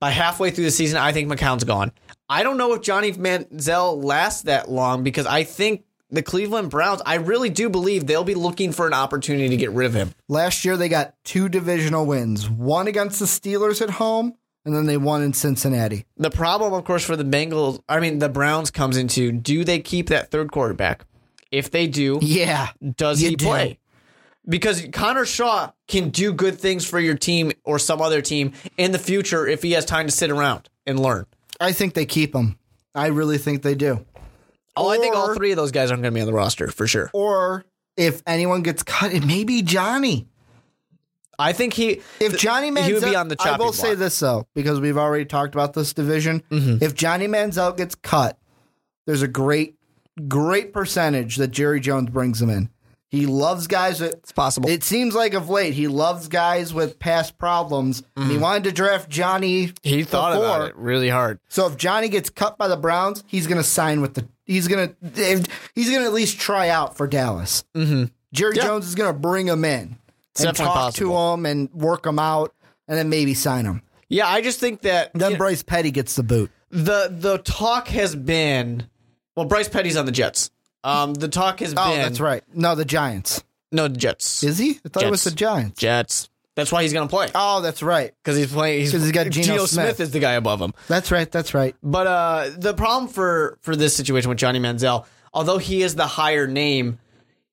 by 0.00 0.10
halfway 0.10 0.50
through 0.50 0.64
the 0.64 0.70
season, 0.70 0.98
I 0.98 1.12
think 1.12 1.30
McCown's 1.30 1.64
gone. 1.64 1.92
I 2.28 2.42
don't 2.42 2.56
know 2.58 2.74
if 2.74 2.82
Johnny 2.82 3.12
Manziel 3.12 4.02
lasts 4.02 4.42
that 4.42 4.70
long 4.70 5.02
because 5.02 5.26
I 5.26 5.44
think 5.44 5.84
the 6.10 6.22
Cleveland 6.22 6.70
Browns, 6.70 7.02
I 7.04 7.16
really 7.16 7.50
do 7.50 7.68
believe 7.68 8.06
they'll 8.06 8.24
be 8.24 8.34
looking 8.34 8.72
for 8.72 8.86
an 8.86 8.94
opportunity 8.94 9.48
to 9.50 9.56
get 9.56 9.70
rid 9.72 9.86
of 9.86 9.94
him. 9.94 10.14
Last 10.28 10.64
year 10.64 10.76
they 10.76 10.88
got 10.88 11.14
two 11.24 11.48
divisional 11.48 12.06
wins, 12.06 12.48
one 12.48 12.86
against 12.86 13.18
the 13.18 13.26
Steelers 13.26 13.82
at 13.82 13.90
home, 13.90 14.34
and 14.64 14.74
then 14.74 14.86
they 14.86 14.96
won 14.96 15.22
in 15.22 15.32
Cincinnati. 15.32 16.04
The 16.16 16.30
problem, 16.30 16.72
of 16.74 16.84
course, 16.84 17.04
for 17.04 17.16
the 17.16 17.24
Bengals, 17.24 17.80
I 17.88 18.00
mean, 18.00 18.18
the 18.18 18.28
Browns 18.28 18.70
comes 18.70 18.96
into 18.96 19.32
do 19.32 19.64
they 19.64 19.80
keep 19.80 20.08
that 20.08 20.30
third 20.30 20.50
quarterback? 20.52 21.04
If 21.50 21.70
they 21.70 21.86
do, 21.86 22.18
Yeah, 22.20 22.68
does 22.96 23.20
he 23.20 23.34
do. 23.36 23.46
play? 23.46 23.78
Because 24.48 24.86
Connor 24.92 25.26
Shaw 25.26 25.72
can 25.88 26.08
do 26.08 26.32
good 26.32 26.58
things 26.58 26.86
for 26.86 26.98
your 26.98 27.16
team 27.16 27.52
or 27.64 27.78
some 27.78 28.00
other 28.00 28.22
team 28.22 28.52
in 28.76 28.92
the 28.92 28.98
future 28.98 29.46
if 29.46 29.62
he 29.62 29.72
has 29.72 29.84
time 29.84 30.06
to 30.06 30.12
sit 30.12 30.30
around 30.30 30.68
and 30.86 30.98
learn. 30.98 31.26
I 31.60 31.72
think 31.72 31.94
they 31.94 32.06
keep 32.06 32.34
him. 32.34 32.58
I 32.94 33.08
really 33.08 33.38
think 33.38 33.62
they 33.62 33.74
do. 33.74 34.04
Oh, 34.76 34.88
I 34.88 34.98
think 34.98 35.14
all 35.16 35.34
three 35.34 35.50
of 35.50 35.56
those 35.56 35.72
guys 35.72 35.90
aren't 35.90 36.02
going 36.02 36.14
to 36.14 36.16
be 36.16 36.20
on 36.20 36.26
the 36.26 36.32
roster 36.32 36.68
for 36.68 36.86
sure. 36.86 37.10
Or 37.12 37.64
if 37.96 38.22
anyone 38.26 38.62
gets 38.62 38.82
cut, 38.82 39.12
it 39.12 39.26
may 39.26 39.44
be 39.44 39.60
Johnny. 39.62 40.28
I 41.38 41.52
think 41.52 41.74
he 41.74 42.00
If 42.18 42.38
Johnny 42.38 42.70
Manziel, 42.70 42.84
he 42.84 42.92
would 42.94 43.02
be 43.04 43.16
on 43.16 43.28
the 43.28 43.36
I 43.38 43.44
chopping 43.44 43.66
will 43.66 43.72
say 43.72 43.94
this 43.94 44.18
though, 44.18 44.46
because 44.54 44.80
we've 44.80 44.98
already 44.98 45.24
talked 45.24 45.54
about 45.54 45.72
this 45.74 45.92
division. 45.92 46.42
Mm-hmm. 46.50 46.82
If 46.82 46.94
Johnny 46.94 47.28
Manziel 47.28 47.76
gets 47.76 47.94
cut, 47.94 48.38
there's 49.06 49.22
a 49.22 49.28
great, 49.28 49.76
great 50.26 50.72
percentage 50.72 51.36
that 51.36 51.48
Jerry 51.48 51.80
Jones 51.80 52.10
brings 52.10 52.42
him 52.42 52.50
in. 52.50 52.70
He 53.10 53.24
loves 53.24 53.66
guys 53.66 54.00
that 54.00 54.14
It's 54.14 54.32
possible. 54.32 54.68
It 54.68 54.84
seems 54.84 55.14
like 55.14 55.32
of 55.32 55.48
late 55.48 55.72
he 55.72 55.88
loves 55.88 56.28
guys 56.28 56.74
with 56.74 56.98
past 56.98 57.38
problems. 57.38 58.02
And 58.16 58.30
he 58.30 58.36
wanted 58.36 58.64
to 58.64 58.72
draft 58.72 59.08
Johnny. 59.08 59.68
Mm-hmm. 59.68 59.88
he 59.88 60.02
thought 60.04 60.32
before. 60.32 60.44
about 60.46 60.68
it 60.68 60.76
really 60.76 61.08
hard. 61.08 61.40
So 61.48 61.66
if 61.66 61.76
Johnny 61.78 62.08
gets 62.10 62.28
cut 62.28 62.58
by 62.58 62.68
the 62.68 62.76
Browns, 62.76 63.24
he's 63.26 63.46
going 63.46 63.56
to 63.56 63.64
sign 63.64 64.00
with 64.02 64.14
the. 64.14 64.28
He's 64.44 64.68
going 64.68 64.94
to. 65.02 65.46
He's 65.74 65.90
going 65.90 66.00
to 66.00 66.06
at 66.06 66.12
least 66.12 66.38
try 66.38 66.68
out 66.68 66.96
for 66.96 67.06
Dallas. 67.06 67.64
Mm-hmm. 67.74 68.04
Jerry 68.32 68.56
Yeah. 68.56 68.64
Jones 68.64 68.86
is 68.86 68.94
going 68.94 69.12
to 69.12 69.18
bring 69.18 69.46
him 69.46 69.64
in 69.64 69.96
It's 70.32 70.44
and 70.44 70.54
talk 70.54 70.74
possible. 70.74 71.08
to 71.08 71.16
him 71.34 71.46
and 71.46 71.72
work 71.72 72.04
him 72.06 72.18
out, 72.18 72.54
and 72.86 72.98
then 72.98 73.08
maybe 73.08 73.32
sign 73.32 73.64
him. 73.64 73.80
Yeah, 74.10 74.26
I 74.28 74.42
just 74.42 74.60
think 74.60 74.82
that 74.82 75.12
Then 75.14 75.30
you 75.30 75.34
know, 75.36 75.38
Bryce 75.38 75.62
Petty 75.62 75.90
gets 75.90 76.14
the 76.16 76.22
boot. 76.22 76.50
the 76.70 77.08
the 77.10 77.38
talk 77.38 77.88
has 77.88 78.14
been 78.14 78.86
well, 79.34 79.46
Bryce 79.46 79.68
Petty's 79.68 79.96
on 79.96 80.04
the 80.06 80.12
Jets. 80.12 80.50
Um, 80.88 81.14
the 81.14 81.28
talk 81.28 81.60
has 81.60 81.74
Oh, 81.76 81.90
been 81.90 82.00
that's 82.02 82.20
right. 82.20 82.42
No, 82.54 82.74
the 82.74 82.84
Giants. 82.84 83.42
No, 83.70 83.88
the 83.88 83.96
Jets. 83.98 84.42
Is 84.42 84.58
he? 84.58 84.80
I 84.84 84.88
thought 84.88 85.02
it 85.02 85.10
was 85.10 85.24
the 85.24 85.30
Jets. 85.30 85.38
Giants. 85.40 85.80
Jets. 85.80 86.28
That's 86.54 86.72
why 86.72 86.82
he's 86.82 86.92
going 86.92 87.06
to 87.06 87.10
play 87.10 87.28
Oh, 87.36 87.60
that's 87.60 87.82
right. 87.84 88.12
because 88.22 88.36
he's 88.36 88.52
playing. 88.52 88.80
He's, 88.80 88.90
'Cause 88.90 89.02
he's 89.02 89.12
got 89.12 89.28
Geno 89.30 89.58
Smith. 89.66 89.68
Smith. 89.68 90.00
is 90.00 90.10
the 90.10 90.18
guy 90.18 90.32
above 90.32 90.60
him. 90.60 90.72
That's 90.88 91.12
right. 91.12 91.30
That's 91.30 91.54
right. 91.54 91.76
But 91.82 92.06
uh, 92.08 92.50
the 92.56 92.74
problem 92.74 93.08
for 93.12 93.58
for 93.60 93.76
this 93.76 93.94
situation 93.94 94.28
with 94.28 94.38
Johnny 94.38 94.58
Manziel, 94.58 95.06
although 95.32 95.58
he 95.58 95.82
is 95.82 95.94
the 95.94 96.06
higher 96.08 96.48
name, 96.48 96.98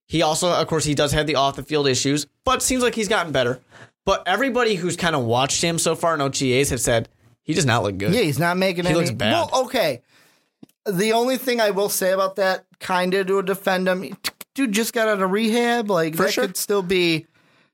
he 0.07 0.23
also, 0.23 0.51
of 0.51 0.65
course, 0.67 0.85
he 0.85 0.95
does 0.95 1.11
have 1.11 1.27
the 1.27 1.35
off 1.35 1.55
the 1.55 1.61
field 1.63 1.87
issues. 1.87 2.25
But 2.45 2.63
seems 2.63 2.81
like 2.81 2.95
he's 2.95 3.07
gotten 3.07 3.31
better. 3.31 3.59
But 4.05 4.23
everybody 4.27 4.73
who's 4.75 4.95
kind 4.95 5.15
of 5.15 5.23
watched 5.25 5.61
him 5.61 5.77
so 5.77 5.95
far 5.95 6.13
in 6.15 6.19
OTAs 6.21 6.69
have 6.71 6.79
said 6.81 7.07
he 7.43 7.53
does 7.53 7.65
not 7.65 7.83
look 7.83 7.97
good. 7.99 8.13
Yeah, 8.13 8.21
he's 8.21 8.39
not 8.39 8.57
making 8.57 8.85
He 8.85 8.89
any. 8.89 8.97
looks 8.99 9.11
bad. 9.11 9.31
Well, 9.33 9.49
okay. 9.65 10.01
The 10.85 11.13
only 11.13 11.37
thing 11.37 11.59
I 11.59 11.71
will 11.71 11.89
say 11.89 12.11
about 12.11 12.35
that, 12.35 12.65
kind 12.79 13.13
of 13.13 13.27
to 13.27 13.41
defend 13.41 13.87
him, 13.87 14.15
dude 14.53 14.71
just 14.71 14.93
got 14.93 15.07
out 15.07 15.21
of 15.21 15.31
rehab. 15.31 15.89
Like 15.89 16.15
that 16.15 16.33
sure. 16.33 16.45
could 16.45 16.57
still 16.57 16.83
be 16.83 17.27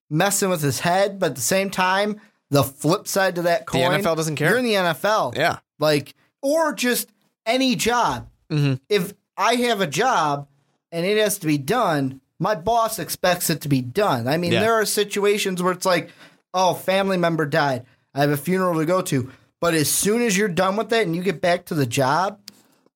messing 0.10 0.50
with 0.50 0.62
his 0.62 0.82
head, 0.82 1.19
but 1.19 1.32
at 1.32 1.36
the 1.36 1.41
same 1.41 1.69
time, 1.69 2.19
the 2.50 2.63
flip 2.63 3.08
side 3.08 3.36
to 3.36 3.43
that 3.43 3.65
coin, 3.65 3.91
the 3.91 3.97
NFL 4.00 4.17
doesn't 4.17 4.36
care. 4.36 4.50
You're 4.50 4.60
in 4.60 4.65
the 4.65 4.74
NFL, 4.74 5.36
Yeah. 5.36 5.60
Like, 5.80 6.13
or 6.41 6.74
just 6.74 7.10
any 7.45 7.76
job. 7.76 8.28
Mm-hmm. 8.52 8.76
If 8.89 9.13
I 9.38 9.56
have 9.56 9.80
a 9.80 9.88
job 9.88 10.47
and 10.91 11.06
it 11.06 11.17
has 11.17 11.38
to 11.39 11.47
be 11.47 11.58
done, 11.58 12.19
my 12.39 12.56
boss 12.56 13.00
expects 13.00 13.50
it 13.50 13.62
to 13.62 13.69
be 13.69 13.82
done. 13.82 14.28
I 14.28 14.38
mean, 14.38 14.52
Yeah. 14.52 14.60
there 14.60 14.74
are 14.74 14.86
situations 14.86 15.63
where 15.63 15.71
it's 15.71 15.86
like, 15.86 16.10
oh, 16.54 16.74
family 16.74 17.17
member 17.17 17.45
died. 17.45 17.86
I 18.13 18.19
have 18.19 18.32
a 18.32 18.38
funeral 18.38 18.78
to 18.80 18.86
go 18.86 19.02
to. 19.04 19.32
But 19.62 19.74
as 19.74 19.89
soon 19.89 20.21
as 20.21 20.38
you're 20.38 20.50
done 20.50 20.76
with 20.76 20.89
that 20.89 21.06
and 21.06 21.15
you 21.15 21.21
get 21.21 21.39
back 21.39 21.65
to 21.65 21.76
the 21.76 21.86
job, 21.86 22.39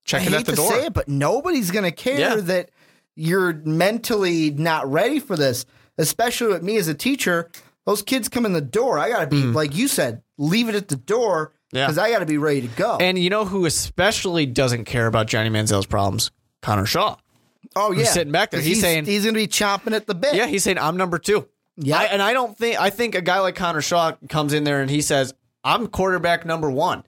Check 0.05 0.21
I 0.21 0.25
it 0.25 0.29
hate 0.29 0.37
at 0.39 0.45
the 0.45 0.51
to 0.53 0.55
door. 0.55 0.71
say 0.71 0.85
it, 0.85 0.93
but 0.93 1.07
nobody's 1.09 1.71
going 1.71 1.83
to 1.83 1.91
care 1.91 2.19
Yeah. 2.19 2.35
that 2.35 2.69
you're 3.15 3.53
mentally 3.53 4.51
not 4.51 4.89
ready 4.91 5.19
for 5.19 5.35
this. 5.35 5.65
Especially 5.97 6.47
with 6.47 6.63
me 6.63 6.77
as 6.77 6.87
a 6.87 6.93
teacher, 6.93 7.49
those 7.85 8.01
kids 8.01 8.29
come 8.29 8.45
in 8.45 8.53
the 8.53 8.61
door. 8.61 8.99
I 8.99 9.09
got 9.09 9.19
to 9.21 9.27
be 9.27 9.43
like 9.43 9.75
you 9.75 9.87
said, 9.87 10.21
leave 10.37 10.69
it 10.69 10.75
at 10.75 10.87
the 10.87 10.95
door 10.95 11.51
Mm. 11.73 11.77
Yeah. 11.79 11.85
because 11.87 11.97
I 11.97 12.11
got 12.11 12.19
to 12.19 12.25
be 12.25 12.37
ready 12.37 12.61
to 12.61 12.67
go. 12.67 12.97
And 13.01 13.17
you 13.17 13.29
know 13.29 13.43
who 13.43 13.65
especially 13.65 14.45
doesn't 14.45 14.85
care 14.85 15.07
about 15.07 15.27
Johnny 15.27 15.49
Manziel's 15.49 15.87
problems? 15.87 16.31
Connor 16.61 16.85
Shaw. 16.85 17.15
oh 17.75 17.91
yeah, 17.91 18.05
sitting 18.05 18.31
back 18.31 18.51
there. 18.51 18.59
'Cause 18.61 18.67
He's 18.67 18.79
saying- 18.79 19.05
he's 19.05 19.23
going 19.23 19.33
to 19.33 19.39
be 19.39 19.47
chomping 19.47 19.93
at 19.93 20.05
the 20.07 20.13
bit. 20.15 20.35
Yeah, 20.35 20.45
he's 20.47 20.63
saying 20.63 20.77
I'm 20.77 20.95
number 20.95 21.17
two. 21.17 21.47
Yeah. 21.77 21.99
And 22.01 22.21
I 22.21 22.31
don't 22.33 22.57
think 22.57 22.79
I 22.79 22.89
think 22.91 23.15
a 23.15 23.21
guy 23.21 23.39
like 23.39 23.55
Connor 23.55 23.81
Shaw 23.81 24.13
comes 24.29 24.53
in 24.53 24.63
there 24.63 24.81
and 24.81 24.89
he 24.89 25.01
says 25.01 25.33
I'm 25.63 25.87
quarterback 25.87 26.45
number 26.45 26.69
one. 26.69 27.03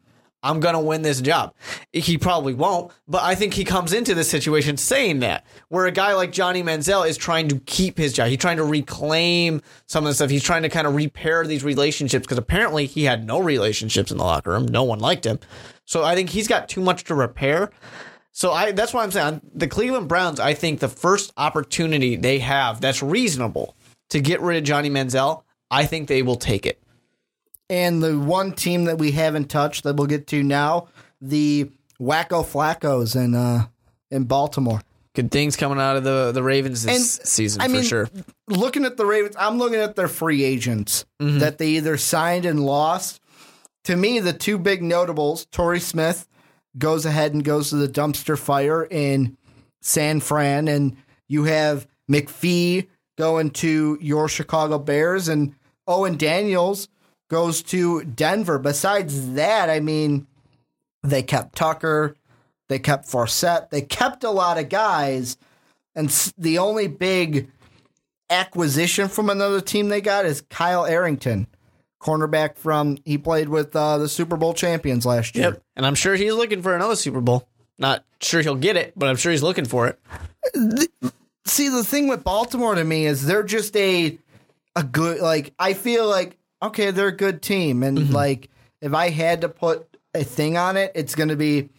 I'm 0.47 0.59
gonna 0.59 0.81
win 0.81 1.01
this 1.01 1.21
job. 1.21 1.53
He 1.91 2.17
probably 2.17 2.53
won't, 2.53 2.91
but 3.07 3.23
I 3.23 3.35
think 3.35 3.53
he 3.53 3.63
comes 3.63 3.93
into 3.93 4.15
this 4.15 4.29
situation 4.29 4.77
saying 4.77 5.19
that. 5.19 5.45
Where 5.69 5.85
a 5.85 5.91
guy 5.91 6.13
like 6.13 6.31
Johnny 6.31 6.63
Manziel 6.63 7.07
is 7.07 7.17
trying 7.17 7.49
to 7.49 7.59
keep 7.61 7.97
his 7.97 8.13
job. 8.13 8.29
He's 8.29 8.37
trying 8.37 8.57
to 8.57 8.63
reclaim 8.63 9.61
some 9.87 10.05
of 10.05 10.09
the 10.09 10.15
stuff. 10.15 10.29
He's 10.29 10.43
trying 10.43 10.63
to 10.63 10.69
kind 10.69 10.87
of 10.87 10.95
repair 10.95 11.45
these 11.45 11.63
relationships 11.63 12.25
because 12.25 12.37
apparently 12.37 12.85
he 12.85 13.03
had 13.03 13.25
no 13.25 13.39
relationships 13.39 14.11
in 14.11 14.17
the 14.17 14.23
locker 14.23 14.51
room. 14.51 14.65
No 14.65 14.83
one 14.83 14.99
liked 14.99 15.25
him. 15.25 15.39
So 15.85 16.03
I 16.03 16.15
think 16.15 16.29
he's 16.29 16.47
got 16.47 16.69
too 16.69 16.81
much 16.81 17.03
to 17.05 17.15
repair. 17.15 17.71
So 18.31 18.51
I 18.51 18.71
that's 18.71 18.93
why 18.93 19.03
I'm 19.03 19.11
saying 19.11 19.41
the 19.53 19.67
Cleveland 19.67 20.07
Browns. 20.07 20.39
I 20.39 20.53
think 20.53 20.79
the 20.79 20.87
first 20.87 21.33
opportunity 21.37 22.15
they 22.15 22.39
have 22.39 22.81
that's 22.81 23.01
reasonable 23.01 23.75
to 24.09 24.19
get 24.19 24.41
rid 24.41 24.57
of 24.57 24.63
Johnny 24.63 24.89
Manziel, 24.89 25.43
I 25.71 25.85
think 25.85 26.07
they 26.07 26.21
will 26.21 26.35
take 26.35 26.65
it. 26.65 26.81
And 27.69 28.01
the 28.01 28.17
one 28.17 28.53
team 28.53 28.85
that 28.85 28.97
we 28.97 29.11
haven't 29.11 29.49
touched 29.49 29.83
that 29.83 29.95
we'll 29.97 30.07
get 30.07 30.27
to 30.27 30.41
now, 30.43 30.87
the 31.19 31.69
Wacko 31.99 32.45
Flaccos 32.45 33.15
in 33.15 33.35
uh, 33.35 33.67
in 34.09 34.23
Baltimore. 34.23 34.81
Good 35.15 35.31
things 35.31 35.55
coming 35.55 35.79
out 35.79 35.97
of 35.97 36.03
the 36.03 36.31
the 36.31 36.43
Ravens 36.43 36.83
this 36.83 37.17
And, 37.19 37.27
season 37.27 37.61
I 37.61 37.65
for 37.67 37.71
mean, 37.73 37.83
sure. 37.83 38.09
Looking 38.47 38.85
at 38.85 38.97
the 38.97 39.05
Ravens, 39.05 39.35
I'm 39.37 39.57
looking 39.57 39.79
at 39.79 39.95
their 39.95 40.07
free 40.07 40.43
agents 40.43 41.05
Mm-hmm. 41.19 41.39
that 41.39 41.57
they 41.57 41.69
either 41.69 41.97
signed 41.97 42.45
and 42.45 42.63
lost. 42.63 43.19
To 43.85 43.95
me, 43.95 44.19
the 44.19 44.33
two 44.33 44.59
big 44.59 44.83
notables, 44.83 45.45
Torrey 45.47 45.79
Smith 45.79 46.27
goes 46.77 47.05
ahead 47.07 47.33
and 47.33 47.43
goes 47.43 47.69
to 47.71 47.75
the 47.77 47.87
dumpster 47.87 48.37
fire 48.37 48.83
in 48.85 49.35
San 49.81 50.19
Fran, 50.19 50.67
and 50.67 50.95
you 51.27 51.45
have 51.45 51.87
McPhee 52.11 52.87
going 53.17 53.49
to 53.49 53.97
your 53.99 54.29
Chicago 54.29 54.77
Bears, 54.77 55.27
and 55.27 55.55
Owen 55.87 56.17
Daniels 56.17 56.87
goes 57.29 57.61
to 57.63 58.03
Denver. 58.03 58.59
Besides 58.59 59.33
that, 59.33 59.69
I 59.69 59.79
mean, 59.79 60.27
they 61.03 61.23
kept 61.23 61.55
Tucker, 61.55 62.15
they 62.69 62.79
kept 62.79 63.07
Forsett, 63.07 63.69
they 63.69 63.81
kept 63.81 64.23
a 64.23 64.29
lot 64.31 64.57
of 64.57 64.69
guys, 64.69 65.37
and 65.95 66.09
the 66.37 66.57
only 66.59 66.87
big 66.87 67.49
acquisition 68.29 69.07
from 69.07 69.29
another 69.29 69.61
team 69.61 69.89
they 69.89 70.01
got 70.01 70.25
is 70.25 70.41
Kyle 70.41 70.85
Arrington, 70.85 71.47
cornerback 72.01 72.57
from 72.57 72.97
he 73.05 73.17
played 73.17 73.49
with 73.49 73.75
uh, 73.75 73.97
the 73.97 74.09
Super 74.09 74.37
Bowl 74.37 74.53
champions 74.53 75.05
last 75.05 75.35
year. 75.35 75.51
Yep. 75.51 75.63
And 75.75 75.85
I'm 75.85 75.95
sure 75.95 76.15
he's 76.15 76.33
looking 76.33 76.61
for 76.61 76.75
another 76.75 76.95
Super 76.95 77.21
Bowl. 77.21 77.47
Not 77.79 78.03
sure 78.21 78.41
he'll 78.41 78.55
get 78.55 78.75
it, 78.75 78.93
but 78.95 79.07
I'm 79.07 79.15
sure 79.15 79.31
he's 79.31 79.43
looking 79.43 79.65
for 79.65 79.87
it. 79.87 79.99
See, 81.45 81.69
the 81.69 81.83
thing 81.83 82.07
with 82.07 82.23
Baltimore 82.23 82.75
to 82.75 82.83
me 82.83 83.05
is 83.05 83.25
they're 83.25 83.43
just 83.43 83.75
a 83.77 84.17
a 84.75 84.83
good 84.83 85.21
like 85.21 85.53
I 85.57 85.73
feel 85.73 86.07
like 86.07 86.37
okay, 86.61 86.91
they're 86.91 87.07
a 87.07 87.15
good 87.15 87.41
team 87.41 87.83
and 87.83 87.97
mm-hmm. 87.97 88.13
like 88.13 88.49
if 88.81 88.93
I 88.93 89.09
had 89.09 89.41
to 89.41 89.49
put 89.49 89.87
a 90.13 90.23
thing 90.23 90.57
on 90.57 90.77
it, 90.77 90.91
it's 90.95 91.15
going 91.15 91.29
to 91.29 91.35
be 91.35 91.69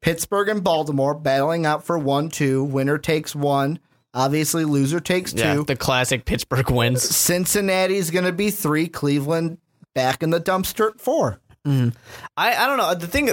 Pittsburgh 0.00 0.48
and 0.48 0.62
Baltimore 0.62 1.14
battling 1.14 1.66
out 1.66 1.84
for 1.84 1.98
1-2, 1.98 2.68
winner 2.68 2.98
takes 2.98 3.34
1, 3.34 3.78
obviously 4.14 4.64
loser 4.64 5.00
takes 5.00 5.32
2. 5.32 5.38
Yeah, 5.38 5.62
the 5.66 5.76
classic 5.76 6.24
Pittsburgh 6.24 6.70
wins. 6.70 7.02
Cincinnati's 7.02 8.10
going 8.10 8.24
to 8.24 8.32
be 8.32 8.50
3, 8.50 8.88
Cleveland 8.88 9.58
back 9.94 10.22
in 10.22 10.30
the 10.30 10.40
dumpster 10.40 10.90
at 10.90 11.00
4. 11.00 11.40
Mm-hmm. 11.66 11.96
I, 12.36 12.54
I 12.54 12.66
don't 12.66 12.78
know. 12.78 12.94
The 12.94 13.08
thing 13.08 13.30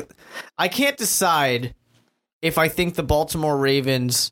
I 0.58 0.68
can't 0.68 0.98
decide 0.98 1.76
if 2.42 2.58
I 2.58 2.68
think 2.68 2.96
the 2.96 3.04
Baltimore 3.04 3.58
Ravens 3.58 4.32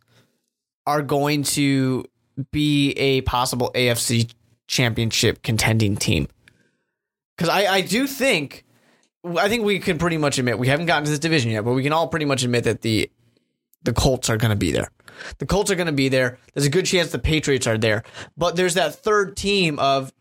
are 0.88 1.02
going 1.02 1.44
to 1.44 2.06
be 2.52 2.92
a 2.94 3.22
possible 3.22 3.72
AFC 3.76 4.34
championship 4.68 5.44
contending 5.44 5.96
team. 5.96 6.28
Because 7.38 7.50
I, 7.50 7.66
I 7.66 7.82
do 7.82 8.08
think 8.08 8.66
I 9.38 9.50
think 9.50 9.64
we 9.64 9.80
can 9.80 9.98
pretty 9.98 10.18
much 10.18 10.38
admit 10.38 10.58
we 10.60 10.68
haven't 10.68 10.88
gotten 10.88 11.06
to 11.06 11.10
this 11.10 11.20
division 11.20 11.52
yet, 11.52 11.64
but 11.64 11.74
we 11.74 11.84
can 11.84 11.94
all 11.94 12.08
pretty 12.08 12.26
much 12.26 12.44
admit 12.44 12.64
that 12.66 12.82
the 12.82 13.10
the 13.84 13.94
Colts 13.94 14.30
are 14.30 14.38
going 14.38 14.52
to 14.52 14.56
be 14.56 14.72
there. 14.72 14.90
The 15.38 15.46
Colts 15.46 15.70
are 15.72 15.76
going 15.76 15.88
to 15.88 15.94
be 15.94 16.10
there. 16.10 16.38
There's 16.54 16.66
a 16.66 16.70
good 16.70 16.86
chance 16.86 17.12
the 17.12 17.20
Patriots 17.20 17.68
are 17.68 17.78
there, 17.78 18.04
but 18.38 18.56
there's 18.56 18.76
that 18.76 18.96
third 18.96 19.36
team 19.36 19.78
of 19.80 20.14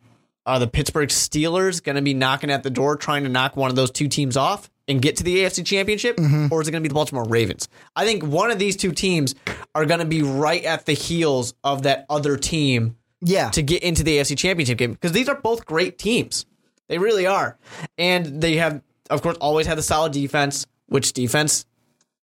are 0.46 0.58
the 0.58 0.66
Pittsburgh 0.66 1.10
Steelers 1.10 1.82
going 1.82 1.96
to 1.96 2.02
be 2.02 2.14
knocking 2.14 2.50
at 2.50 2.62
the 2.62 2.70
door 2.70 2.96
trying 2.96 3.22
to 3.24 3.28
knock 3.28 3.56
one 3.56 3.70
of 3.70 3.76
those 3.76 3.90
two 3.90 4.08
teams 4.08 4.36
off 4.36 4.70
and 4.88 5.00
get 5.00 5.16
to 5.16 5.24
the 5.24 5.38
AFC 5.38 5.64
Championship, 5.64 6.16
mm-hmm. 6.16 6.48
or 6.50 6.60
is 6.60 6.66
it 6.68 6.72
going 6.72 6.82
to 6.82 6.88
be 6.88 6.88
the 6.88 6.94
Baltimore 6.94 7.24
Ravens? 7.24 7.68
I 7.94 8.04
think 8.04 8.24
one 8.24 8.50
of 8.50 8.58
these 8.58 8.76
two 8.76 8.92
teams 8.92 9.34
are 9.74 9.84
going 9.84 10.00
to 10.00 10.06
be 10.06 10.22
right 10.22 10.64
at 10.64 10.86
the 10.86 10.94
heels 10.94 11.54
of 11.62 11.82
that 11.82 12.06
other 12.10 12.36
team 12.36 12.96
Yeah. 13.20 13.50
to 13.50 13.62
get 13.62 13.82
into 13.82 14.02
the 14.02 14.18
AFC 14.18 14.36
Championship 14.36 14.78
game 14.78 14.94
because 14.94 15.12
these 15.12 15.28
are 15.28 15.36
both 15.36 15.64
great 15.66 15.98
teams. 15.98 16.46
They 16.90 16.98
really 16.98 17.24
are. 17.24 17.56
And 17.96 18.42
they 18.42 18.56
have, 18.56 18.82
of 19.10 19.22
course, 19.22 19.36
always 19.36 19.68
had 19.68 19.78
the 19.78 19.82
solid 19.82 20.12
defense, 20.12 20.66
which 20.86 21.12
defense 21.12 21.64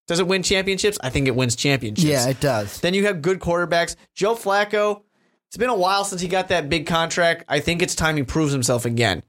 does 0.08 0.20
it 0.20 0.28
win 0.28 0.44
championships? 0.44 0.98
I 1.02 1.10
think 1.10 1.28
it 1.30 1.36
wins 1.38 1.56
championships. 1.56 2.06
yeah, 2.06 2.28
it 2.28 2.42
does. 2.42 2.82
Then 2.82 2.94
you 2.94 3.06
have 3.06 3.22
good 3.22 3.40
quarterbacks. 3.40 3.96
Joe 4.14 4.36
Flacco, 4.36 5.04
it's 5.48 5.56
been 5.56 5.70
a 5.70 5.76
while 5.76 6.04
since 6.04 6.20
he 6.20 6.28
got 6.28 6.50
that 6.50 6.68
big 6.70 6.86
contract. 6.86 7.46
I 7.48 7.62
think 7.62 7.82
it's 7.82 7.96
time 7.96 8.18
he 8.18 8.24
proves 8.24 8.52
himself 8.52 8.84
again 8.84 9.24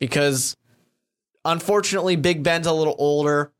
because 0.00 0.56
unfortunately, 1.44 2.16
Big 2.16 2.42
Ben's 2.42 2.66
a 2.66 2.72
little 2.72 2.96
older. 2.98 3.52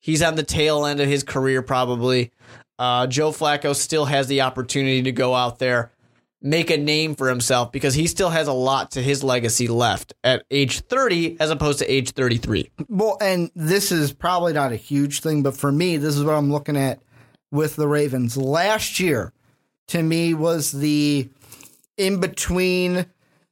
He's 0.00 0.20
on 0.22 0.34
the 0.34 0.42
tail 0.42 0.84
end 0.84 1.00
of 1.00 1.08
his 1.08 1.22
career, 1.22 1.62
probably. 1.62 2.30
Uh, 2.78 3.06
Joe 3.06 3.30
Flacco 3.32 3.74
still 3.74 4.04
has 4.04 4.26
the 4.26 4.42
opportunity 4.42 5.02
to 5.04 5.12
go 5.12 5.34
out 5.34 5.58
there 5.58 5.92
make 6.40 6.70
a 6.70 6.76
name 6.76 7.14
for 7.14 7.28
himself 7.28 7.72
because 7.72 7.94
he 7.94 8.06
still 8.06 8.30
has 8.30 8.46
a 8.46 8.52
lot 8.52 8.92
to 8.92 9.02
his 9.02 9.24
legacy 9.24 9.66
left 9.66 10.14
at 10.22 10.44
age 10.50 10.80
30 10.80 11.40
as 11.40 11.50
opposed 11.50 11.80
to 11.80 11.92
age 11.92 12.12
33. 12.12 12.70
Well, 12.88 13.16
and 13.20 13.50
this 13.54 13.90
is 13.90 14.12
probably 14.12 14.52
not 14.52 14.72
a 14.72 14.76
huge 14.76 15.20
thing, 15.20 15.42
but 15.42 15.56
for 15.56 15.72
me, 15.72 15.96
this 15.96 16.16
is 16.16 16.24
what 16.24 16.34
I'm 16.34 16.52
looking 16.52 16.76
at 16.76 17.00
with 17.50 17.76
the 17.76 17.88
Ravens. 17.88 18.36
Last 18.36 19.00
year, 19.00 19.32
to 19.88 20.02
me, 20.02 20.34
was 20.34 20.70
the 20.72 21.28
in 21.96 22.20
between 22.20 23.06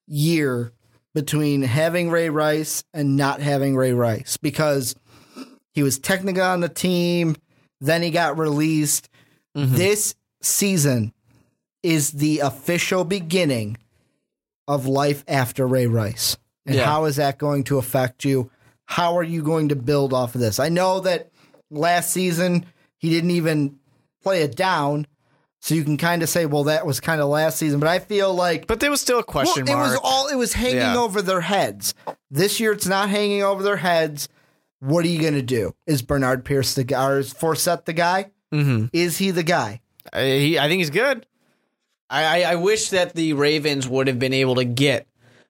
year 0.07 0.73
between 1.15 1.63
having 1.63 2.11
Ray 2.11 2.29
Rice 2.29 2.85
and 2.93 3.17
not 3.17 3.41
having 3.41 3.75
Ray 3.75 3.93
Rice 3.93 4.37
because 4.37 4.95
he 5.73 5.83
was 5.83 5.99
technically 5.99 6.43
on 6.43 6.61
the 6.61 6.69
team, 6.69 7.37
then 7.81 8.03
he 8.03 8.11
got 8.11 8.39
released. 8.39 9.09
Mm-hmm. 9.57 9.77
This 9.77 10.15
season 10.43 11.15
is 11.87 12.11
the 12.13 12.41
official 12.41 13.05
beginning 13.05 13.77
of 14.67 14.87
life 14.87 15.25
after 15.29 15.67
Ray 15.67 15.87
Rice. 15.87 16.37
And 16.67 16.75
Yeah. 16.75 16.85
how 16.85 17.05
is 17.05 17.17
that 17.17 17.39
going 17.39 17.63
to 17.65 17.79
affect 17.79 18.25
you? 18.25 18.51
How 18.87 19.17
are 19.17 19.23
you 19.23 19.43
going 19.43 19.69
to 19.69 19.77
build 19.77 20.13
off 20.13 20.35
of 20.35 20.41
this? 20.41 20.59
I 20.59 20.69
know 20.69 20.99
that 21.01 21.31
last 21.71 22.11
season 22.11 22.67
he 22.99 23.11
didn't 23.11 23.31
even 23.31 23.79
play 24.23 24.43
it 24.43 24.57
down. 24.57 25.07
So 25.61 25.75
you 25.75 25.85
can 25.85 25.97
kind 25.97 26.23
of 26.23 26.29
say, 26.29 26.47
well, 26.47 26.65
that 26.65 26.87
was 26.87 27.01
kind 27.01 27.21
of 27.21 27.29
last 27.29 27.59
season, 27.59 27.81
but 27.81 27.89
I 27.89 27.99
feel 27.99 28.33
like 28.35 28.67
But 28.67 28.79
there 28.81 28.91
was 28.91 29.01
still 29.01 29.19
a 29.19 29.25
question 29.25 29.65
well, 29.67 29.77
mark. 29.79 29.89
it 29.89 29.91
was 29.93 30.01
all 30.03 30.29
it 30.29 30.37
was 30.37 30.53
hanging 30.53 30.77
Yeah. 30.79 30.99
over 30.99 31.23
their 31.23 31.41
heads. 31.41 31.95
This 32.31 32.61
year, 32.61 32.73
it's 32.73 32.87
not 32.87 33.09
hanging 33.11 33.43
over 33.43 33.63
their 33.63 33.77
heads. 33.79 34.29
What 34.81 35.05
are 35.05 35.09
you 35.09 35.21
going 35.21 35.35
to 35.35 35.43
do? 35.43 35.75
Is 35.87 36.03
Bernard 36.03 36.45
Pierce 36.45 36.75
the 36.75 36.85
guy, 36.85 37.09
or 37.11 37.19
is 37.21 37.33
Forsett 37.33 37.85
the 37.85 37.93
guy? 37.95 38.31
Mm-hmm. 38.53 38.87
Is 38.93 39.19
he 39.19 39.31
the 39.33 39.43
guy? 39.43 39.81
I, 40.13 40.25
he, 40.25 40.59
I 40.59 40.69
think 40.69 40.81
he's 40.81 40.91
good. 40.91 41.27
I, 42.09 42.43
I, 42.45 42.55
wish 42.57 42.91
that 42.91 43.15
the 43.15 43.33
Ravens 43.33 43.89
would 43.89 44.07
have 44.07 44.19
been 44.19 44.33
able 44.33 44.57
to 44.57 44.65
get 44.65 45.07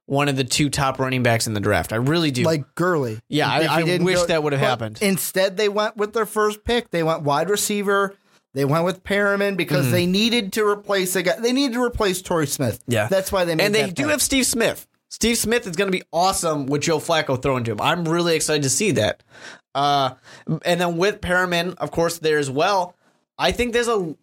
one 0.06 0.28
of 0.28 0.36
the 0.36 0.44
two 0.44 0.70
top 0.70 0.98
running 0.98 1.22
backs 1.22 1.46
in 1.46 1.54
the 1.54 1.60
draft. 1.60 1.92
I 1.92 1.96
really 1.96 2.30
do. 2.30 2.44
Like 2.44 2.74
Gurley? 2.74 3.20
Yeah, 3.28 3.48
I- 3.48 3.66
I 3.76 3.82
didn't 3.82 4.06
wish 4.06 4.22
that 4.22 4.42
would 4.42 4.52
have 4.52 4.60
happened. 4.62 4.98
Instead, 5.02 5.56
they 5.56 5.68
went 5.68 5.96
with 5.96 6.12
their 6.12 6.26
first 6.26 6.64
pick. 6.64 6.90
They 6.90 7.02
went 7.02 7.22
wide 7.22 7.50
receiver. 7.50 8.14
They 8.54 8.64
went 8.64 8.84
with 8.84 9.04
Perriman 9.04 9.56
because 9.58 9.90
they 9.90 10.06
needed 10.06 10.54
to 10.54 10.66
replace 10.66 11.14
a 11.14 11.22
guy. 11.22 11.38
They 11.38 11.52
needed 11.52 11.74
to 11.74 11.82
replace 11.82 12.22
Torrey 12.22 12.46
Smith. 12.46 12.82
Yeah. 12.86 13.06
that's 13.06 13.30
why 13.30 13.44
they 13.44 13.54
made 13.54 13.64
and 13.64 13.74
they 13.74 13.90
do 13.90 14.04
pick. 14.04 14.10
have 14.12 14.22
Steve 14.22 14.46
Smith. 14.46 14.86
Steve 15.10 15.36
Smith 15.36 15.66
is 15.66 15.76
going 15.76 15.90
to 15.90 15.96
be 15.96 16.04
awesome 16.10 16.64
with 16.64 16.80
Joe 16.80 16.98
Flacco 16.98 17.40
throwing 17.40 17.64
to 17.64 17.72
him. 17.72 17.80
I'm 17.82 18.08
really 18.08 18.34
excited 18.34 18.62
to 18.62 18.70
see 18.70 18.92
that. 18.92 19.22
Uh, 19.74 20.14
and 20.64 20.80
then 20.80 20.96
with 20.96 21.20
Perriman, 21.20 21.74
of 21.76 21.90
course, 21.90 22.18
there 22.18 22.38
as 22.38 22.50
well. 22.50 22.96
I 23.38 23.52
think 23.52 23.74
there's 23.74 23.88
a 23.88 24.16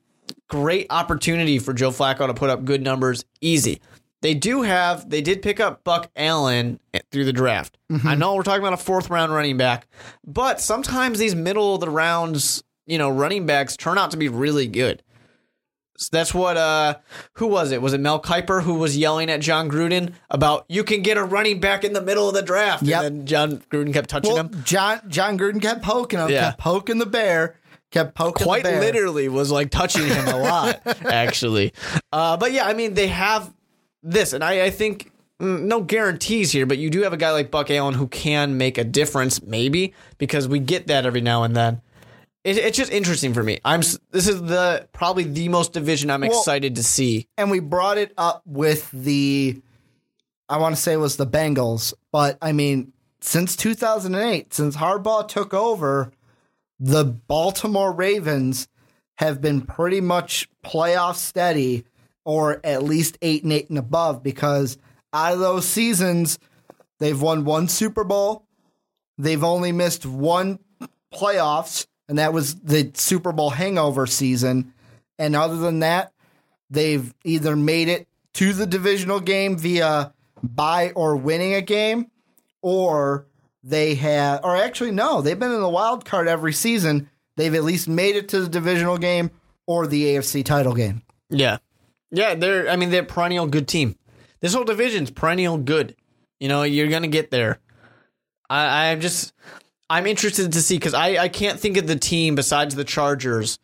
great 0.50 0.88
opportunity 0.90 1.60
for 1.60 1.74
Joe 1.74 1.90
Flacco 1.92 2.28
to 2.28 2.34
put 2.34 2.50
up 2.50 2.66
good 2.66 2.82
numbers 2.82 3.26
easy. 3.42 3.82
They 4.22 4.34
do 4.34 4.62
have, 4.62 5.10
they 5.10 5.22
did 5.22 5.42
pick 5.42 5.60
up 5.60 5.84
Buck 5.84 6.10
Allen 6.16 6.80
through 7.12 7.26
the 7.26 7.34
draft. 7.34 7.78
I 8.06 8.16
know 8.16 8.36
we're 8.36 8.44
talking 8.44 8.62
about 8.62 8.74
a 8.74 8.78
fourth 8.84 9.10
round 9.10 9.34
running 9.34 9.58
back, 9.58 9.88
but 10.26 10.62
sometimes 10.62 11.20
these 11.20 11.36
middle 11.36 11.76
of 11.76 11.82
the 11.82 11.90
rounds, 11.90 12.64
you 12.86 12.98
know, 12.98 13.10
running 13.10 13.46
backs 13.46 13.76
turn 13.76 13.98
out 13.98 14.12
to 14.12 14.18
be 14.18 14.30
really 14.30 14.68
good. 14.68 15.04
So 15.98 16.10
that's 16.12 16.34
what 16.34 16.58
uh 16.58 16.96
who 17.34 17.46
was 17.48 17.72
it? 17.72 17.80
Was 17.82 17.94
it 17.94 18.00
Mel 18.00 18.20
Kiper 18.20 18.64
who 18.64 18.74
was 18.76 18.98
yelling 18.98 19.30
at 19.30 19.42
Jon 19.42 19.70
Gruden 19.70 20.14
about 20.32 20.66
you 20.68 20.84
can 20.84 21.02
get 21.04 21.18
a 21.18 21.24
running 21.24 21.60
back 21.60 21.84
in 21.84 21.94
the 21.94 22.02
middle 22.02 22.28
of 22.28 22.34
the 22.34 22.42
draft? 22.42 22.82
Yep. 22.82 23.04
And 23.04 23.18
then 23.20 23.26
Jon 23.28 23.58
Gruden 23.70 23.94
kept 23.94 24.10
touching 24.10 24.34
Well, 24.34 24.44
him. 24.46 24.64
John 24.64 25.02
Jon 25.08 25.38
Gruden 25.38 25.62
kept 25.62 25.84
poking 25.84 26.18
him, 26.20 26.30
Yeah. 26.30 26.46
kept 26.50 26.60
poking 26.60 26.98
the 26.98 27.06
bear, 27.06 27.60
kept 27.94 28.16
poking 28.16 28.44
Quite 28.44 28.66
literally 28.66 29.30
was 29.30 29.52
like 29.52 29.70
touching 29.70 30.06
him 30.06 30.28
a 30.28 30.38
lot, 30.38 30.82
actually. 31.06 31.72
Uh, 32.12 32.36
but 32.36 32.52
yeah, 32.52 32.66
I 32.68 32.74
mean 32.74 32.96
they 32.96 33.08
have 33.08 33.54
this, 34.02 34.34
and 34.34 34.44
I, 34.44 34.66
I 34.66 34.70
think 34.70 35.12
mm, 35.39 35.62
no 35.62 35.82
guarantees 35.82 36.52
here, 36.52 36.66
but 36.66 36.78
you 36.80 36.89
do 36.89 37.04
have 37.04 37.14
a 37.14 37.18
guy 37.18 37.32
like 37.32 37.52
Buck 37.52 37.70
Allen 37.72 37.94
who 37.94 38.08
can 38.08 38.58
make 38.58 38.78
a 38.78 38.84
difference, 38.84 39.41
maybe 39.41 39.94
because 40.18 40.48
we 40.48 40.60
get 40.60 40.88
that 40.88 41.06
every 41.06 41.22
now 41.22 41.44
and 41.44 41.56
then. 41.56 41.82
It, 42.44 42.58
it's 42.58 42.78
just 42.78 42.91
interesting 42.91 43.34
for 43.34 43.44
me. 43.44 43.60
I'm 43.64 43.80
this 44.12 44.28
is 44.28 44.41
the 44.41 44.88
probably 44.91 45.24
the 45.24 45.48
most 45.48 45.72
division 45.72 46.10
I'm 46.10 46.22
Well, 46.22 46.32
excited 46.32 46.76
to 46.76 46.84
see. 46.84 47.28
and 47.38 47.50
we 47.50 47.60
brought 47.60 47.98
it 47.98 48.12
up 48.18 48.41
with 48.46 48.89
the 48.91 49.62
I 50.50 50.58
want 50.58 50.76
to 50.76 50.82
say 50.82 50.91
it 50.94 50.98
was 50.98 51.16
the 51.16 51.26
Bengals, 51.28 51.94
but 52.12 52.38
I 52.41 52.52
mean 52.52 52.91
since 53.22 53.56
2008, 53.56 54.54
since 54.54 54.76
Harbaugh 54.76 55.26
took 55.26 55.54
over, 55.54 56.12
the 56.84 57.06
Baltimore 57.06 57.94
Ravens 57.94 58.68
have 59.16 59.40
been 59.40 59.62
pretty 59.62 60.02
much 60.02 60.50
playoff 60.66 61.16
steady 61.16 61.86
or 62.26 62.60
at 62.66 62.84
least 62.84 63.18
8 63.22 63.44
and 63.44 63.54
8 63.54 63.70
and 63.70 63.78
above 63.78 64.22
because 64.22 64.78
out 65.14 65.32
of 65.32 65.40
those 65.40 65.66
seasons 65.66 66.38
they've 67.00 67.22
won 67.22 67.46
one 67.46 67.70
Super 67.70 68.04
Bowl, 68.04 68.46
they've 69.18 69.46
only 69.46 69.72
missed 69.72 70.06
one 70.06 70.60
playoffs 71.14 71.88
and 72.10 72.18
that 72.18 72.34
was 72.34 72.56
the 72.56 72.92
Super 72.96 73.32
Bowl 73.32 73.52
hangover 73.52 74.06
season. 74.06 74.74
And 75.18 75.38
other 75.38 75.56
than 75.56 75.80
that, 75.80 76.12
they've 76.70 77.14
either 77.24 77.56
made 77.56 77.88
it 77.88 78.10
to 78.34 78.52
the 78.52 78.66
divisional 78.68 79.22
game 79.22 79.58
via 79.58 80.14
bye 80.42 80.92
or 80.96 81.16
winning 81.16 81.54
a 81.54 81.62
game, 81.62 82.12
or 82.62 83.26
they 83.64 83.95
have, 83.95 84.41
or 84.43 84.55
actually, 84.55 84.91
no, 84.91 85.22
they've 85.22 85.39
been 85.39 85.51
in 85.51 85.61
the 85.61 85.70
wild 85.70 86.05
card 86.05 86.28
every 86.28 86.53
season. 86.53 87.09
They've 87.38 87.55
at 87.55 87.64
least 87.64 87.88
made 87.88 88.16
it 88.16 88.30
to 88.30 88.41
the 88.41 88.49
divisional 88.49 88.97
game 88.97 89.32
or 89.66 89.88
the 89.88 90.03
AFC 90.03 90.43
title 90.43 90.74
game. 90.74 91.01
Yeah. 91.30 91.57
Yeah, 92.11 92.36
they're 92.36 92.70
I 92.70 92.76
mean 92.76 92.91
they're 92.91 93.03
perennial 93.03 93.47
good 93.47 93.68
team. 93.68 93.95
This 94.39 94.53
whole 94.53 94.66
division's 94.66 95.09
perennial 95.09 95.57
good. 95.57 95.95
You 96.39 96.47
know, 96.47 96.64
you're 96.64 96.89
gonna 96.89 97.07
get 97.07 97.32
there. 97.32 97.59
I, 98.49 98.91
I'm 98.91 99.01
just 99.01 99.34
I'm 99.89 100.05
interested 100.05 100.51
to 100.53 100.61
see 100.61 100.76
because 100.76 100.93
I, 100.93 101.18
I 101.18 101.30
can't 101.30 101.59
think 101.59 101.78
of 101.78 101.88
the 101.88 101.95
team 101.95 102.36
besides 102.36 102.76
the 102.76 102.84
Chargers 102.84 103.57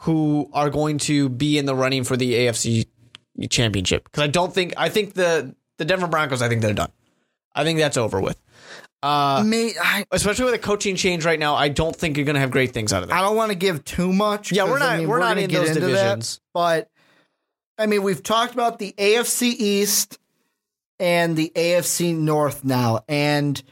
who 0.00 0.50
are 0.52 0.70
going 0.70 0.98
to 0.98 1.28
be 1.28 1.58
in 1.58 1.66
the 1.66 1.74
running 1.74 2.04
for 2.04 2.16
the 2.16 2.34
AFC 2.34 2.86
championship. 3.48 4.04
Because 4.04 4.22
I 4.22 4.28
don't 4.28 4.52
think 4.52 4.74
I 4.76 4.88
think 4.88 5.14
the 5.14 5.54
the 5.78 5.84
Denver 5.84 6.08
Broncos, 6.08 6.42
I 6.42 6.48
think 6.48 6.60
they're 6.60 6.74
done. 6.74 6.92
I 7.54 7.64
think 7.64 7.78
that's 7.78 7.96
over 7.96 8.20
with. 8.20 8.40
Uh 9.02 9.42
Me, 9.46 9.72
I, 9.80 10.04
especially 10.10 10.46
with 10.46 10.54
a 10.54 10.58
coaching 10.58 10.96
change 10.96 11.24
right 11.24 11.38
now, 11.38 11.54
I 11.54 11.68
don't 11.68 11.94
think 11.94 12.16
you're 12.16 12.26
gonna 12.26 12.40
have 12.40 12.50
great 12.50 12.72
things 12.72 12.92
out 12.92 13.02
of 13.02 13.08
that. 13.08 13.16
I 13.16 13.20
don't 13.20 13.36
want 13.36 13.50
to 13.52 13.56
give 13.56 13.84
too 13.84 14.12
much. 14.12 14.50
Yeah, 14.52 14.64
we're 14.64 14.76
I 14.76 14.78
not- 14.80 14.98
mean, 14.98 15.08
we're 15.08 15.18
not 15.20 15.28
gonna 15.36 15.42
in 15.42 15.50
those 15.52 15.68
into 15.68 15.80
divisions. 15.80 16.36
That, 16.36 16.42
but 16.54 16.90
I 17.78 17.86
mean, 17.86 18.02
we've 18.02 18.22
talked 18.22 18.54
about 18.54 18.78
the 18.80 18.92
AFC 18.98 19.54
East 19.56 20.18
and 20.98 21.36
the 21.36 21.52
AFC 21.54 22.12
North 22.12 22.64
now, 22.64 23.00
and 23.08 23.62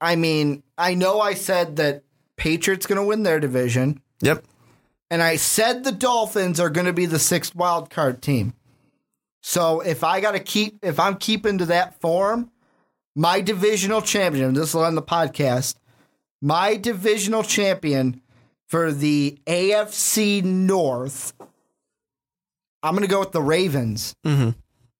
I 0.00 0.14
mean, 0.14 0.62
I 0.78 0.94
know 0.94 1.20
I 1.20 1.34
said 1.34 1.76
that 1.76 2.04
Patriots 2.36 2.86
going 2.86 3.00
to 3.00 3.02
win 3.04 3.22
their 3.24 3.40
division, 3.40 4.00
Yep. 4.20 4.44
and 5.10 5.22
I 5.22 5.34
said 5.36 5.82
the 5.84 5.90
Dolphins 5.90 6.60
are 6.60 6.68
going 6.70 6.84
to 6.86 6.92
be 6.92 7.06
the 7.06 7.18
sixth 7.18 7.56
wild 7.56 7.88
card 7.90 8.20
team. 8.22 8.52
So 9.42 9.80
if 9.80 10.04
I 10.04 10.20
got 10.20 10.32
to 10.32 10.38
keep, 10.38 10.78
if 10.84 11.00
I'm 11.00 11.16
keeping 11.16 11.58
to 11.58 11.64
that 11.66 11.98
form, 12.00 12.50
my 13.16 13.40
divisional 13.40 14.02
champion, 14.02 14.54
this 14.54 14.74
will 14.74 14.84
on 14.84 14.94
the 14.94 15.02
podcast, 15.02 15.76
my 16.40 16.76
divisional 16.76 17.42
champion 17.42 18.20
for 18.68 18.92
the 18.92 19.38
AFC 19.46 20.44
North, 20.44 21.32
I'm 22.82 22.92
going 22.92 23.02
to 23.02 23.10
go 23.10 23.20
with 23.20 23.32
the 23.32 23.42
Ravens. 23.42 24.14
Mm-hmm. 24.24 24.50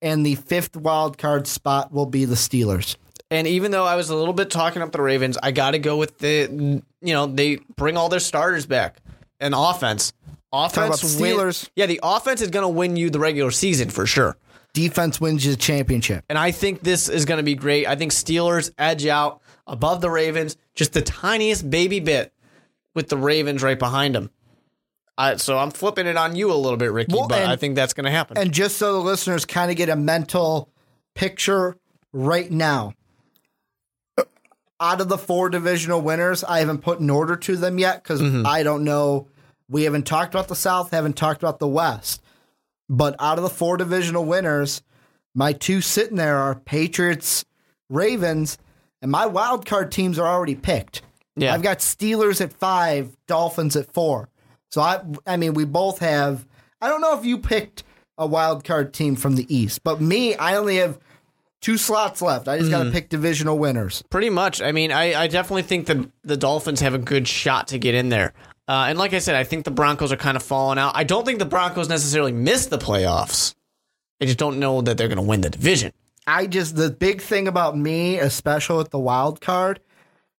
And 0.03 0.27
the 0.27 0.35
fifth 0.35 0.77
wild 0.77 1.19
card 1.19 1.47
spot 1.47 1.93
will 1.93 2.07
be 2.07 2.25
the 2.25 2.35
Steelers. 2.35 2.97
And 3.31 3.47
even 3.47 3.71
though 3.71 3.85
I 3.85 3.97
was 3.97 4.09
a 4.11 4.17
little 4.17 4.35
bit 4.35 4.51
talking 4.51 4.83
up 4.83 4.93
the 4.93 5.03
Ravens, 5.03 5.37
I 5.43 5.53
got 5.53 5.73
to 5.73 5.79
go 5.79 5.97
with 5.97 6.19
the 6.19 6.83
you 7.01 7.15
know 7.15 7.27
they 7.27 7.57
bring 7.77 7.97
all 7.97 8.09
their 8.09 8.21
starters 8.21 8.67
back 8.67 8.99
and 9.41 9.55
offense. 9.57 10.13
Offense 10.53 11.01
the 11.01 11.23
win- 11.23 11.37
Steelers. 11.37 11.69
yeah, 11.75 11.87
the 11.87 11.99
offense 12.03 12.41
is 12.41 12.51
going 12.51 12.63
to 12.63 12.69
win 12.69 12.97
you 12.97 13.11
the 13.11 13.19
regular 13.19 13.51
season 13.51 13.91
for 13.91 14.07
sure. 14.07 14.37
Defense 14.77 15.19
wins 15.19 15.43
you 15.43 15.53
the 15.53 15.57
championship. 15.57 16.23
And 16.29 16.37
I 16.37 16.51
think 16.51 16.83
this 16.83 17.09
is 17.09 17.25
going 17.25 17.39
to 17.39 17.43
be 17.43 17.55
great. 17.55 17.87
I 17.87 17.97
think 17.97 18.13
Steelers 18.13 18.71
edge 18.77 19.07
out 19.07 19.41
above 19.67 20.03
the 20.03 20.11
Ravens 20.11 20.59
just 20.75 20.93
the 20.93 21.01
tiniest 21.01 21.71
baby 21.71 21.99
bit 21.99 22.31
with 22.95 23.09
the 23.09 23.17
Ravens 23.17 23.63
right 23.63 23.79
behind 23.79 24.15
them. 24.15 24.31
I, 25.17 25.37
so 25.37 25.57
I'm 25.57 25.71
flipping 25.71 26.07
it 26.07 26.19
on 26.19 26.37
you 26.37 26.53
a 26.53 26.55
little 26.55 26.77
bit, 26.77 26.93
Ricky, 26.93 27.15
Well, 27.15 27.27
but 27.27 27.41
and- 27.41 27.51
I 27.51 27.57
think 27.57 27.75
that's 27.75 27.95
going 27.95 28.05
to 28.05 28.11
happen. 28.11 28.37
And 28.37 28.53
just 28.53 28.77
so 28.77 28.93
the 28.93 28.99
listeners 28.99 29.47
kind 29.47 29.71
of 29.71 29.79
get 29.79 29.89
a 29.89 29.97
mental 29.97 30.69
picture 31.15 31.79
right 32.13 32.51
now, 32.51 32.93
out 34.79 35.01
of 35.01 35.09
the 35.09 35.17
four 35.17 35.49
divisional 35.49 36.03
winners, 36.03 36.45
I 36.45 36.59
haven't 36.59 36.83
put 36.83 37.01
an 37.01 37.09
order 37.09 37.35
to 37.35 37.57
them 37.57 37.79
yet 37.79 38.03
because 38.03 38.21
mm-hmm. 38.21 38.47
I 38.47 38.63
don't 38.63 38.85
know. 38.85 39.29
We 39.71 39.85
haven't 39.85 40.07
talked 40.07 40.35
about 40.35 40.49
the 40.49 40.55
South, 40.55 40.91
haven't 40.91 41.17
talked 41.17 41.43
about 41.43 41.61
the 41.61 41.67
West. 41.67 42.23
But 42.89 43.17
out 43.19 43.39
of 43.39 43.45
the 43.45 43.51
four 43.51 43.77
divisional 43.77 44.25
winners, 44.25 44.83
my 45.35 45.53
two 45.53 45.81
sitting 45.81 46.17
there 46.17 46.39
are 46.39 46.55
Patriots, 46.55 47.45
Ravens, 47.89 48.59
and 49.03 49.11
my 49.11 49.27
wild 49.27 49.67
card 49.67 49.93
teams 49.93 50.19
are 50.19 50.27
already 50.27 50.55
picked. 50.55 51.03
Yeah. 51.37 51.53
I've 51.53 51.63
got 51.63 51.79
Steelers 51.79 52.41
at 52.41 52.53
five, 52.53 53.17
Dolphins 53.27 53.77
at 53.77 53.93
four. 53.93 54.31
So 54.71 54.81
I, 54.81 55.03
I 55.27 55.37
mean, 55.37 55.55
we 55.55 55.65
both 55.65 55.99
have. 55.99 56.47
I 56.81 56.89
don't 56.89 57.01
know 57.01 57.19
if 57.19 57.25
you 57.25 57.39
picked 57.39 57.85
a 58.19 58.27
wild 58.27 58.65
card 58.65 58.93
team 58.93 59.17
from 59.17 59.37
the 59.37 59.55
East. 59.55 59.85
But 59.85 60.01
me, 60.01 60.35
I 60.37 60.57
only 60.57 60.77
have 60.77 60.99
two 61.61 61.77
slots 61.77 62.23
left. 62.23 62.49
I 62.49 62.59
just 62.59 62.71
got 62.71 62.85
to 62.85 62.91
mm. 62.91 62.93
pick 62.93 63.09
divisional 63.09 63.59
winners. 63.59 64.03
Pretty 64.11 64.31
much. 64.31 64.63
I 64.63 64.73
mean, 64.73 64.93
I, 64.93 65.23
I 65.23 65.27
definitely 65.27 65.63
think 65.63 65.87
the 65.87 66.11
the 66.25 66.37
Dolphins 66.37 66.81
have 66.81 66.95
a 66.95 66.99
good 66.99 67.29
shot 67.29 67.69
to 67.69 67.79
get 67.79 67.95
in 67.95 68.09
there. 68.09 68.33
Uh, 68.69 68.87
and 68.89 68.99
like 68.99 69.13
I 69.15 69.19
said, 69.21 69.37
I 69.37 69.45
think 69.45 69.65
the 69.65 69.71
Broncos 69.71 70.11
are 70.13 70.17
kind 70.17 70.37
of 70.37 70.43
falling 70.43 70.79
out. 70.79 70.93
I 70.97 71.05
don't 71.05 71.25
think 71.25 71.39
the 71.39 71.45
Broncos 71.45 71.89
necessarily 71.89 72.33
miss 72.33 72.67
the 72.67 72.79
playoffs. 72.79 73.55
I 74.21 74.25
just 74.25 74.39
don't 74.39 74.59
know 74.59 74.81
that 74.81 74.99
they're 74.99 75.09
going 75.09 75.17
to 75.19 75.23
win 75.23 75.43
the 75.43 75.51
division. 75.51 75.93
I 76.27 76.47
just 76.49 76.75
the 76.75 76.91
big 76.91 77.21
thing 77.23 77.47
about 77.47 77.79
me, 77.79 78.19
especially 78.19 78.79
with 78.79 78.91
the 78.91 78.99
wild 78.99 79.41
card, 79.41 79.79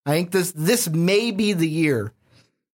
I 0.05 0.11
think 0.11 0.31
this 0.31 0.51
this 0.51 0.89
may 0.89 1.31
be 1.31 1.53
the 1.53 1.67
year 1.69 2.11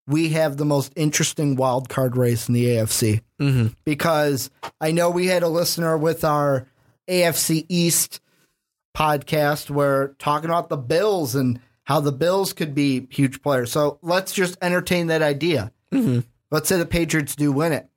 we 0.08 0.30
have 0.30 0.58
the 0.58 0.66
most 0.66 0.91
interesting 0.95 1.56
wild 1.56 1.88
card 1.89 2.18
race 2.18 2.47
in 2.47 2.54
the 2.54 2.66
AFC 2.66 3.22
Mm-hmm. 3.39 3.68
because 3.86 4.49
I 4.82 4.91
know 4.91 5.10
we 5.10 5.28
had 5.28 5.43
a 5.43 5.47
listener 5.49 5.97
with 5.97 6.24
our 6.24 6.66
AFC 7.10 7.66
East 7.70 8.22
podcast 8.95 9.70
where 9.70 10.10
talking 10.20 10.49
about 10.49 10.70
the 10.70 10.78
Bills 10.78 11.36
and 11.36 11.60
how 11.84 11.99
the 11.99 12.11
Bills 12.11 12.53
could 12.53 12.73
be 12.73 13.07
huge 13.09 13.41
players. 13.41 13.71
So 13.71 13.99
let's 14.01 14.31
just 14.34 14.57
entertain 14.61 15.07
that 15.07 15.21
idea. 15.21 15.71
Mm-hmm. 15.91 16.21
Let's 16.51 16.69
say 16.69 16.77
the 16.77 16.86
Patriots 16.86 17.36
do 17.36 17.51
win 17.51 17.73
it. 17.73 17.88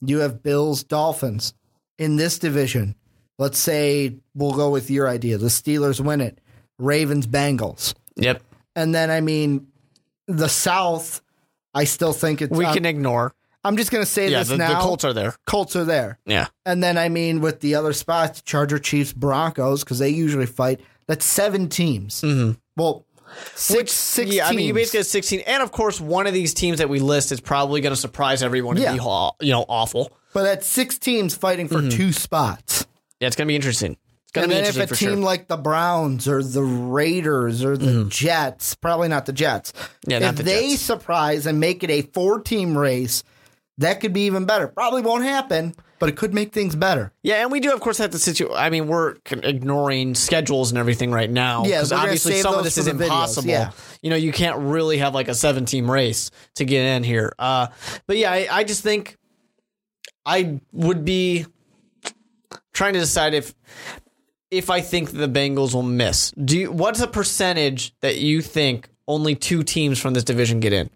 You 0.00 0.18
have 0.18 0.42
Bills, 0.42 0.84
Dolphins 0.84 1.54
in 1.98 2.16
this 2.16 2.38
division. 2.38 2.94
Let's 3.38 3.58
say 3.58 4.16
we'll 4.34 4.52
go 4.52 4.70
with 4.70 4.90
your 4.90 5.08
idea. 5.08 5.38
The 5.38 5.46
Steelers 5.46 6.00
win 6.00 6.20
it. 6.20 6.38
Ravens, 6.78 7.26
Bengals. 7.26 7.94
Yep. 8.16 8.42
And 8.76 8.94
then, 8.94 9.10
I 9.10 9.20
mean, 9.20 9.68
the 10.26 10.48
South, 10.48 11.20
I 11.74 11.84
still 11.84 12.12
think 12.12 12.42
it's. 12.42 12.50
We 12.56 12.64
can 12.66 12.84
ignore. 12.84 13.34
I'm 13.64 13.76
just 13.76 13.90
going 13.90 14.04
to 14.04 14.10
say 14.10 14.28
Yeah, 14.28 14.40
this 14.40 14.48
the, 14.48 14.58
now. 14.58 14.74
the 14.74 14.80
Colts 14.80 15.04
are 15.04 15.12
there. 15.14 15.34
Colts 15.46 15.74
are 15.74 15.84
there. 15.84 16.18
Yeah. 16.26 16.48
And 16.66 16.82
then, 16.82 16.98
I 16.98 17.08
mean, 17.08 17.40
with 17.40 17.60
the 17.60 17.76
other 17.76 17.92
spots, 17.94 18.42
Charger, 18.42 18.78
Chiefs, 18.78 19.12
Broncos, 19.12 19.82
because 19.82 19.98
they 19.98 20.10
usually 20.10 20.46
fight, 20.46 20.80
that's 21.06 21.24
seven 21.24 21.68
teams. 21.68 22.20
Mm-hmm. 22.20 22.58
Well, 22.76 23.06
six, 23.54 23.92
six 23.92 24.28
Mm-hmm. 24.30 24.36
yeah, 24.36 24.48
I 24.48 24.52
mean, 24.52 24.66
you 24.66 24.74
basically 24.74 24.98
have 24.98 25.06
16. 25.06 25.40
And 25.46 25.62
of 25.62 25.72
course, 25.72 26.00
one 26.00 26.26
of 26.26 26.34
these 26.34 26.54
teams 26.54 26.78
that 26.78 26.88
we 26.88 26.98
list 27.00 27.32
is 27.32 27.40
probably 27.40 27.80
going 27.80 27.92
to 27.94 28.00
surprise 28.00 28.42
everyone 28.42 28.76
and 28.76 28.82
Yeah. 28.84 28.92
be, 28.94 29.00
aw- 29.00 29.32
you 29.40 29.52
know, 29.52 29.64
awful. 29.68 30.12
But 30.32 30.42
that's 30.44 30.66
six 30.66 30.98
teams 30.98 31.34
fighting 31.36 31.68
for 31.68 31.88
two 31.88 32.12
spots. 32.12 32.86
Yeah, 33.20 33.28
it's 33.28 33.36
going 33.36 33.46
to 33.46 33.50
be 33.52 33.56
interesting. 33.56 33.96
It's 34.24 34.32
going 34.32 34.44
And 34.44 34.52
to 34.52 34.56
be 34.72 34.78
then 34.78 34.84
if 34.84 34.90
a 34.90 34.94
team 34.94 35.08
sure. 35.08 35.16
Mm-hmm. 35.16 35.22
like 35.24 35.48
the 35.48 35.56
Browns 35.56 36.26
or 36.26 36.42
the 36.42 36.62
Raiders 36.62 37.64
or 37.64 37.76
the 37.76 38.04
Jets, 38.06 38.74
probably 38.74 39.08
not 39.08 39.26
the 39.26 39.32
Jets, 39.32 39.72
Yeah, 40.06 40.18
if 40.30 40.36
the 40.36 40.42
they 40.42 40.70
Jets. 40.70 40.82
surprise 40.82 41.46
and 41.46 41.60
make 41.60 41.84
it 41.84 41.90
a 41.90 42.02
four 42.02 42.40
team 42.40 42.76
race, 42.76 43.22
that 43.78 44.00
could 44.00 44.12
be 44.12 44.26
even 44.26 44.44
better. 44.44 44.66
Probably 44.68 45.02
won't 45.02 45.24
happen, 45.24 45.74
but 45.98 46.08
it 46.08 46.16
could 46.16 46.34
make 46.34 46.52
things 46.52 46.74
better. 46.74 47.12
Yeah, 47.22 47.42
and 47.42 47.52
we 47.52 47.60
do, 47.60 47.72
of 47.72 47.80
course, 47.80 47.98
have 47.98 48.10
the 48.10 48.18
situation. 48.18 48.56
I 48.56 48.70
mean, 48.70 48.86
we're 48.88 49.16
ignoring 49.30 50.14
schedules 50.14 50.70
and 50.70 50.78
everything 50.78 51.10
right 51.12 51.30
now. 51.30 51.64
Yeah, 51.64 51.78
because 51.78 51.92
obviously 51.92 52.34
some 52.40 52.54
of 52.54 52.64
this 52.64 52.78
is 52.78 52.88
impossible. 52.88 53.48
yeah. 53.48 53.70
You 54.02 54.10
know, 54.10 54.16
you 54.16 54.32
can't 54.32 54.58
really 54.58 54.98
have 54.98 55.14
like 55.14 55.28
a 55.28 55.34
seven 55.34 55.64
team 55.64 55.90
race 55.90 56.30
to 56.56 56.64
get 56.64 56.84
in 56.84 57.04
here. 57.04 57.32
Uh, 57.38 57.68
but 58.06 58.16
yeah, 58.16 58.32
I, 58.32 58.48
I 58.50 58.64
just 58.64 58.82
think 58.82 59.16
I 60.26 60.60
would 60.72 61.04
be 61.04 61.46
trying 62.72 62.94
to 62.94 63.00
decide 63.00 63.34
if 63.34 63.54
if 64.50 64.70
I 64.70 64.80
think 64.80 65.10
the 65.10 65.28
Bengals 65.28 65.74
will 65.74 65.82
miss. 65.82 66.30
Do 66.32 66.58
you, 66.58 66.72
what's 66.72 67.00
a 67.00 67.08
percentage 67.08 67.94
that 68.00 68.18
you 68.18 68.40
think 68.40 68.88
only 69.08 69.34
two 69.34 69.62
teams 69.62 69.98
from 69.98 70.14
this 70.14 70.22
division 70.24 70.60
get 70.60 70.72
in, 70.72 70.90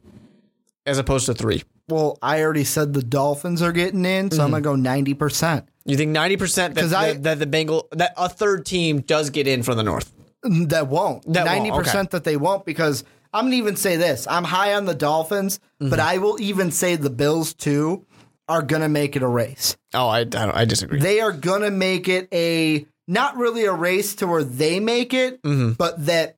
as 0.87 0.99
opposed 0.99 1.27
to 1.27 1.35
three? 1.35 1.65
Well, 1.89 2.19
I 2.23 2.43
already 2.43 2.65
said 2.65 2.93
the 2.93 3.03
Dolphins 3.03 3.63
are 3.63 3.73
getting 3.73 4.05
in, 4.05 4.31
so 4.31 4.43
I'm 4.45 4.51
Mm-hmm. 4.53 4.63
going 4.63 4.83
to 4.83 5.11
go 5.11 5.15
90%. 5.17 5.67
You 5.87 5.97
think 5.97 6.11
ninety 6.11 6.37
percent 6.37 6.75
that, 6.75 6.93
I- 6.93 7.15
that, 7.15 7.39
the 7.39 7.47
Bengal 7.47 7.89
that 7.93 8.13
a 8.19 8.29
third 8.29 8.67
team 8.67 9.01
does 9.01 9.31
get 9.31 9.47
in 9.49 9.63
from 9.63 9.79
the 9.79 9.83
North? 9.83 10.13
That 10.43 10.87
won't. 10.89 11.27
Ninety 11.27 11.71
percent 11.71 12.11
that 12.13 12.25
they 12.25 12.37
won't 12.37 12.65
because 12.67 13.05
I'm 13.33 13.47
gonna 13.47 13.57
even 13.57 13.75
say 13.77 13.97
this. 13.97 14.27
I'm 14.29 14.45
high 14.45 14.75
on 14.75 14.85
the 14.85 14.95
Dolphins, 14.95 15.59
Mm-hmm. 15.81 15.91
but 15.91 15.99
I 16.01 16.19
will 16.19 16.41
even 16.41 16.71
say 16.71 16.97
the 16.97 17.09
Bills 17.11 17.55
too 17.55 18.05
are 18.49 18.63
gonna 18.63 18.89
make 18.89 19.17
it 19.17 19.23
a 19.23 19.27
race. 19.29 19.77
Oh, 19.95 20.09
I 20.09 20.21
I, 20.21 20.25
don't, 20.25 20.51
I 20.55 20.65
disagree. 20.65 21.01
They 21.01 21.21
are 21.21 21.33
gonna 21.33 21.71
make 21.71 22.09
it 22.09 22.29
a 22.33 22.87
not 23.07 23.37
really 23.37 23.65
a 23.65 23.73
race 23.73 24.15
to 24.17 24.27
where 24.27 24.45
they 24.45 24.81
make 24.81 25.15
it, 25.15 25.41
Mm-hmm. 25.43 25.73
but 25.73 26.05
that 26.07 26.37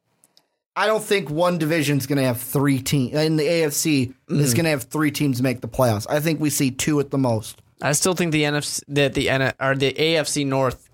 I 0.77 0.87
don't 0.87 1.03
think 1.03 1.29
one 1.31 1.59
division's 1.59 2.07
gonna 2.07 2.23
have 2.25 2.41
three 2.41 2.81
teams 2.81 3.14
in 3.14 3.37
the 3.37 3.45
AFC 3.47 4.09
Mm-hmm. 4.31 4.41
is 4.41 4.55
gonna 4.55 4.68
have 4.71 4.85
three 4.85 5.11
teams 5.11 5.43
make 5.43 5.61
the 5.61 5.68
playoffs. 5.68 6.07
I 6.09 6.21
think 6.21 6.41
we 6.41 6.51
see 6.51 6.71
two 6.71 7.01
at 7.01 7.11
the 7.11 7.18
most. 7.18 7.61
I 7.83 7.93
still 7.93 8.14
think 8.14 8.33
the 8.33 8.43
NFC 8.45 8.83
that 8.89 9.14
the 9.14 9.29
N 9.31 9.53
or 9.61 9.75
the 9.75 9.93
AFC 9.93 10.47
North 10.47 10.89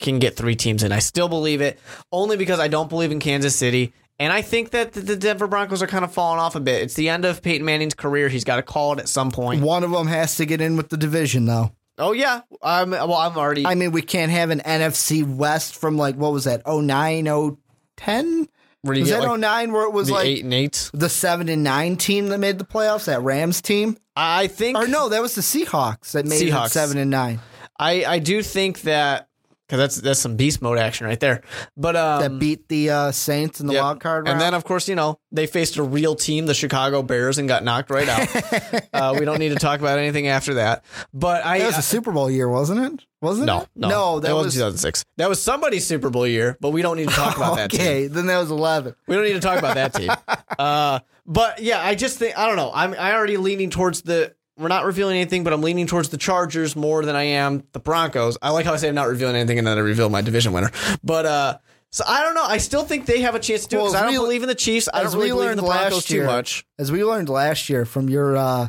can 0.00 0.18
get 0.18 0.36
three 0.36 0.56
teams 0.56 0.82
in. 0.82 0.92
I 0.92 0.98
still 0.98 1.28
believe 1.28 1.60
it, 1.60 1.78
only 2.10 2.36
because 2.36 2.58
I 2.60 2.68
don't 2.68 2.88
believe 2.90 3.12
in 3.12 3.20
Kansas 3.20 3.54
City, 3.56 3.92
and 4.18 4.32
I 4.32 4.42
think 4.42 4.70
that 4.70 4.92
the- 4.92 5.16
Denver 5.16 5.46
Broncos 5.46 5.82
are 5.82 5.86
kind 5.86 6.04
of 6.04 6.12
falling 6.12 6.40
off 6.40 6.54
a 6.56 6.60
bit. 6.60 6.82
It's 6.82 6.94
the 6.94 7.08
end 7.08 7.24
of 7.24 7.40
Peyton 7.42 7.64
Manning's 7.64 7.94
career. 7.94 8.28
He's 8.28 8.44
got 8.44 8.56
to 8.56 8.62
call 8.62 8.92
it 8.94 8.98
at 8.98 9.08
some 9.08 9.30
point. 9.30 9.62
One 9.62 9.84
of 9.84 9.90
them 9.92 10.08
has 10.08 10.34
to 10.36 10.44
get 10.44 10.60
in 10.60 10.76
with 10.76 10.88
the 10.90 10.96
division 10.96 11.46
though. 11.46 11.70
Oh 11.98 12.12
yeah, 12.12 12.40
I'm 12.62 12.90
well. 12.90 13.14
I'm 13.14 13.36
already. 13.38 13.64
I 13.66 13.74
mean, 13.76 13.92
we 13.92 14.02
can't 14.02 14.32
have 14.32 14.50
an 14.50 14.60
NFC 14.60 15.24
West 15.24 15.76
from 15.76 15.96
like 15.96 16.16
what 16.16 16.32
was 16.32 16.44
that? 16.44 16.62
09, 16.66 17.24
010? 17.24 17.56
where 17.96 18.22
do 18.22 18.48
you 18.84 19.00
Was 19.00 19.10
that 19.10 19.22
like 19.22 19.38
09 19.40 19.72
where 19.72 19.84
it 19.86 19.92
was 19.92 20.08
the 20.08 20.14
like 20.14 20.26
eight 20.26 20.44
and 20.44 20.52
eight? 20.54 20.90
the 20.92 21.08
7 21.08 21.48
and 21.48 21.62
9 21.62 21.96
team 21.96 22.28
that 22.28 22.38
made 22.38 22.58
the 22.58 22.64
playoffs, 22.64 23.04
that 23.06 23.22
Rams 23.22 23.62
team? 23.62 23.96
I 24.16 24.46
think. 24.48 24.76
Or 24.76 24.86
no, 24.86 25.08
that 25.08 25.22
was 25.22 25.34
the 25.34 25.40
Seahawks 25.42 26.12
that 26.12 26.26
made 26.26 26.42
Seahawks. 26.42 26.66
it 26.66 26.70
7 26.70 26.98
and 26.98 27.10
9. 27.10 27.40
I 27.78 28.04
I 28.04 28.18
do 28.18 28.42
think 28.42 28.82
that 28.82 29.28
because 29.72 29.96
that's 29.96 30.02
that's 30.02 30.20
some 30.20 30.36
beast 30.36 30.60
mode 30.60 30.76
action 30.76 31.06
right 31.06 31.18
there. 31.18 31.40
But 31.78 31.96
um, 31.96 32.20
That 32.20 32.38
beat 32.38 32.68
the 32.68 32.90
uh, 32.90 33.10
Saints 33.10 33.58
in 33.58 33.66
the 33.66 33.72
Yep. 33.72 33.82
wild 33.82 34.00
card 34.00 34.26
round. 34.26 34.32
And 34.34 34.40
then, 34.40 34.52
of 34.52 34.64
course, 34.64 34.86
you 34.86 34.94
know, 34.94 35.18
they 35.30 35.46
faced 35.46 35.78
a 35.78 35.82
real 35.82 36.14
team, 36.14 36.44
the 36.44 36.52
Chicago 36.52 37.02
Bears, 37.02 37.38
and 37.38 37.48
got 37.48 37.64
knocked 37.64 37.88
right 37.88 38.06
out. 38.06 38.84
uh, 38.92 39.16
we 39.18 39.24
don't 39.24 39.38
need 39.38 39.48
to 39.48 39.54
talk 39.54 39.80
about 39.80 39.98
anything 39.98 40.28
after 40.28 40.54
that. 40.54 40.84
But 41.14 41.42
I. 41.46 41.60
that 41.60 41.68
was 41.68 41.78
a 41.78 41.82
Super 41.82 42.12
Bowl 42.12 42.30
year, 42.30 42.50
wasn't 42.50 43.00
it? 43.00 43.06
Wasn't 43.22 43.46
no, 43.46 43.62
it? 43.62 43.68
no, 43.74 43.88
no, 43.88 44.20
that, 44.20 44.34
was, 44.34 44.46
was 44.46 44.54
2006. 44.56 45.04
That 45.16 45.30
was 45.30 45.40
somebody's 45.40 45.86
Super 45.86 46.10
Bowl 46.10 46.26
year, 46.26 46.58
but 46.60 46.70
we 46.70 46.82
don't 46.82 46.98
need 46.98 47.08
to 47.08 47.14
talk 47.14 47.36
about 47.36 47.56
that 47.56 47.72
okay. 47.74 48.08
Then 48.08 48.26
that 48.26 48.38
was 48.38 48.50
11. 48.50 48.94
We 49.06 49.14
don't 49.14 49.24
need 49.24 49.34
to 49.34 49.40
talk 49.40 49.58
about 49.58 49.76
that 49.76 49.94
team. 49.94 50.10
Uh, 50.58 51.00
but 51.26 51.60
yeah, 51.60 51.82
I 51.82 51.94
just 51.94 52.18
think 52.18 52.38
I 52.38 52.46
don't 52.46 52.56
know. 52.56 52.70
I'm 52.74 52.92
I 52.92 53.14
already 53.14 53.38
leaning 53.38 53.70
towards 53.70 54.02
the. 54.02 54.34
We're 54.62 54.68
not 54.68 54.84
revealing 54.84 55.16
anything, 55.16 55.44
but 55.44 55.52
I'm 55.52 55.60
leaning 55.60 55.86
towards 55.86 56.08
the 56.10 56.16
Chargers 56.16 56.76
more 56.76 57.04
than 57.04 57.16
I 57.16 57.24
am 57.24 57.64
the 57.72 57.80
Broncos. 57.80 58.38
I 58.40 58.50
like 58.50 58.64
how 58.64 58.72
I 58.74 58.76
say 58.76 58.88
I'm 58.88 58.94
not 58.94 59.08
revealing 59.08 59.36
anything, 59.36 59.58
and 59.58 59.66
then 59.66 59.76
I 59.76 59.80
reveal 59.80 60.08
my 60.08 60.20
division 60.22 60.52
winner. 60.52 60.70
But 61.02 61.26
uh, 61.26 61.58
so 61.90 62.04
I 62.06 62.22
don't 62.22 62.34
know. 62.34 62.44
I 62.44 62.58
still 62.58 62.84
think 62.84 63.06
they 63.06 63.20
have 63.22 63.34
a 63.34 63.40
chance 63.40 63.64
to 63.64 63.68
do 63.68 63.76
it 63.76 63.78
Well, 63.80 63.90
because 63.90 64.00
I 64.02 64.04
don't 64.04 64.12
we- 64.12 64.18
believe 64.26 64.42
in 64.42 64.48
the 64.48 64.54
Chiefs. 64.54 64.88
I 64.92 65.02
don't 65.02 65.12
really 65.14 65.28
believe 65.30 65.50
in 65.50 65.56
the 65.56 65.62
Broncos 65.62 65.92
last 65.92 66.08
too 66.08 66.24
much. 66.24 66.64
As 66.78 66.90
we 66.92 67.04
learned 67.04 67.28
last 67.28 67.68
year 67.68 67.84
from 67.84 68.08
your 68.08 68.36
uh, 68.36 68.68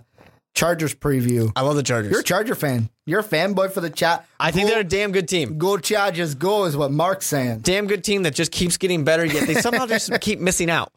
Chargers 0.56 0.94
preview, 0.94 1.52
I 1.56 1.62
love 1.62 1.76
the 1.76 1.84
Chargers. 1.84 2.12
you're 2.12 2.22
a 2.22 2.24
Charger 2.24 2.56
fan. 2.56 2.90
You're 3.06 3.20
a 3.20 3.24
fanboy 3.24 3.72
for 3.72 3.82
the 3.82 3.90
chat. 3.90 4.26
I 4.40 4.52
think 4.52 4.70
they're 4.70 4.80
a 4.80 4.84
damn 4.84 5.12
good 5.12 5.28
team. 5.28 5.58
Go 5.58 5.78
Chargers, 5.78 6.36
go 6.36 6.66
is 6.66 6.76
what 6.78 6.92
Mark's 6.92 7.26
saying. 7.28 7.60
Damn 7.60 7.88
good 7.88 8.04
team 8.04 8.24
that 8.24 8.34
just 8.34 8.52
keeps 8.52 8.78
getting 8.78 9.04
better, 9.04 9.26
yet 9.26 9.46
they 9.46 9.56
somehow 9.56 9.86
just 9.88 10.10
keep 10.22 10.40
missing 10.40 10.70
out. 10.70 10.92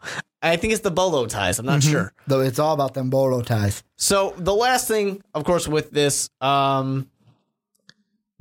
I 0.51 0.57
think 0.57 0.73
it's 0.73 0.83
the 0.83 0.91
bolo 0.91 1.27
ties. 1.27 1.59
I'm 1.59 1.67
not 1.67 1.83
sure. 1.83 2.13
Though 2.27 2.41
it's 2.41 2.59
all 2.59 2.75
about 2.75 2.95
them 2.95 3.11
bolo 3.11 3.43
ties. 3.43 3.83
So 3.97 4.35
the 4.37 4.55
last 4.55 4.89
thing, 4.89 5.23
of 5.35 5.45
course, 5.45 5.67
with 5.67 5.91
this, 5.91 6.31
um, 6.41 7.09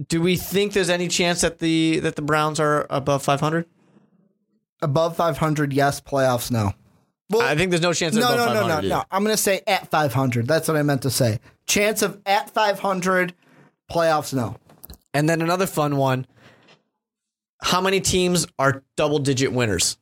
do 0.07 0.21
we 0.21 0.35
think 0.35 0.73
there's 0.73 0.89
any 0.89 1.07
chance 1.07 1.41
that 1.41 1.59
the 1.59 1.99
that 1.99 2.15
the 2.15 2.21
Browns 2.21 2.59
are 2.59 2.85
above 2.89 3.23
500? 3.23 3.65
Above 4.81 5.15
500, 5.15 5.73
yes. 5.73 6.01
Playoffs, 6.01 6.51
no. 6.51 6.73
Well, 7.29 7.41
I 7.41 7.55
think 7.55 7.71
there's 7.71 7.81
no 7.81 7.93
chance 7.93 8.13
no, 8.13 8.21
above 8.21 8.37
no, 8.37 8.45
no, 8.45 8.61
500. 8.61 8.67
no, 8.67 8.77
either. 8.77 8.87
no. 8.89 9.03
I'm 9.09 9.23
going 9.23 9.35
to 9.35 9.41
say 9.41 9.61
at 9.65 9.89
500. 9.89 10.47
That's 10.47 10.67
what 10.67 10.77
I 10.77 10.83
meant 10.83 11.01
to 11.03 11.09
say. 11.09 11.39
Chance 11.65 12.01
of 12.03 12.21
at 12.25 12.49
500, 12.51 13.33
playoffs, 13.91 14.33
no. 14.33 14.57
And 15.13 15.27
then 15.27 15.41
another 15.41 15.65
fun 15.65 15.97
one. 15.97 16.27
How 17.61 17.81
many 17.81 17.99
teams 17.99 18.45
are 18.59 18.83
double 18.95 19.17
digit 19.19 19.51
winners? 19.51 19.97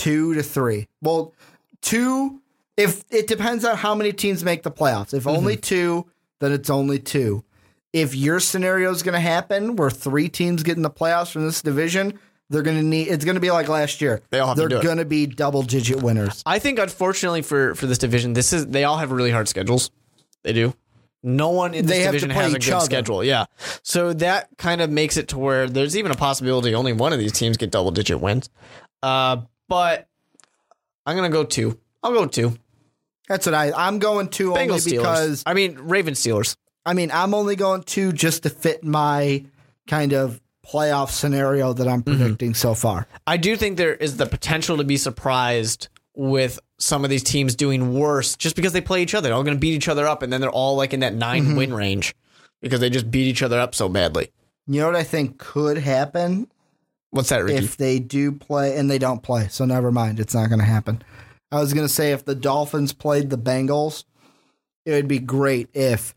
Two 0.00 0.34
to 0.34 0.42
three. 0.42 0.88
Well, 1.02 1.34
two, 1.82 2.40
if 2.76 3.04
it 3.10 3.26
depends 3.26 3.64
on 3.64 3.76
how 3.76 3.94
many 3.94 4.12
teams 4.12 4.42
make 4.44 4.62
the 4.62 4.70
playoffs. 4.70 5.12
If 5.14 5.26
only 5.26 5.54
Mm-hmm. 5.56 5.60
two, 5.60 6.06
then 6.40 6.52
it's 6.52 6.70
only 6.70 6.98
two. 6.98 7.44
If 7.92 8.14
your 8.14 8.40
scenario 8.40 8.90
is 8.92 9.02
going 9.02 9.14
to 9.14 9.20
happen 9.20 9.76
where 9.76 9.90
three 9.90 10.28
teams 10.28 10.62
get 10.62 10.76
in 10.76 10.82
the 10.82 10.90
playoffs 10.90 11.32
from 11.32 11.44
this 11.44 11.60
division, 11.60 12.18
they're 12.48 12.62
going 12.62 12.76
to 12.76 12.82
need, 12.82 13.08
it's 13.08 13.24
going 13.24 13.34
to 13.34 13.40
be 13.40 13.50
like 13.50 13.68
last 13.68 14.00
year. 14.00 14.22
They 14.30 14.38
all 14.40 14.48
have 14.48 14.56
to 14.56 14.60
they're 14.60 14.68
do 14.68 14.78
it. 14.78 14.82
going 14.82 14.98
to 14.98 15.04
be 15.04 15.26
double 15.26 15.62
digit 15.62 16.02
winners. 16.02 16.42
I 16.46 16.58
think 16.60 16.78
unfortunately 16.78 17.42
for 17.42 17.74
for 17.74 17.86
this 17.86 17.98
division, 17.98 18.32
this 18.32 18.52
is 18.52 18.66
they 18.68 18.84
all 18.84 18.96
have 18.98 19.10
really 19.12 19.30
hard 19.32 19.48
schedules. 19.48 19.90
They 20.44 20.52
do. 20.52 20.72
No 21.22 21.50
one 21.50 21.74
in 21.74 21.84
this 21.84 21.98
They 21.98 22.04
division 22.04 22.30
has 22.30 22.54
a 22.54 22.58
good 22.58 22.72
other. 22.72 22.84
schedule. 22.86 23.22
Yeah. 23.22 23.44
So 23.82 24.14
that 24.14 24.48
kind 24.56 24.80
of 24.80 24.88
makes 24.88 25.18
it 25.18 25.28
to 25.28 25.38
where 25.38 25.68
there's 25.68 25.94
even 25.96 26.10
a 26.12 26.14
possibility 26.14 26.74
only 26.74 26.94
one 26.94 27.12
of 27.12 27.18
these 27.18 27.32
teams 27.32 27.58
get 27.58 27.70
double 27.70 27.90
digit 27.90 28.20
wins. 28.20 28.48
Uh, 29.02 29.42
but 29.70 30.08
I'm 31.06 31.16
gonna 31.16 31.30
go 31.30 31.44
two. 31.44 31.78
I'll 32.02 32.12
go 32.12 32.26
two. 32.26 32.58
That's 33.28 33.46
what 33.46 33.54
I, 33.54 33.70
I'm 33.72 34.00
going 34.00 34.28
to 34.30 34.50
only 34.50 34.66
Bengals 34.66 34.86
Steelers. 34.86 34.98
because 34.98 35.42
I 35.46 35.54
mean 35.54 35.78
Ravens 35.78 36.20
Steelers. 36.20 36.56
I 36.84 36.92
mean, 36.92 37.10
I'm 37.12 37.32
only 37.32 37.56
going 37.56 37.84
two 37.84 38.12
just 38.12 38.42
to 38.42 38.50
fit 38.50 38.82
my 38.82 39.44
kind 39.86 40.12
of 40.12 40.40
playoff 40.66 41.10
scenario 41.10 41.72
that 41.72 41.86
I'm 41.86 42.02
mm-hmm. 42.02 42.18
predicting 42.18 42.54
so 42.54 42.74
far. 42.74 43.06
I 43.26 43.36
do 43.36 43.56
think 43.56 43.76
there 43.76 43.94
is 43.94 44.16
the 44.16 44.26
potential 44.26 44.76
to 44.78 44.84
be 44.84 44.96
surprised 44.96 45.88
with 46.14 46.58
some 46.78 47.04
of 47.04 47.10
these 47.10 47.22
teams 47.22 47.54
doing 47.54 47.94
worse 47.94 48.36
just 48.36 48.56
because 48.56 48.72
they 48.72 48.80
play 48.80 49.02
each 49.02 49.14
other. 49.14 49.28
They're 49.28 49.36
all 49.36 49.44
going 49.44 49.56
to 49.56 49.60
beat 49.60 49.74
each 49.74 49.88
other 49.88 50.08
up, 50.08 50.22
and 50.22 50.32
then 50.32 50.40
they're 50.40 50.50
all 50.50 50.76
like 50.76 50.92
in 50.92 51.00
that 51.00 51.14
9 51.14 51.42
mm-hmm. 51.42 51.56
win 51.56 51.74
range 51.74 52.14
because 52.60 52.80
they 52.80 52.90
just 52.90 53.10
beat 53.10 53.28
each 53.28 53.42
other 53.42 53.60
up 53.60 53.74
so 53.74 53.88
badly. 53.88 54.30
You 54.66 54.80
know 54.80 54.86
what 54.86 54.96
I 54.96 55.04
think 55.04 55.38
could 55.38 55.78
happen 55.78 56.48
What's 57.10 57.30
that, 57.30 57.44
Ricky? 57.44 57.64
if 57.64 57.76
they 57.76 57.98
do 57.98 58.32
play 58.32 58.76
and 58.76 58.90
they 58.90 58.98
don't 58.98 59.22
play. 59.22 59.48
So 59.48 59.64
never 59.64 59.90
mind, 59.90 60.20
it's 60.20 60.34
not 60.34 60.48
going 60.48 60.60
to 60.60 60.64
happen. 60.64 61.02
I 61.52 61.58
was 61.58 61.72
going 61.72 61.86
to 61.86 61.92
say 61.92 62.12
if 62.12 62.24
the 62.24 62.34
Dolphins 62.34 62.92
played 62.92 63.30
the 63.30 63.38
Bengals, 63.38 64.04
it 64.84 64.92
would 64.92 65.08
be 65.08 65.18
great 65.18 65.68
if 65.74 66.14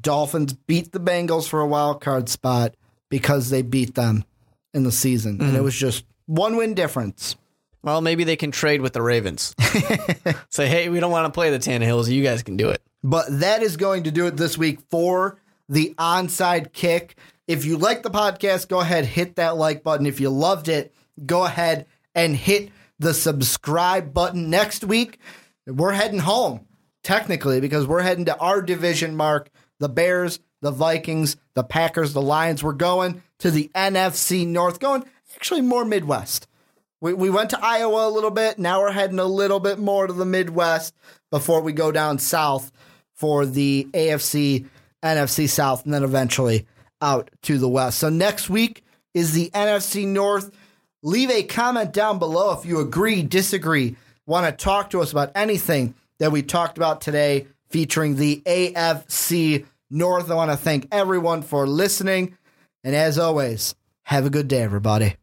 Dolphins 0.00 0.54
beat 0.54 0.92
the 0.92 1.00
Bengals 1.00 1.48
for 1.48 1.60
a 1.60 1.66
wild 1.66 2.00
card 2.00 2.28
spot 2.28 2.74
because 3.10 3.50
they 3.50 3.62
beat 3.62 3.94
them 3.94 4.24
in 4.72 4.84
the 4.84 4.92
season, 4.92 5.40
and 5.40 5.56
it 5.56 5.60
mm. 5.60 5.64
was 5.64 5.74
just 5.74 6.04
one 6.26 6.56
win 6.56 6.74
difference. 6.74 7.36
well, 7.82 8.00
maybe 8.00 8.24
they 8.24 8.36
can 8.36 8.50
trade 8.50 8.80
with 8.80 8.92
the 8.92 9.02
Ravens. 9.02 9.54
Say, 10.48 10.68
hey, 10.68 10.88
we 10.88 11.00
don't 11.00 11.10
want 11.10 11.26
to 11.26 11.36
play 11.36 11.50
the 11.50 11.58
Tannehills. 11.58 12.10
You 12.10 12.22
guys 12.22 12.42
can 12.42 12.56
do 12.56 12.70
it. 12.70 12.80
But 13.02 13.26
that 13.40 13.62
is 13.62 13.76
going 13.76 14.04
to 14.04 14.10
do 14.10 14.26
it 14.26 14.36
this 14.36 14.56
week 14.56 14.78
for 14.90 15.38
the 15.68 15.94
onside 15.98 16.72
kick. 16.72 17.16
If 17.50 17.64
you 17.64 17.78
like 17.78 18.04
the 18.04 18.10
podcast, 18.10 18.68
go 18.68 18.78
ahead, 18.78 19.04
hit 19.04 19.34
that 19.34 19.56
like 19.56 19.82
button. 19.82 20.06
If 20.06 20.20
you 20.20 20.30
loved 20.30 20.68
it, 20.68 20.94
go 21.26 21.44
ahead 21.44 21.86
and 22.14 22.36
hit 22.36 22.70
the 23.00 23.12
subscribe 23.12 24.14
button. 24.14 24.50
Next 24.50 24.84
week, 24.84 25.18
we're 25.66 25.90
heading 25.90 26.20
home, 26.20 26.64
technically, 27.02 27.60
because 27.60 27.88
we're 27.88 28.02
heading 28.02 28.26
to 28.26 28.38
our 28.38 28.62
division 28.62 29.16
mark 29.16 29.50
the 29.80 29.88
Bears, 29.88 30.38
the 30.60 30.70
Vikings, 30.70 31.38
the 31.54 31.64
Packers, 31.64 32.12
the 32.12 32.22
Lions. 32.22 32.62
We're 32.62 32.72
going 32.72 33.20
to 33.40 33.50
the 33.50 33.68
NFC 33.74 34.46
North, 34.46 34.78
going 34.78 35.02
actually 35.34 35.62
more 35.62 35.84
Midwest. 35.84 36.46
We, 37.00 37.14
we 37.14 37.30
went 37.30 37.50
to 37.50 37.58
Iowa 37.60 38.06
a 38.06 38.14
little 38.14 38.30
bit. 38.30 38.60
Now 38.60 38.80
we're 38.80 38.92
heading 38.92 39.18
a 39.18 39.24
little 39.24 39.58
bit 39.58 39.80
more 39.80 40.06
to 40.06 40.12
the 40.12 40.24
Midwest 40.24 40.94
before 41.32 41.62
we 41.62 41.72
go 41.72 41.90
down 41.90 42.20
south 42.20 42.70
for 43.12 43.44
the 43.44 43.88
AFC, 43.92 44.66
NFC 45.02 45.48
South, 45.48 45.84
and 45.84 45.92
then 45.92 46.04
eventually 46.04 46.68
out 47.00 47.30
to 47.42 47.58
the 47.58 47.68
West. 47.68 47.98
So 47.98 48.08
next 48.08 48.50
week 48.50 48.84
is 49.14 49.32
the 49.32 49.50
NFC 49.50 50.06
North. 50.06 50.50
Leave 51.02 51.30
a 51.30 51.42
comment 51.42 51.92
down 51.92 52.18
below 52.18 52.58
if 52.58 52.66
you 52.66 52.80
agree, 52.80 53.22
disagree, 53.22 53.96
want 54.26 54.46
to 54.46 54.52
talk 54.52 54.90
to 54.90 55.00
us 55.00 55.12
about 55.12 55.32
anything 55.34 55.94
that 56.18 56.30
we 56.32 56.42
talked 56.42 56.76
about 56.76 57.00
today 57.00 57.46
featuring 57.70 58.16
the 58.16 58.42
AFC 58.44 59.66
North. 59.90 60.30
I 60.30 60.34
want 60.34 60.50
to 60.50 60.56
thank 60.56 60.88
everyone 60.92 61.42
for 61.42 61.66
listening. 61.66 62.36
And 62.84 62.94
as 62.94 63.18
always, 63.18 63.74
have 64.04 64.26
a 64.26 64.30
good 64.30 64.48
day, 64.48 64.62
everybody. 64.62 65.16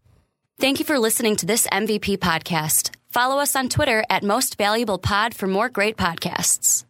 Thank 0.60 0.80
you 0.80 0.86
for 0.86 0.98
listening 0.98 1.36
to 1.38 1.46
this 1.46 1.68
MVP 1.68 2.18
podcast. 2.18 2.96
Follow 3.10 3.40
us 3.40 3.56
on 3.56 3.70
Twitter 3.70 4.04
at 4.10 4.24
Most 4.24 4.58
Valuable 4.58 4.98
Pod 4.98 5.34
for 5.34 5.48
more 5.48 5.70
great 5.70 5.98
podcasts. 5.98 6.87